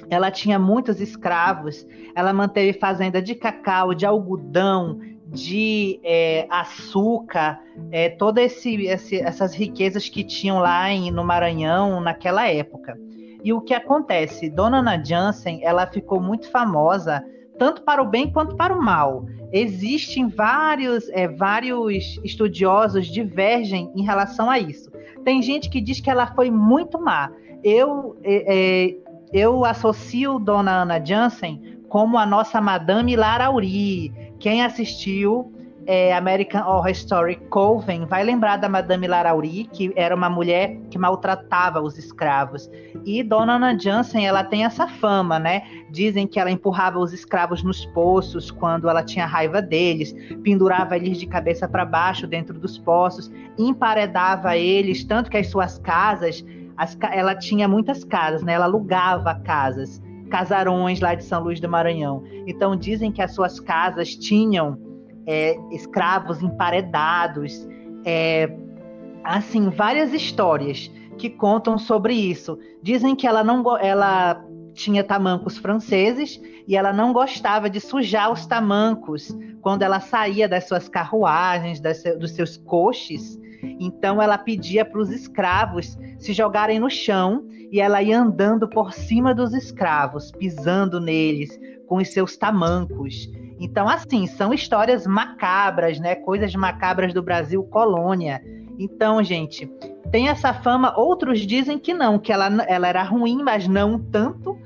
Ela 0.09 0.31
tinha 0.31 0.59
muitos 0.59 1.01
escravos, 1.01 1.87
ela 2.15 2.33
manteve 2.33 2.79
fazenda 2.79 3.21
de 3.21 3.35
cacau, 3.35 3.93
de 3.93 4.07
algodão, 4.07 4.99
de 5.31 6.01
é, 6.03 6.47
açúcar, 6.49 7.61
é, 7.91 8.09
todas 8.09 8.65
essas 9.13 9.55
riquezas 9.55 10.09
que 10.09 10.25
tinham 10.25 10.59
lá 10.59 10.91
em, 10.91 11.11
no 11.11 11.23
Maranhão 11.23 12.01
naquela 12.01 12.49
época. 12.49 12.99
E 13.45 13.53
o 13.53 13.61
que 13.61 13.75
acontece? 13.75 14.51
Dona 14.51 14.79
Ana 14.79 15.03
Jansen, 15.03 15.61
ela 15.63 15.87
ficou 15.87 16.21
muito 16.21 16.51
famosa 16.51 17.23
tanto 17.59 17.83
para 17.83 18.03
o 18.03 18.07
bem 18.07 18.31
quanto 18.31 18.57
para 18.57 18.75
o 18.75 18.81
mal. 18.81 19.27
Existem 19.53 20.29
vários, 20.29 21.09
é, 21.11 21.27
vários 21.27 22.21
estudiosos 22.25 23.07
divergem 23.07 23.91
em 23.95 24.03
relação 24.03 24.49
a 24.49 24.59
isso. 24.59 24.91
Tem 25.25 25.43
gente 25.43 25.69
que 25.69 25.81
diz 25.81 26.01
que 26.01 26.11
ela 26.11 26.27
foi 26.35 26.51
muito 26.51 27.01
má. 27.01 27.31
Eu, 27.63 28.17
é, 28.23 28.93
é 28.93 28.97
eu 29.33 29.65
associo 29.65 30.39
Dona 30.39 30.83
Ana 30.83 31.05
Jansen 31.05 31.79
como 31.89 32.19
a 32.19 32.27
nossa 32.27 32.61
Madame 32.61 33.17
Larauri, 33.17 34.13
quem 34.39 34.63
assistiu 34.63 35.53
é, 35.91 36.15
American 36.15 36.69
Horror 36.69 36.91
Story 36.91 37.37
Coven 37.49 38.05
vai 38.05 38.23
lembrar 38.23 38.59
da 38.59 38.69
Madame 38.69 39.07
Larauri, 39.07 39.65
que 39.73 39.91
era 39.97 40.15
uma 40.15 40.29
mulher 40.29 40.77
que 40.91 40.99
maltratava 40.99 41.81
os 41.81 41.97
escravos. 41.97 42.71
E 43.07 43.23
Dona 43.23 43.55
Ana 43.55 43.79
Jansen, 43.79 44.27
ela 44.27 44.45
tem 44.45 44.67
essa 44.67 44.87
fama, 44.87 45.39
né? 45.39 45.63
Dizem 45.91 46.27
que 46.27 46.39
ela 46.39 46.51
empurrava 46.51 46.99
os 46.99 47.15
escravos 47.15 47.63
nos 47.63 47.87
poços 47.87 48.51
quando 48.51 48.87
ela 48.87 49.03
tinha 49.03 49.25
raiva 49.25 49.63
deles, 49.63 50.15
pendurava 50.45 50.95
eles 50.95 51.19
de 51.19 51.27
cabeça 51.27 51.67
para 51.67 51.87
baixo 51.87 52.27
dentro 52.27 52.59
dos 52.59 52.77
poços, 52.77 53.31
emparedava 53.59 54.59
eles, 54.59 55.05
tanto 55.05 55.31
que 55.31 55.39
as 55.39 55.47
suas 55.47 55.79
casas, 55.79 56.45
as, 56.77 56.99
ela 57.11 57.35
tinha 57.35 57.67
muitas 57.67 58.05
casas, 58.05 58.43
né? 58.43 58.53
Ela 58.53 58.67
alugava 58.67 59.35
casas 59.37 60.03
casarões 60.29 61.01
lá 61.01 61.15
de 61.15 61.25
São 61.25 61.43
Luís 61.43 61.61
do 61.61 61.69
Maranhão. 61.69 62.23
Então 62.47 62.77
dizem 62.77 63.11
que 63.11 63.23
as 63.23 63.35
suas 63.35 63.59
casas 63.59 64.15
tinham 64.15 64.79
é, 65.27 65.59
escravos 65.73 66.43
emparedados, 66.43 67.67
é, 68.05 68.51
assim 69.25 69.69
várias 69.69 70.13
histórias 70.13 70.91
que 71.19 71.29
contam 71.29 71.77
sobre 71.77 72.15
isso. 72.15 72.59
Dizem 72.83 73.15
que 73.15 73.27
ela 73.27 73.43
não 73.43 73.77
ela 73.79 74.45
tinha 74.73 75.03
tamancos 75.03 75.59
franceses 75.59 76.41
e 76.67 76.77
ela 76.77 76.93
não 76.93 77.13
gostava 77.13 77.69
de 77.69 77.81
sujar 77.81 78.33
os 78.33 78.47
tamancos 78.47 79.37
quando 79.61 79.83
ela 79.83 79.99
saía 79.99 80.49
das 80.49 80.69
suas 80.69 80.89
carruagens, 80.89 81.81
das, 81.81 82.03
dos 82.19 82.31
seus 82.31 82.57
coches. 82.57 83.39
Então 83.63 84.21
ela 84.21 84.39
pedia 84.39 84.85
para 84.85 85.01
os 85.01 85.11
escravos 85.11 85.99
se 86.19 86.33
jogarem 86.33 86.79
no 86.79 86.91
chão 86.91 87.47
e 87.71 87.81
ela 87.81 88.03
ia 88.03 88.21
andando 88.21 88.69
por 88.69 88.93
cima 88.93 89.35
dos 89.35 89.53
escravos, 89.53 90.31
pisando 90.33 91.01
neles, 91.01 91.59
com 91.87 91.97
os 91.97 92.09
seus 92.09 92.37
tamancos. 92.37 93.31
Então, 93.61 93.89
assim, 93.89 94.27
são 94.27 94.55
histórias 94.55 95.07
macabras, 95.07 95.99
né? 95.99 96.15
Coisas 96.15 96.55
macabras 96.55 97.13
do 97.13 97.23
Brasil 97.23 97.63
colônia. 97.65 98.43
Então, 98.79 99.23
gente, 99.23 99.67
tem 100.11 100.29
essa 100.29 100.55
fama. 100.55 100.97
Outros 100.97 101.41
dizem 101.41 101.79
que 101.79 101.93
não, 101.93 102.19
que 102.19 102.33
ela, 102.33 102.47
ela 102.69 102.87
era 102.87 103.03
ruim, 103.03 103.43
mas 103.43 103.67
não 103.67 103.99
tanto, 103.99 104.57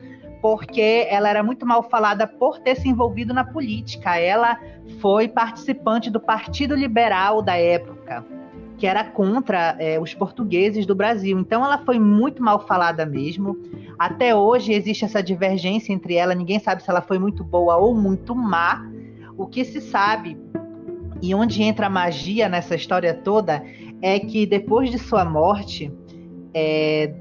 porque 0.43 1.07
ela 1.09 1.28
era 1.28 1.43
muito 1.43 1.64
mal 1.64 1.82
falada 1.82 2.26
por 2.26 2.59
ter 2.59 2.76
se 2.76 2.88
envolvido 2.88 3.32
na 3.32 3.45
política. 3.45 4.18
Ela 4.18 4.59
foi 5.01 5.26
participante 5.26 6.11
do 6.11 6.20
Partido 6.20 6.74
Liberal 6.74 7.40
da 7.40 7.57
época, 7.57 8.24
que 8.83 8.87
era 8.89 9.05
contra 9.05 9.76
é, 9.78 10.01
os 10.01 10.12
portugueses 10.12 10.85
do 10.85 10.93
Brasil. 10.93 11.39
Então, 11.39 11.64
ela 11.64 11.78
foi 11.78 12.01
muito 12.01 12.43
mal 12.43 12.66
falada 12.66 13.07
mesmo. 13.07 13.57
Até 13.97 14.35
hoje 14.35 14.72
existe 14.72 15.05
essa 15.05 15.22
divergência 15.22 15.93
entre 15.93 16.14
ela, 16.14 16.35
ninguém 16.35 16.59
sabe 16.59 16.83
se 16.83 16.91
ela 16.91 17.01
foi 17.01 17.16
muito 17.16 17.45
boa 17.45 17.76
ou 17.76 17.95
muito 17.95 18.35
má. 18.35 18.85
O 19.39 19.47
que 19.47 19.64
se 19.64 19.80
sabe 19.80 20.37
e 21.22 21.33
onde 21.33 21.62
entra 21.62 21.87
a 21.87 21.89
magia 21.89 22.49
nessa 22.49 22.74
história 22.74 23.14
toda 23.14 23.62
é 24.03 24.18
que 24.18 24.45
depois 24.47 24.91
de 24.91 24.99
sua 24.99 25.24
morte, 25.24 25.93
é, 26.53 27.14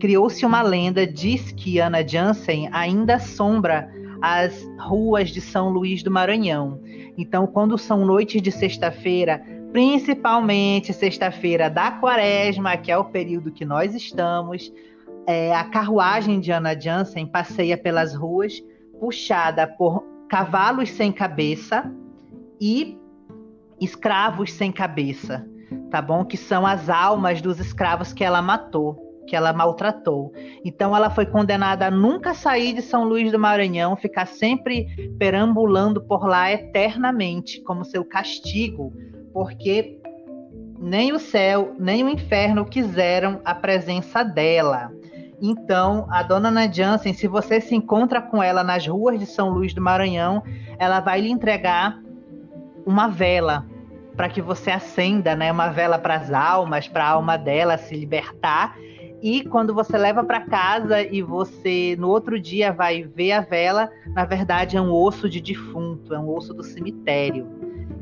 criou-se 0.00 0.44
uma 0.44 0.62
lenda, 0.62 1.06
diz 1.06 1.52
que 1.52 1.78
Ana 1.78 2.04
Jansen 2.04 2.68
ainda 2.72 3.14
assombra 3.14 3.88
as 4.20 4.68
ruas 4.80 5.30
de 5.30 5.40
São 5.40 5.68
Luís 5.68 6.02
do 6.02 6.10
Maranhão. 6.10 6.80
Então, 7.16 7.46
quando 7.46 7.78
são 7.78 8.04
noites 8.04 8.42
de 8.42 8.50
sexta-feira, 8.50 9.54
principalmente 9.74 10.92
sexta-feira 10.92 11.68
da 11.68 11.90
quaresma, 11.90 12.76
que 12.76 12.92
é 12.92 12.96
o 12.96 13.06
período 13.06 13.50
que 13.50 13.64
nós 13.64 13.92
estamos, 13.92 14.72
é, 15.26 15.52
a 15.52 15.64
carruagem 15.64 16.38
de 16.38 16.52
Ana 16.52 16.80
Jansen 16.80 17.26
passeia 17.26 17.76
pelas 17.76 18.14
ruas, 18.14 18.62
puxada 19.00 19.66
por 19.66 20.04
cavalos 20.28 20.90
sem 20.92 21.10
cabeça 21.10 21.92
e 22.60 22.96
escravos 23.80 24.52
sem 24.52 24.70
cabeça, 24.70 25.44
tá 25.90 26.00
bom? 26.00 26.24
Que 26.24 26.36
são 26.36 26.64
as 26.64 26.88
almas 26.88 27.42
dos 27.42 27.58
escravos 27.58 28.12
que 28.12 28.22
ela 28.22 28.40
matou, 28.40 29.24
que 29.26 29.34
ela 29.34 29.52
maltratou. 29.52 30.32
Então 30.64 30.94
ela 30.94 31.10
foi 31.10 31.26
condenada 31.26 31.88
a 31.88 31.90
nunca 31.90 32.32
sair 32.32 32.74
de 32.74 32.80
São 32.80 33.02
Luís 33.02 33.32
do 33.32 33.40
Maranhão, 33.40 33.96
ficar 33.96 34.26
sempre 34.26 34.86
perambulando 35.18 36.00
por 36.00 36.28
lá 36.28 36.52
eternamente, 36.52 37.60
como 37.62 37.84
seu 37.84 38.04
castigo, 38.04 38.92
porque 39.34 39.98
nem 40.78 41.12
o 41.12 41.18
céu, 41.18 41.74
nem 41.76 42.04
o 42.04 42.08
inferno 42.08 42.64
quiseram 42.64 43.40
a 43.44 43.52
presença 43.52 44.22
dela. 44.22 44.92
Então, 45.42 46.06
a 46.08 46.22
dona 46.22 46.48
Ana 46.48 46.72
Jansen, 46.72 47.12
se 47.12 47.26
você 47.26 47.60
se 47.60 47.74
encontra 47.74 48.22
com 48.22 48.40
ela 48.40 48.62
nas 48.62 48.86
ruas 48.86 49.18
de 49.18 49.26
São 49.26 49.50
Luís 49.50 49.74
do 49.74 49.82
Maranhão, 49.82 50.42
ela 50.78 51.00
vai 51.00 51.20
lhe 51.20 51.28
entregar 51.28 52.00
uma 52.86 53.08
vela 53.08 53.66
para 54.16 54.28
que 54.28 54.40
você 54.40 54.70
acenda, 54.70 55.34
né? 55.34 55.50
Uma 55.50 55.70
vela 55.70 55.98
para 55.98 56.14
as 56.14 56.32
almas, 56.32 56.86
para 56.86 57.04
a 57.04 57.10
alma 57.10 57.36
dela 57.36 57.76
se 57.76 57.96
libertar. 57.96 58.76
E 59.20 59.42
quando 59.42 59.74
você 59.74 59.98
leva 59.98 60.22
para 60.22 60.42
casa 60.42 61.02
e 61.02 61.20
você 61.22 61.96
no 61.98 62.08
outro 62.08 62.38
dia 62.38 62.72
vai 62.72 63.02
ver 63.02 63.32
a 63.32 63.40
vela, 63.40 63.90
na 64.08 64.24
verdade 64.24 64.76
é 64.76 64.80
um 64.80 64.92
osso 64.92 65.28
de 65.28 65.40
defunto, 65.40 66.14
é 66.14 66.18
um 66.18 66.28
osso 66.28 66.54
do 66.54 66.62
cemitério. 66.62 67.46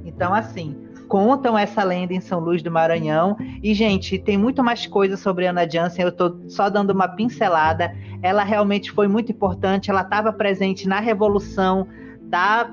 Então, 0.04 0.34
assim, 0.34 0.76
contam 1.12 1.58
essa 1.58 1.84
lenda 1.84 2.14
em 2.14 2.22
São 2.22 2.40
Luís 2.40 2.62
do 2.62 2.70
Maranhão. 2.70 3.36
E, 3.62 3.74
gente, 3.74 4.18
tem 4.18 4.38
muito 4.38 4.64
mais 4.64 4.86
coisa 4.86 5.14
sobre 5.14 5.46
Ana 5.46 5.68
Jansen, 5.68 6.04
eu 6.04 6.08
estou 6.08 6.40
só 6.48 6.70
dando 6.70 6.88
uma 6.88 7.06
pincelada. 7.06 7.94
Ela 8.22 8.42
realmente 8.42 8.90
foi 8.90 9.06
muito 9.08 9.30
importante, 9.30 9.90
ela 9.90 10.00
estava 10.00 10.32
presente 10.32 10.88
na 10.88 11.00
Revolução 11.00 11.86
da 12.22 12.70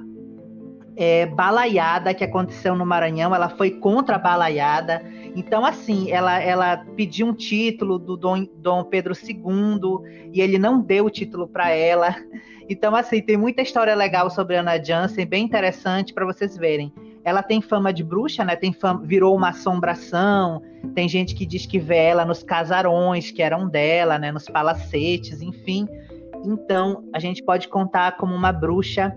é, 0.95 1.25
balaiada 1.25 2.13
que 2.13 2.23
aconteceu 2.23 2.77
no 2.77 2.85
Maranhão, 2.85 3.35
ela 3.35 3.49
foi 3.49 3.71
contra 3.71 4.15
a 4.15 4.19
balaiada. 4.19 5.03
Então, 5.35 5.65
assim, 5.65 6.09
ela, 6.09 6.41
ela 6.41 6.77
pediu 6.95 7.27
um 7.27 7.33
título 7.33 7.99
do 7.99 8.15
Dom, 8.15 8.47
Dom 8.55 8.85
Pedro 8.85 9.13
II 9.13 10.31
e 10.31 10.39
ele 10.39 10.57
não 10.57 10.79
deu 10.79 11.07
o 11.07 11.09
título 11.09 11.45
para 11.45 11.71
ela. 11.71 12.15
Então, 12.69 12.95
assim, 12.95 13.21
tem 13.21 13.35
muita 13.35 13.61
história 13.61 13.93
legal 13.95 14.29
sobre 14.29 14.55
Ana 14.55 14.81
Jansen, 14.81 15.25
bem 15.25 15.43
interessante 15.43 16.13
para 16.13 16.25
vocês 16.25 16.55
verem 16.55 16.93
ela 17.23 17.43
tem 17.43 17.61
fama 17.61 17.93
de 17.93 18.03
bruxa, 18.03 18.43
né? 18.43 18.55
Tem 18.55 18.71
fama, 18.71 19.01
virou 19.03 19.35
uma 19.35 19.49
assombração. 19.49 20.61
Tem 20.95 21.07
gente 21.07 21.35
que 21.35 21.45
diz 21.45 21.65
que 21.65 21.79
vê 21.79 21.97
ela 21.97 22.25
nos 22.25 22.43
casarões 22.43 23.31
que 23.31 23.41
eram 23.41 23.67
dela, 23.67 24.17
né? 24.17 24.31
Nos 24.31 24.45
palacetes, 24.45 25.41
enfim. 25.41 25.87
Então, 26.45 27.03
a 27.13 27.19
gente 27.19 27.43
pode 27.43 27.67
contar 27.67 28.17
como 28.17 28.33
uma 28.33 28.51
bruxa 28.51 29.13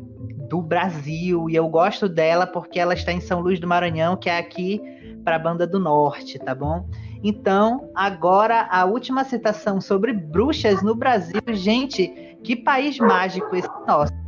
do 0.49 0.61
Brasil. 0.61 1.49
E 1.49 1.55
eu 1.55 1.69
gosto 1.69 2.09
dela 2.09 2.47
porque 2.47 2.79
ela 2.79 2.95
está 2.95 3.13
em 3.13 3.21
São 3.21 3.41
Luís 3.41 3.61
do 3.61 3.67
Maranhão, 3.67 4.17
que 4.17 4.29
é 4.29 4.39
aqui 4.39 4.81
para 5.25 5.37
a 5.37 5.39
Banda 5.39 5.67
do 5.67 5.79
Norte, 5.79 6.39
tá 6.39 6.55
bom? 6.55 6.89
Então, 7.23 7.89
agora 7.95 8.67
a 8.71 8.85
última 8.85 9.23
citação 9.23 9.81
sobre 9.81 10.13
bruxas 10.13 10.83
no 10.83 10.95
Brasil. 10.95 11.41
Gente, 11.53 12.37
que 12.43 12.57
país 12.57 12.99
mágico 12.99 13.55
esse 13.55 13.71
nosso. 13.87 14.22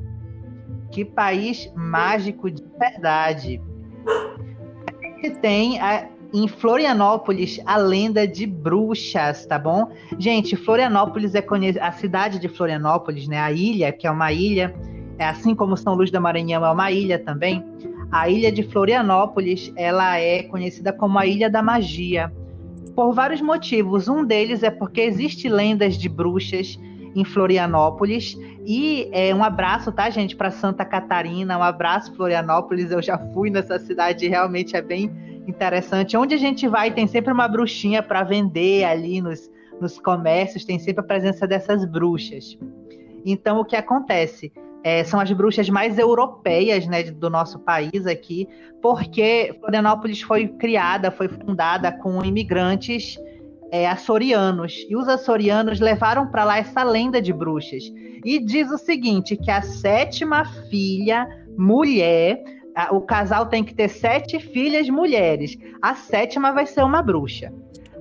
Que 0.94 1.04
país 1.04 1.68
mágico 1.74 2.48
de 2.48 2.62
verdade. 2.78 3.60
A 4.06 5.26
gente 5.26 5.40
tem 5.40 5.80
a, 5.80 6.08
em 6.32 6.46
Florianópolis 6.46 7.60
a 7.66 7.76
lenda 7.76 8.28
de 8.28 8.46
bruxas, 8.46 9.44
tá 9.44 9.58
bom? 9.58 9.90
Gente, 10.20 10.54
Florianópolis 10.54 11.34
é 11.34 11.44
a 11.80 11.90
cidade 11.90 12.38
de 12.38 12.46
Florianópolis, 12.46 13.26
né? 13.26 13.40
A 13.40 13.50
ilha, 13.50 13.90
que 13.90 14.06
é 14.06 14.10
uma 14.10 14.32
ilha, 14.32 14.72
é 15.18 15.26
assim 15.26 15.52
como 15.52 15.76
São 15.76 15.94
Luís 15.94 16.12
do 16.12 16.20
Maranhão 16.20 16.64
é 16.64 16.70
uma 16.70 16.92
ilha 16.92 17.18
também. 17.18 17.64
A 18.12 18.28
ilha 18.28 18.52
de 18.52 18.62
Florianópolis, 18.62 19.72
ela 19.74 20.16
é 20.20 20.44
conhecida 20.44 20.92
como 20.92 21.18
a 21.18 21.26
Ilha 21.26 21.50
da 21.50 21.60
Magia, 21.60 22.32
por 22.94 23.12
vários 23.12 23.40
motivos. 23.40 24.06
Um 24.06 24.24
deles 24.24 24.62
é 24.62 24.70
porque 24.70 25.00
existe 25.00 25.48
lendas 25.48 25.98
de 25.98 26.08
bruxas 26.08 26.78
em 27.14 27.24
Florianópolis. 27.24 28.36
E 28.64 29.08
é, 29.12 29.34
um 29.34 29.44
abraço, 29.44 29.92
tá, 29.92 30.10
gente, 30.10 30.34
para 30.34 30.50
Santa 30.50 30.84
Catarina, 30.84 31.56
um 31.58 31.62
abraço, 31.62 32.14
Florianópolis. 32.14 32.90
Eu 32.90 33.02
já 33.02 33.18
fui 33.32 33.50
nessa 33.50 33.78
cidade, 33.78 34.26
realmente 34.28 34.76
é 34.76 34.82
bem 34.82 35.10
interessante. 35.46 36.16
Onde 36.16 36.34
a 36.34 36.38
gente 36.38 36.66
vai, 36.66 36.90
tem 36.90 37.06
sempre 37.06 37.32
uma 37.32 37.46
bruxinha 37.46 38.02
para 38.02 38.22
vender 38.22 38.84
ali 38.84 39.20
nos, 39.20 39.50
nos 39.80 39.98
comércios, 39.98 40.64
tem 40.64 40.78
sempre 40.78 41.00
a 41.00 41.06
presença 41.06 41.46
dessas 41.46 41.84
bruxas. 41.84 42.58
Então, 43.24 43.60
o 43.60 43.64
que 43.64 43.76
acontece? 43.76 44.52
É, 44.82 45.02
são 45.02 45.18
as 45.18 45.32
bruxas 45.32 45.70
mais 45.70 45.98
europeias 45.98 46.86
né, 46.86 47.04
do 47.04 47.30
nosso 47.30 47.58
país 47.58 48.06
aqui, 48.06 48.46
porque 48.82 49.56
Florianópolis 49.58 50.20
foi 50.20 50.46
criada, 50.46 51.10
foi 51.10 51.26
fundada 51.26 51.90
com 51.90 52.22
imigrantes 52.22 53.18
é, 53.70 53.86
açorianos. 53.86 54.86
E 54.88 54.96
os 54.96 55.08
açorianos 55.08 55.80
levaram 55.80 56.26
para 56.26 56.44
lá 56.44 56.58
essa 56.58 56.82
lenda 56.82 57.20
de 57.20 57.32
bruxas. 57.32 57.84
E 58.24 58.38
diz 58.38 58.70
o 58.70 58.78
seguinte: 58.78 59.36
que 59.36 59.50
a 59.50 59.62
sétima 59.62 60.44
filha, 60.70 61.28
mulher, 61.56 62.42
a, 62.74 62.94
o 62.94 63.00
casal 63.00 63.46
tem 63.46 63.62
que 63.62 63.74
ter 63.74 63.88
sete 63.88 64.38
filhas 64.38 64.88
mulheres. 64.88 65.56
A 65.82 65.94
sétima 65.94 66.52
vai 66.52 66.66
ser 66.66 66.82
uma 66.82 67.02
bruxa. 67.02 67.52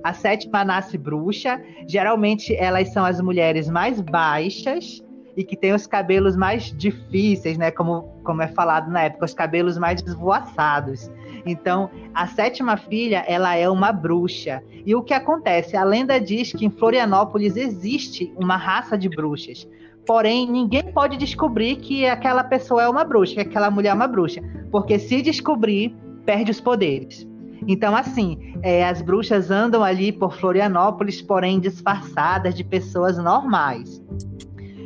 A 0.02 0.12
sétima 0.12 0.64
nasce 0.64 0.98
bruxa. 0.98 1.60
Geralmente 1.86 2.54
elas 2.56 2.92
são 2.92 3.04
as 3.04 3.20
mulheres 3.20 3.68
mais 3.68 4.00
baixas 4.00 5.03
e 5.36 5.44
que 5.44 5.56
têm 5.56 5.72
os 5.72 5.86
cabelos 5.86 6.36
mais 6.36 6.64
difíceis, 6.76 7.58
né? 7.58 7.70
Como, 7.70 8.02
como 8.24 8.42
é 8.42 8.48
falado 8.48 8.90
na 8.90 9.02
época, 9.02 9.24
os 9.24 9.34
cabelos 9.34 9.76
mais 9.76 10.00
esvoaçados. 10.02 11.10
Então, 11.46 11.90
a 12.14 12.26
sétima 12.26 12.76
filha, 12.76 13.24
ela 13.26 13.54
é 13.54 13.68
uma 13.68 13.92
bruxa. 13.92 14.62
E 14.86 14.94
o 14.94 15.02
que 15.02 15.12
acontece? 15.12 15.76
A 15.76 15.84
lenda 15.84 16.20
diz 16.20 16.52
que 16.52 16.64
em 16.64 16.70
Florianópolis 16.70 17.56
existe 17.56 18.32
uma 18.36 18.56
raça 18.56 18.96
de 18.96 19.08
bruxas. 19.08 19.68
Porém, 20.06 20.50
ninguém 20.50 20.92
pode 20.92 21.16
descobrir 21.16 21.76
que 21.76 22.06
aquela 22.06 22.44
pessoa 22.44 22.82
é 22.82 22.88
uma 22.88 23.04
bruxa, 23.04 23.34
que 23.34 23.40
aquela 23.40 23.70
mulher 23.70 23.90
é 23.90 23.94
uma 23.94 24.06
bruxa. 24.06 24.42
Porque 24.70 24.98
se 24.98 25.22
descobrir, 25.22 25.96
perde 26.24 26.50
os 26.50 26.60
poderes. 26.60 27.26
Então, 27.66 27.96
assim, 27.96 28.54
é, 28.62 28.86
as 28.86 29.00
bruxas 29.00 29.50
andam 29.50 29.82
ali 29.82 30.12
por 30.12 30.34
Florianópolis, 30.34 31.22
porém 31.22 31.58
disfarçadas 31.58 32.54
de 32.54 32.62
pessoas 32.62 33.16
normais. 33.16 34.02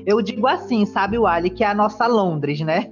Eu 0.09 0.22
digo 0.22 0.46
assim, 0.46 0.86
sabe, 0.86 1.18
Wally, 1.18 1.50
que 1.50 1.62
é 1.62 1.66
a 1.66 1.74
nossa 1.74 2.06
Londres, 2.06 2.62
né? 2.62 2.90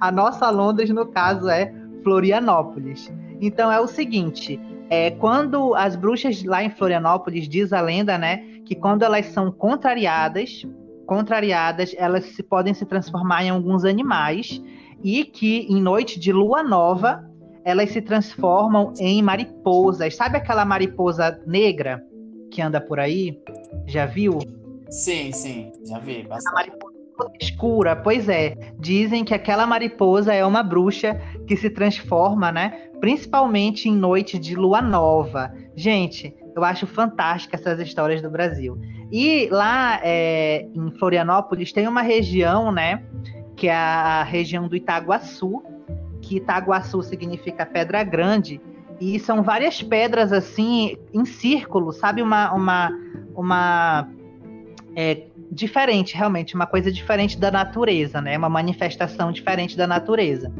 A 0.00 0.12
nossa 0.12 0.48
Londres, 0.50 0.88
no 0.88 1.04
caso, 1.04 1.48
é 1.48 1.74
Florianópolis. 2.04 3.12
Então 3.40 3.72
é 3.72 3.80
o 3.80 3.88
seguinte: 3.88 4.60
é, 4.88 5.10
quando 5.10 5.74
as 5.74 5.96
bruxas 5.96 6.44
lá 6.44 6.62
em 6.62 6.70
Florianópolis, 6.70 7.48
diz 7.48 7.72
a 7.72 7.80
lenda, 7.80 8.16
né, 8.16 8.36
que 8.64 8.76
quando 8.76 9.02
elas 9.02 9.26
são 9.26 9.50
contrariadas, 9.50 10.64
contrariadas, 11.06 11.92
elas 11.98 12.24
se, 12.26 12.42
podem 12.44 12.72
se 12.72 12.86
transformar 12.86 13.42
em 13.44 13.50
alguns 13.50 13.84
animais 13.84 14.62
e 15.02 15.24
que 15.24 15.66
em 15.68 15.82
noite 15.82 16.20
de 16.20 16.32
lua 16.32 16.62
nova 16.62 17.28
elas 17.64 17.90
se 17.90 18.00
transformam 18.00 18.92
em 19.00 19.20
mariposas. 19.20 20.14
Sabe 20.14 20.36
aquela 20.36 20.64
mariposa 20.64 21.36
negra 21.48 22.00
que 22.48 22.62
anda 22.62 22.80
por 22.80 23.00
aí? 23.00 23.36
Já 23.88 24.06
viu? 24.06 24.38
Sim, 24.90 25.32
sim, 25.32 25.72
já 25.84 25.98
vi. 25.98 26.22
Bastante. 26.22 26.52
A 26.52 26.54
mariposa 26.54 26.94
escura, 27.40 27.96
pois 27.96 28.28
é. 28.28 28.56
Dizem 28.78 29.24
que 29.24 29.34
aquela 29.34 29.66
mariposa 29.66 30.32
é 30.32 30.44
uma 30.44 30.62
bruxa 30.62 31.20
que 31.46 31.56
se 31.56 31.70
transforma, 31.70 32.50
né? 32.50 32.90
Principalmente 33.00 33.88
em 33.88 33.94
noite 33.94 34.38
de 34.38 34.54
lua 34.54 34.80
nova. 34.80 35.52
Gente, 35.76 36.34
eu 36.54 36.64
acho 36.64 36.86
fantástica 36.86 37.56
essas 37.56 37.78
histórias 37.80 38.22
do 38.22 38.30
Brasil. 38.30 38.78
E 39.10 39.48
lá 39.50 40.00
é, 40.02 40.66
em 40.74 40.90
Florianópolis 40.98 41.72
tem 41.72 41.86
uma 41.86 42.02
região, 42.02 42.72
né? 42.72 43.02
Que 43.56 43.68
é 43.68 43.74
a 43.74 44.22
região 44.22 44.68
do 44.68 44.76
Itaguaçu, 44.76 45.62
que 46.20 46.36
Itaguaçu 46.36 47.02
significa 47.02 47.66
pedra 47.66 48.02
grande, 48.02 48.60
e 49.00 49.18
são 49.18 49.42
várias 49.42 49.82
pedras 49.82 50.32
assim 50.32 50.96
em 51.12 51.24
círculo, 51.24 51.92
sabe? 51.92 52.22
Uma, 52.22 52.52
uma, 52.52 52.90
uma 53.34 54.08
é, 54.96 55.24
diferente, 55.50 56.16
realmente, 56.16 56.54
uma 56.54 56.66
coisa 56.66 56.90
diferente 56.90 57.38
da 57.38 57.50
natureza, 57.50 58.20
né? 58.20 58.36
Uma 58.36 58.48
manifestação 58.48 59.32
diferente 59.32 59.76
da 59.76 59.86
natureza. 59.86 60.52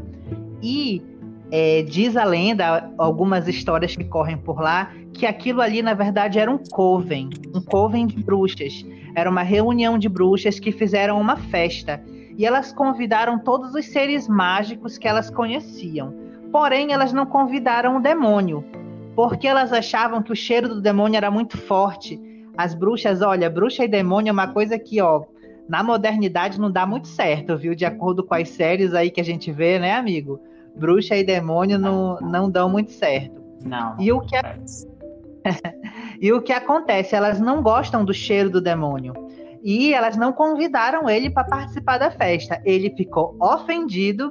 E 0.63 1.03
é, 1.51 1.83
diz 1.83 2.17
a 2.17 2.25
lenda, 2.25 2.91
algumas 2.99 3.47
histórias 3.47 3.95
que 3.95 4.05
correm 4.05 4.37
por 4.37 4.61
lá, 4.61 4.91
que 5.13 5.27
aquilo 5.27 5.61
ali, 5.61 5.83
na 5.83 5.95
verdade, 5.95 6.39
era 6.39 6.51
um 6.51 6.59
coven, 6.59 7.31
um 7.55 7.61
coven 7.61 8.07
de 8.07 8.23
bruxas. 8.23 8.85
Era 9.15 9.31
uma 9.31 9.43
reunião 9.43 9.97
de 9.97 10.09
bruxas 10.09 10.59
que 10.59 10.73
fizeram 10.73 11.21
uma 11.21 11.37
festa. 11.37 12.03
E 12.37 12.45
elas 12.45 12.73
convidaram 12.73 13.39
todos 13.39 13.75
os 13.75 13.87
seres 13.87 14.27
mágicos 14.27 14.99
que 14.99 15.07
elas 15.07 15.31
conheciam. 15.31 16.13
Porém, 16.51 16.93
elas 16.93 17.13
não 17.13 17.27
convidaram 17.27 17.97
o 17.97 18.01
demônio, 18.01 18.65
porque 19.15 19.47
elas 19.47 19.73
achavam 19.73 20.23
que 20.23 20.33
o 20.33 20.37
cheiro 20.37 20.69
do 20.69 20.81
demônio 20.81 21.17
era 21.17 21.31
muito 21.31 21.57
forte 21.57 22.21
as 22.57 22.75
bruxas, 22.75 23.23
olha, 23.23 23.51
bruxa 23.51 23.85
e 23.85 23.89
demônio 23.89 24.31
é 24.31 24.33
uma 24.33 24.49
coisa 24.49 24.79
que, 24.79 25.01
ó, 25.01 25.25
na 25.69 25.83
modernidade 25.83 26.61
não 26.61 26.71
dá 26.71 26.87
muito 26.87 27.09
certo, 27.09 27.57
viu? 27.57 27.75
De 27.75 27.85
acordo 27.85 28.23
com 28.25 28.35
as 28.35 28.49
séries 28.51 28.95
aí 28.95 29.11
que 29.11 29.21
a 29.21 29.25
gente 29.25 29.51
vê, 29.51 29.79
né, 29.79 29.95
amigo? 29.95 30.41
Bruxa 30.77 31.17
e 31.17 31.25
demônio 31.25 31.79
não, 31.79 32.19
não 32.21 32.51
dão 32.51 32.69
muito 32.69 32.93
certo. 32.93 33.43
Não. 33.65 33.97
E 33.99 34.13
o 34.13 34.21
que 34.21 34.37
e 36.21 36.33
o 36.33 36.43
que 36.43 36.53
acontece? 36.53 37.15
Elas 37.15 37.41
não 37.41 37.63
gostam 37.63 38.05
do 38.05 38.13
cheiro 38.13 38.51
do 38.51 38.61
demônio. 38.61 39.13
E 39.63 39.95
elas 39.95 40.17
não 40.17 40.33
convidaram 40.33 41.09
ele 41.09 41.31
para 41.31 41.45
participar 41.45 41.99
da 41.99 42.11
festa. 42.11 42.61
Ele 42.65 42.91
ficou 42.91 43.35
ofendido 43.41 44.31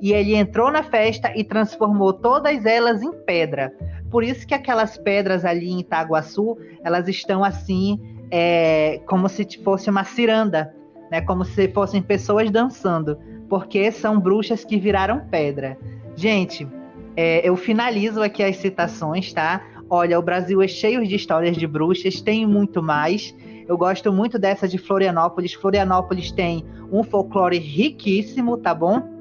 e 0.00 0.12
ele 0.12 0.34
entrou 0.34 0.72
na 0.72 0.82
festa 0.82 1.32
e 1.36 1.44
transformou 1.44 2.12
todas 2.12 2.66
elas 2.66 3.00
em 3.02 3.12
pedra. 3.24 3.72
Por 4.12 4.22
isso 4.22 4.46
que 4.46 4.52
aquelas 4.52 4.98
pedras 4.98 5.42
ali 5.42 5.70
em 5.70 5.80
Itaguaçu, 5.80 6.58
elas 6.84 7.08
estão 7.08 7.42
assim, 7.42 7.98
é, 8.30 9.00
como 9.06 9.26
se 9.26 9.44
fosse 9.64 9.88
uma 9.88 10.04
ciranda, 10.04 10.74
né? 11.10 11.22
Como 11.22 11.46
se 11.46 11.66
fossem 11.68 12.02
pessoas 12.02 12.50
dançando, 12.50 13.18
porque 13.48 13.90
são 13.90 14.20
bruxas 14.20 14.66
que 14.66 14.78
viraram 14.78 15.26
pedra. 15.30 15.78
Gente, 16.14 16.68
é, 17.16 17.40
eu 17.48 17.56
finalizo 17.56 18.22
aqui 18.22 18.42
as 18.42 18.56
citações, 18.56 19.32
tá? 19.32 19.62
Olha, 19.88 20.18
o 20.18 20.22
Brasil 20.22 20.60
é 20.60 20.68
cheio 20.68 21.06
de 21.06 21.16
histórias 21.16 21.56
de 21.56 21.66
bruxas, 21.66 22.20
tem 22.20 22.46
muito 22.46 22.82
mais. 22.82 23.34
Eu 23.66 23.78
gosto 23.78 24.12
muito 24.12 24.38
dessa 24.38 24.68
de 24.68 24.76
Florianópolis. 24.76 25.54
Florianópolis 25.54 26.30
tem 26.30 26.66
um 26.92 27.02
folclore 27.02 27.58
riquíssimo, 27.58 28.58
tá 28.58 28.74
bom? 28.74 29.11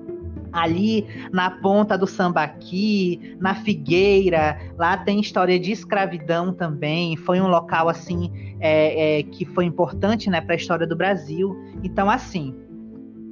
Ali 0.52 1.08
na 1.32 1.49
ponta 1.49 1.97
do 1.97 2.08
Sambaqui, 2.08 3.36
na 3.39 3.56
Figueira, 3.56 4.60
lá 4.78 4.97
tem 4.97 5.20
história 5.20 5.60
de 5.60 5.72
escravidão 5.72 6.54
também. 6.54 7.16
Foi 7.16 7.39
um 7.39 7.47
local 7.47 7.89
assim 7.89 8.32
é, 8.60 9.20
é, 9.20 9.24
que 9.24 9.45
foi 9.45 9.66
importante, 9.66 10.30
né, 10.30 10.41
para 10.41 10.54
a 10.54 10.58
história 10.58 10.86
do 10.86 10.95
Brasil. 10.95 11.58
Então, 11.84 12.10
assim, 12.10 12.56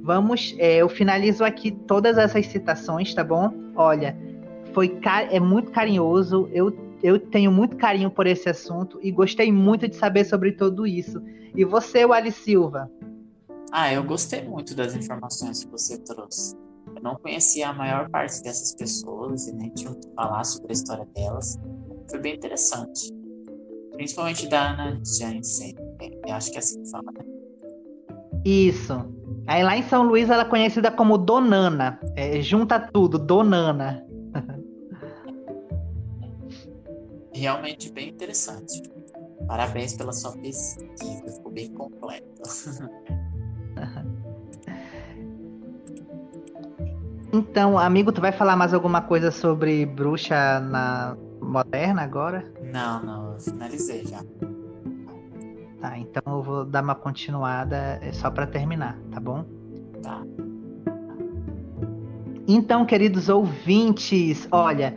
vamos, 0.02 0.54
é, 0.58 0.76
eu 0.76 0.88
finalizo 0.88 1.44
aqui 1.44 1.70
todas 1.70 2.18
essas 2.18 2.46
citações, 2.46 3.12
tá 3.14 3.24
bom? 3.24 3.52
Olha, 3.76 4.16
foi 4.72 4.98
é 5.30 5.40
muito 5.40 5.70
carinhoso. 5.70 6.48
Eu 6.52 6.90
eu 7.02 7.18
tenho 7.18 7.50
muito 7.50 7.76
carinho 7.76 8.10
por 8.10 8.26
esse 8.26 8.48
assunto 8.48 8.98
e 9.02 9.10
gostei 9.10 9.50
muito 9.50 9.88
de 9.88 9.96
saber 9.96 10.24
sobre 10.24 10.52
tudo 10.52 10.86
isso. 10.86 11.22
E 11.54 11.64
você, 11.64 12.06
Wally 12.06 12.30
Silva? 12.30 12.90
Ah, 13.72 13.92
eu 13.92 14.02
gostei 14.04 14.42
muito 14.42 14.74
das 14.74 14.94
informações 14.94 15.64
que 15.64 15.70
você 15.70 15.98
trouxe. 15.98 16.54
Eu 17.00 17.04
não 17.04 17.16
conhecia 17.16 17.70
a 17.70 17.72
maior 17.72 18.10
parte 18.10 18.42
dessas 18.42 18.74
pessoas 18.74 19.48
e 19.48 19.54
nem 19.54 19.70
tinha 19.70 19.88
ouvido 19.88 20.12
falar 20.14 20.44
sobre 20.44 20.70
a 20.70 20.74
história 20.74 21.06
delas. 21.14 21.58
Foi 22.10 22.20
bem 22.20 22.36
interessante. 22.36 23.10
Principalmente 23.92 24.46
da 24.48 24.72
Ana 24.72 25.00
Jansen. 25.04 25.74
Eu 26.26 26.34
acho 26.34 26.50
que 26.50 26.56
é 26.56 26.58
assim 26.58 26.82
que 26.82 26.90
fala, 26.90 27.10
né? 27.12 27.24
Isso. 28.44 28.92
Aí 29.46 29.64
lá 29.64 29.76
em 29.76 29.82
São 29.82 30.02
Luís 30.02 30.28
ela 30.28 30.42
é 30.42 30.48
conhecida 30.48 30.90
como 30.90 31.16
Donana. 31.16 31.98
É, 32.14 32.40
junta 32.42 32.78
tudo, 32.78 33.18
Donana. 33.18 34.06
Realmente 37.32 37.90
bem 37.90 38.10
interessante. 38.10 38.82
Parabéns 39.46 39.96
pela 39.96 40.12
sua 40.12 40.32
pesquisa, 40.32 41.32
ficou 41.34 41.50
bem 41.50 41.72
completa. 41.72 42.42
Então, 47.32 47.78
amigo, 47.78 48.10
tu 48.10 48.20
vai 48.20 48.32
falar 48.32 48.56
mais 48.56 48.74
alguma 48.74 49.00
coisa 49.00 49.30
sobre 49.30 49.86
bruxa 49.86 50.58
na 50.60 51.16
moderna 51.40 52.02
agora? 52.02 52.44
Não, 52.72 53.02
não, 53.02 53.32
eu 53.32 53.40
finalizei 53.40 54.04
já. 54.04 54.20
Tá, 55.80 55.96
então 55.96 56.22
eu 56.26 56.42
vou 56.42 56.64
dar 56.64 56.82
uma 56.82 56.94
continuada 56.94 57.98
é 58.02 58.12
só 58.12 58.30
para 58.30 58.46
terminar, 58.46 58.98
tá 59.10 59.20
bom? 59.20 59.44
Tá. 60.02 60.22
Então, 62.46 62.84
queridos 62.84 63.28
ouvintes, 63.28 64.48
olha, 64.50 64.94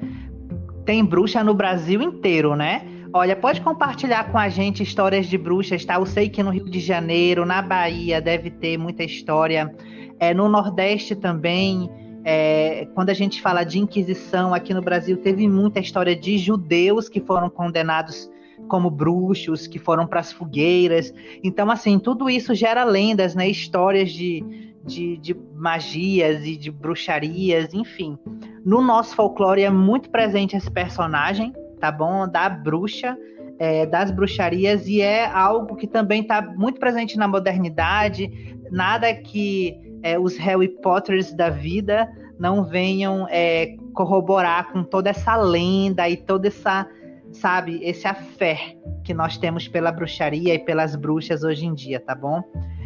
tem 0.86 1.06
bruxa 1.06 1.44
no 1.44 1.54
Brasil 1.54 2.02
inteiro, 2.02 2.56
né? 2.56 2.82
Olha, 3.14 3.36
pode 3.36 3.62
compartilhar 3.62 4.32
com 4.32 4.40
a 4.40 4.50
gente 4.50 4.82
histórias 4.82 5.28
de 5.28 5.38
bruxas, 5.38 5.86
tá? 5.86 5.96
Eu 5.96 6.06
sei 6.06 6.30
que 6.30 6.42
no 6.42 6.50
Rio 6.50 6.66
de 6.66 6.80
Janeiro, 6.80 7.46
na 7.46 7.62
Bahia, 7.62 8.20
deve 8.20 8.50
ter 8.50 8.76
muita 8.76 9.04
história. 9.04 9.74
É, 10.20 10.34
no 10.34 10.50
Nordeste 10.50 11.16
também. 11.16 11.90
É, 12.26 12.88
quando 12.94 13.10
a 13.10 13.14
gente 13.14 13.42
fala 13.42 13.64
de 13.64 13.80
Inquisição 13.80 14.54
aqui 14.54 14.74
no 14.74 14.82
Brasil, 14.82 15.18
teve 15.18 15.48
muita 15.48 15.80
história 15.80 16.16
de 16.16 16.38
judeus 16.38 17.10
que 17.10 17.20
foram 17.20 17.50
condenados 17.50 18.30
como 18.68 18.90
bruxos, 18.90 19.68
que 19.68 19.78
foram 19.78 20.08
para 20.08 20.20
as 20.20 20.32
fogueiras. 20.32 21.14
Então, 21.44 21.70
assim, 21.70 22.00
tudo 22.00 22.30
isso 22.30 22.56
gera 22.56 22.84
lendas, 22.84 23.36
né? 23.36 23.50
Histórias 23.50 24.12
de, 24.12 24.44
de, 24.86 25.18
de 25.18 25.36
magias 25.56 26.46
e 26.46 26.56
de 26.56 26.72
bruxarias, 26.72 27.74
enfim. 27.74 28.18
No 28.66 28.82
nosso 28.82 29.16
folclore 29.16 29.64
é 29.64 29.70
muito 29.70 30.10
presente 30.10 30.56
esse 30.56 30.72
personagem, 30.72 31.54
tá 31.80 31.92
bom? 31.92 32.28
Da 32.28 32.48
bruxa, 32.48 33.18
é, 33.60 33.86
das 33.86 34.12
bruxarias, 34.12 34.88
e 34.88 35.02
é 35.02 35.26
algo 35.26 35.76
que 35.76 35.88
também 35.88 36.22
está 36.22 36.42
muito 36.42 36.80
presente 36.80 37.18
na 37.18 37.28
modernidade. 37.28 38.32
Nada 38.72 39.14
que 39.14 39.78
é, 40.04 40.20
os 40.20 40.38
Harry 40.38 40.68
Potters 40.68 41.34
da 41.34 41.50
vida 41.50 42.08
não 42.38 42.64
venham 42.66 43.26
é, 43.30 43.76
corroborar 43.94 44.72
com 44.72 44.84
toda 44.84 45.10
essa 45.10 45.36
lenda 45.38 46.08
e 46.10 46.18
toda 46.18 46.48
essa, 46.50 46.86
sabe, 47.32 47.80
esse 47.82 48.06
afé 48.06 48.76
que 49.04 49.14
nós 49.14 49.38
temos 49.38 49.68
pela 49.68 49.92
bruxaria 49.92 50.54
e 50.54 50.60
pelas 50.60 50.96
bruxas 50.96 51.44
hoje 51.44 51.66
em 51.66 51.74
dia, 51.74 52.00
tá 52.00 52.14
bom? 52.14 52.44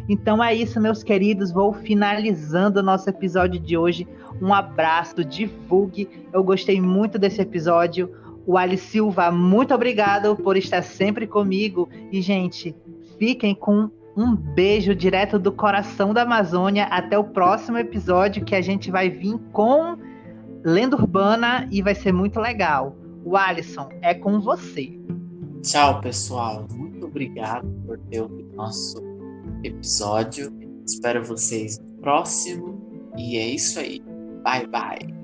Então 0.07 0.41
é 0.41 0.53
isso, 0.53 0.79
meus 0.79 1.03
queridos. 1.03 1.51
Vou 1.51 1.73
finalizando 1.73 2.79
o 2.79 2.83
nosso 2.83 3.09
episódio 3.09 3.59
de 3.59 3.75
hoje. 3.75 4.07
Um 4.41 4.53
abraço, 4.53 5.25
divulgue. 5.25 6.07
Eu 6.31 6.43
gostei 6.43 6.79
muito 6.79 7.19
desse 7.19 7.41
episódio. 7.41 8.09
O 8.45 8.57
Ali 8.57 8.77
Silva, 8.77 9.29
muito 9.31 9.73
obrigado 9.73 10.35
por 10.37 10.55
estar 10.55 10.81
sempre 10.81 11.27
comigo. 11.27 11.89
E, 12.09 12.21
gente, 12.21 12.73
fiquem 13.19 13.53
com 13.53 13.89
um 14.17 14.35
beijo 14.35 14.95
direto 14.95 15.37
do 15.37 15.51
coração 15.51 16.11
da 16.11 16.23
Amazônia. 16.23 16.85
Até 16.85 17.17
o 17.17 17.23
próximo 17.23 17.77
episódio 17.77 18.43
que 18.43 18.55
a 18.55 18.61
gente 18.61 18.89
vai 18.89 19.09
vir 19.09 19.37
com 19.53 19.95
lenda 20.65 20.95
urbana 20.95 21.67
e 21.71 21.83
vai 21.83 21.93
ser 21.93 22.11
muito 22.11 22.39
legal. 22.39 22.95
O 23.23 23.37
Alisson, 23.37 23.87
é 24.01 24.13
com 24.15 24.41
você. 24.41 24.99
Tchau, 25.61 26.01
pessoal. 26.01 26.65
Muito 26.71 27.05
obrigado 27.05 27.67
por 27.85 27.99
ter 28.09 28.21
ouvido 28.21 28.55
nosso 28.55 28.97
episódio. 29.63 30.51
Espero 30.85 31.23
vocês 31.23 31.77
no 31.77 32.01
próximo. 32.01 33.11
E 33.15 33.37
é 33.37 33.47
isso 33.47 33.79
aí. 33.79 34.01
Bye, 34.43 34.67
bye. 34.67 35.16